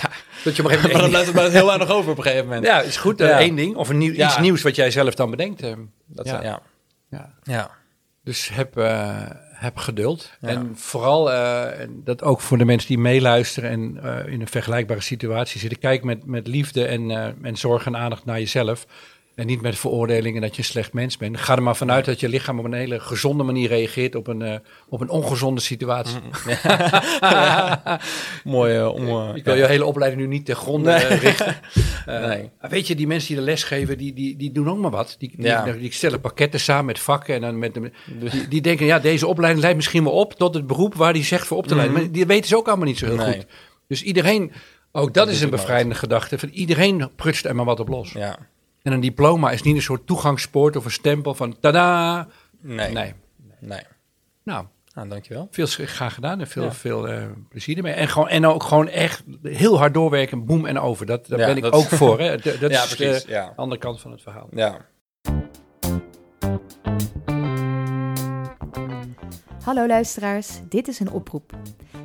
Dat 0.45 0.57
je 0.57 0.63
op 0.65 0.71
een 0.71 0.75
gegeven 0.79 0.91
Maar 0.93 1.01
dan 1.01 1.11
blijft 1.11 1.29
er 1.29 1.35
maar 1.35 1.51
heel 1.51 1.67
weinig 1.67 1.91
over 1.91 2.11
op 2.11 2.17
een 2.17 2.23
gegeven 2.23 2.45
moment. 2.47 2.65
Ja, 2.67 2.81
is 2.81 2.97
goed. 2.97 3.21
eh, 3.21 3.29
Ja. 3.29 3.39
één 3.39 3.55
ding. 3.57 3.77
Of 3.77 3.89
een 3.89 3.99
nieuw, 3.99 4.13
Ja. 4.13 4.27
iets 4.27 4.39
nieuws 4.39 4.63
wat 4.63 4.75
jij 4.77 4.91
zelf 4.91 5.15
dan 5.15 5.31
bedenkt. 5.31 5.63
eh. 5.63 5.73
Dat, 6.07 6.27
Ja. 6.27 6.43
ja. 6.43 6.49
Ja. 6.51 6.61
ja. 7.11 7.31
ja. 7.43 7.71
Dus 8.25 8.49
heb, 8.53 8.77
eh, 8.77 9.17
heb 9.53 9.77
geduld. 9.77 10.31
Ja. 10.41 10.49
En 10.49 10.73
vooral, 10.75 11.33
eh, 11.33 11.87
dat 12.05 12.23
ook 12.23 12.41
voor 12.41 12.59
de 12.59 12.65
mensen 12.65 12.89
die 12.89 12.99
meeluisteren 12.99 13.71
en 13.71 13.99
eh, 14.03 14.33
in 14.33 14.41
een 14.41 14.49
vergelijkbare 14.49 15.01
situatie 15.01 15.61
zitten. 15.61 15.79
Kijk 15.79 16.03
met, 16.05 16.27
met 16.27 16.47
liefde 16.47 16.85
en, 16.85 17.11
eh, 17.11 17.27
en 17.43 17.57
zorg 17.57 17.87
en 17.87 17.97
aandacht 17.97 18.25
naar 18.25 18.39
jezelf. 18.39 18.87
En 19.35 19.47
niet 19.47 19.61
met 19.61 19.79
veroordelingen 19.79 20.41
dat 20.43 20.53
je 20.57 20.59
een 20.59 20.65
slecht 20.69 20.93
mens 20.93 21.17
bent. 21.17 21.39
Ga 21.39 21.57
er 21.57 21.63
maar 21.63 21.77
vanuit 21.77 22.05
dat 22.05 22.21
je 22.21 22.29
lichaam 22.29 22.59
op 22.59 22.65
een 22.65 22.73
hele 22.73 23.01
gezonde 23.01 23.43
manier 23.43 23.69
reageert 23.69 24.15
op 24.15 24.27
een, 24.27 24.43
eh, 24.43 24.55
op 24.89 25.01
een 25.01 25.09
ongezonde 25.11 25.61
situatie. 25.61 26.19
Mooi 28.45 28.77
eh, 28.77 28.95
om... 28.95 29.09
eh, 29.09 29.31
Ik 29.35 29.45
wil 29.45 29.55
je 29.55 29.67
hele 29.67 29.85
opleiding 29.85 30.23
nu 30.23 30.29
niet 30.29 30.45
ten 30.45 30.57
gronde 30.57 30.91
Nee. 30.93 31.05
richten. 31.19 31.57
Nee. 32.07 32.51
Weet 32.61 32.87
je, 32.87 32.95
die 32.95 33.07
mensen 33.07 33.29
die 33.29 33.37
de 33.37 33.43
les 33.43 33.65
geven, 33.65 33.99
die, 33.99 34.13
die, 34.13 34.37
die 34.37 34.53
doen 34.53 34.71
ook 34.71 34.79
maar 34.79 34.91
wat. 34.91 35.15
Die, 35.19 35.33
die, 35.37 35.47
Ja. 35.47 35.65
die 35.73 35.93
stellen 35.93 36.21
pakketten 36.21 36.61
samen 36.61 36.85
met 36.85 36.99
vakken. 36.99 37.35
En 37.35 37.41
dan 37.41 37.59
met, 37.59 37.75
de- 37.75 37.91
die, 38.31 38.49
die 38.49 38.61
denken, 38.61 38.87
ja, 38.87 38.99
deze 38.99 39.27
opleiding 39.27 39.63
leidt 39.63 39.77
misschien 39.79 40.05
wel 40.05 40.13
op 40.13 40.33
tot 40.35 40.55
het 40.55 40.67
beroep 40.67 40.95
waar 40.95 41.13
die 41.13 41.25
zegt 41.25 41.47
voor 41.47 41.57
op 41.57 41.67
te 41.67 41.75
leiden. 41.75 41.95
Mhm. 41.97 42.05
Maar 42.05 42.13
die 42.13 42.27
weten 42.27 42.49
ze 42.49 42.57
ook 42.57 42.69
allemaal 42.69 42.87
niet 42.87 42.99
zo 42.99 43.07
heel 43.07 43.17
Nee. 43.17 43.35
goed. 43.35 43.47
Dus 43.89 44.03
iedereen, 44.03 44.53
ook 44.93 45.15
dat, 45.15 45.27
Dat 45.27 45.35
is 45.35 45.41
een 45.41 45.51
bevrijdende 45.51 45.95
gedachte. 45.95 46.39
Van 46.39 46.49
iedereen 46.49 47.11
prutst 47.17 47.45
er 47.45 47.55
maar 47.55 47.65
wat 47.65 47.81
op 47.81 47.89
los. 47.89 48.13
Ja. 48.13 48.39
En 48.83 48.93
een 48.93 49.01
diploma 49.01 49.51
is 49.51 49.63
niet 49.63 49.77
een 49.77 49.83
soort 49.83 50.07
toegangspoort 50.07 50.77
of 50.77 50.85
een 50.85 50.91
stempel 50.91 51.35
van 51.35 51.59
tada. 51.61 52.27
Nee. 52.61 52.93
Nee. 52.93 53.15
Nee. 53.59 53.81
Nou, 54.45 54.67
Nou, 54.95 55.09
dankjewel. 55.09 55.49
veel 55.51 55.67
graag 55.69 56.15
gedaan 56.15 56.41
en 56.41 56.47
veel, 56.49 56.63
Ja. 56.63 56.73
veel 56.73 57.09
eh, 57.09 57.25
plezier 57.49 57.77
ermee. 57.77 57.93
En, 57.93 58.09
gewoon, 58.09 58.29
en 58.29 58.47
ook 58.47 58.63
gewoon 58.63 58.89
echt 58.89 59.23
heel 59.43 59.79
hard 59.79 59.95
doorwerken, 59.95 60.45
boem 60.45 60.67
en 60.67 60.79
over. 60.79 61.07
Dat, 61.07 61.27
daar 61.27 61.39
Ja, 61.39 61.47
ben 61.47 61.57
ik 61.57 61.63
dat- 61.63 61.73
ook 61.73 61.85
voor. 61.89 62.21
Hè. 62.21 62.37
Dat, 62.39 62.61
dat 62.61 62.71
Ja, 62.77 62.83
is 62.83 62.95
precies, 62.97 63.25
de 63.25 63.31
ja. 63.33 63.53
andere 63.57 63.81
kant 63.81 64.01
van 64.01 64.11
het 64.11 64.23
verhaal. 64.23 64.49
Ja. 64.51 64.79
Hallo 69.65 69.87
luisteraars, 69.87 70.61
dit 70.69 70.89
is 70.89 71.01
een 71.01 71.11
oproep. 71.11 71.53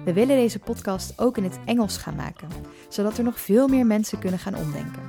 We 0.05 0.13
willen 0.13 0.35
deze 0.35 0.59
podcast 0.59 1.13
ook 1.19 1.37
in 1.37 1.43
het 1.43 1.59
Engels 1.65 1.97
gaan 1.97 2.15
maken, 2.15 2.47
zodat 2.89 3.17
er 3.17 3.23
nog 3.23 3.39
veel 3.39 3.67
meer 3.67 3.85
mensen 3.85 4.19
kunnen 4.19 4.39
gaan 4.39 4.55
omdenken. 4.55 5.01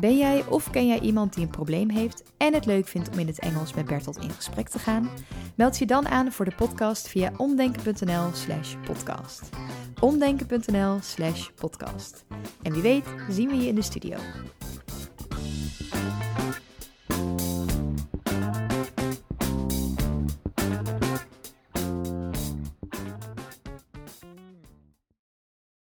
Ben 0.00 0.18
jij 0.18 0.44
of 0.46 0.70
ken 0.70 0.86
jij 0.86 1.00
iemand 1.00 1.34
die 1.34 1.44
een 1.44 1.50
probleem 1.50 1.90
heeft 1.90 2.22
en 2.36 2.54
het 2.54 2.66
leuk 2.66 2.88
vindt 2.88 3.10
om 3.10 3.18
in 3.18 3.26
het 3.26 3.38
Engels 3.38 3.74
met 3.74 3.86
Bertolt 3.86 4.18
in 4.18 4.30
gesprek 4.30 4.68
te 4.68 4.78
gaan? 4.78 5.10
Meld 5.54 5.78
je 5.78 5.86
dan 5.86 6.08
aan 6.08 6.32
voor 6.32 6.44
de 6.44 6.54
podcast 6.56 7.08
via 7.08 7.32
omdenken.nl/slash 7.36 8.74
podcast. 8.84 9.48
Omdenken.nl/slash 10.00 11.48
podcast. 11.54 12.24
En 12.62 12.72
wie 12.72 12.82
weet, 12.82 13.04
zien 13.28 13.48
we 13.48 13.56
je 13.56 13.68
in 13.68 13.74
de 13.74 13.82
studio. 13.82 14.16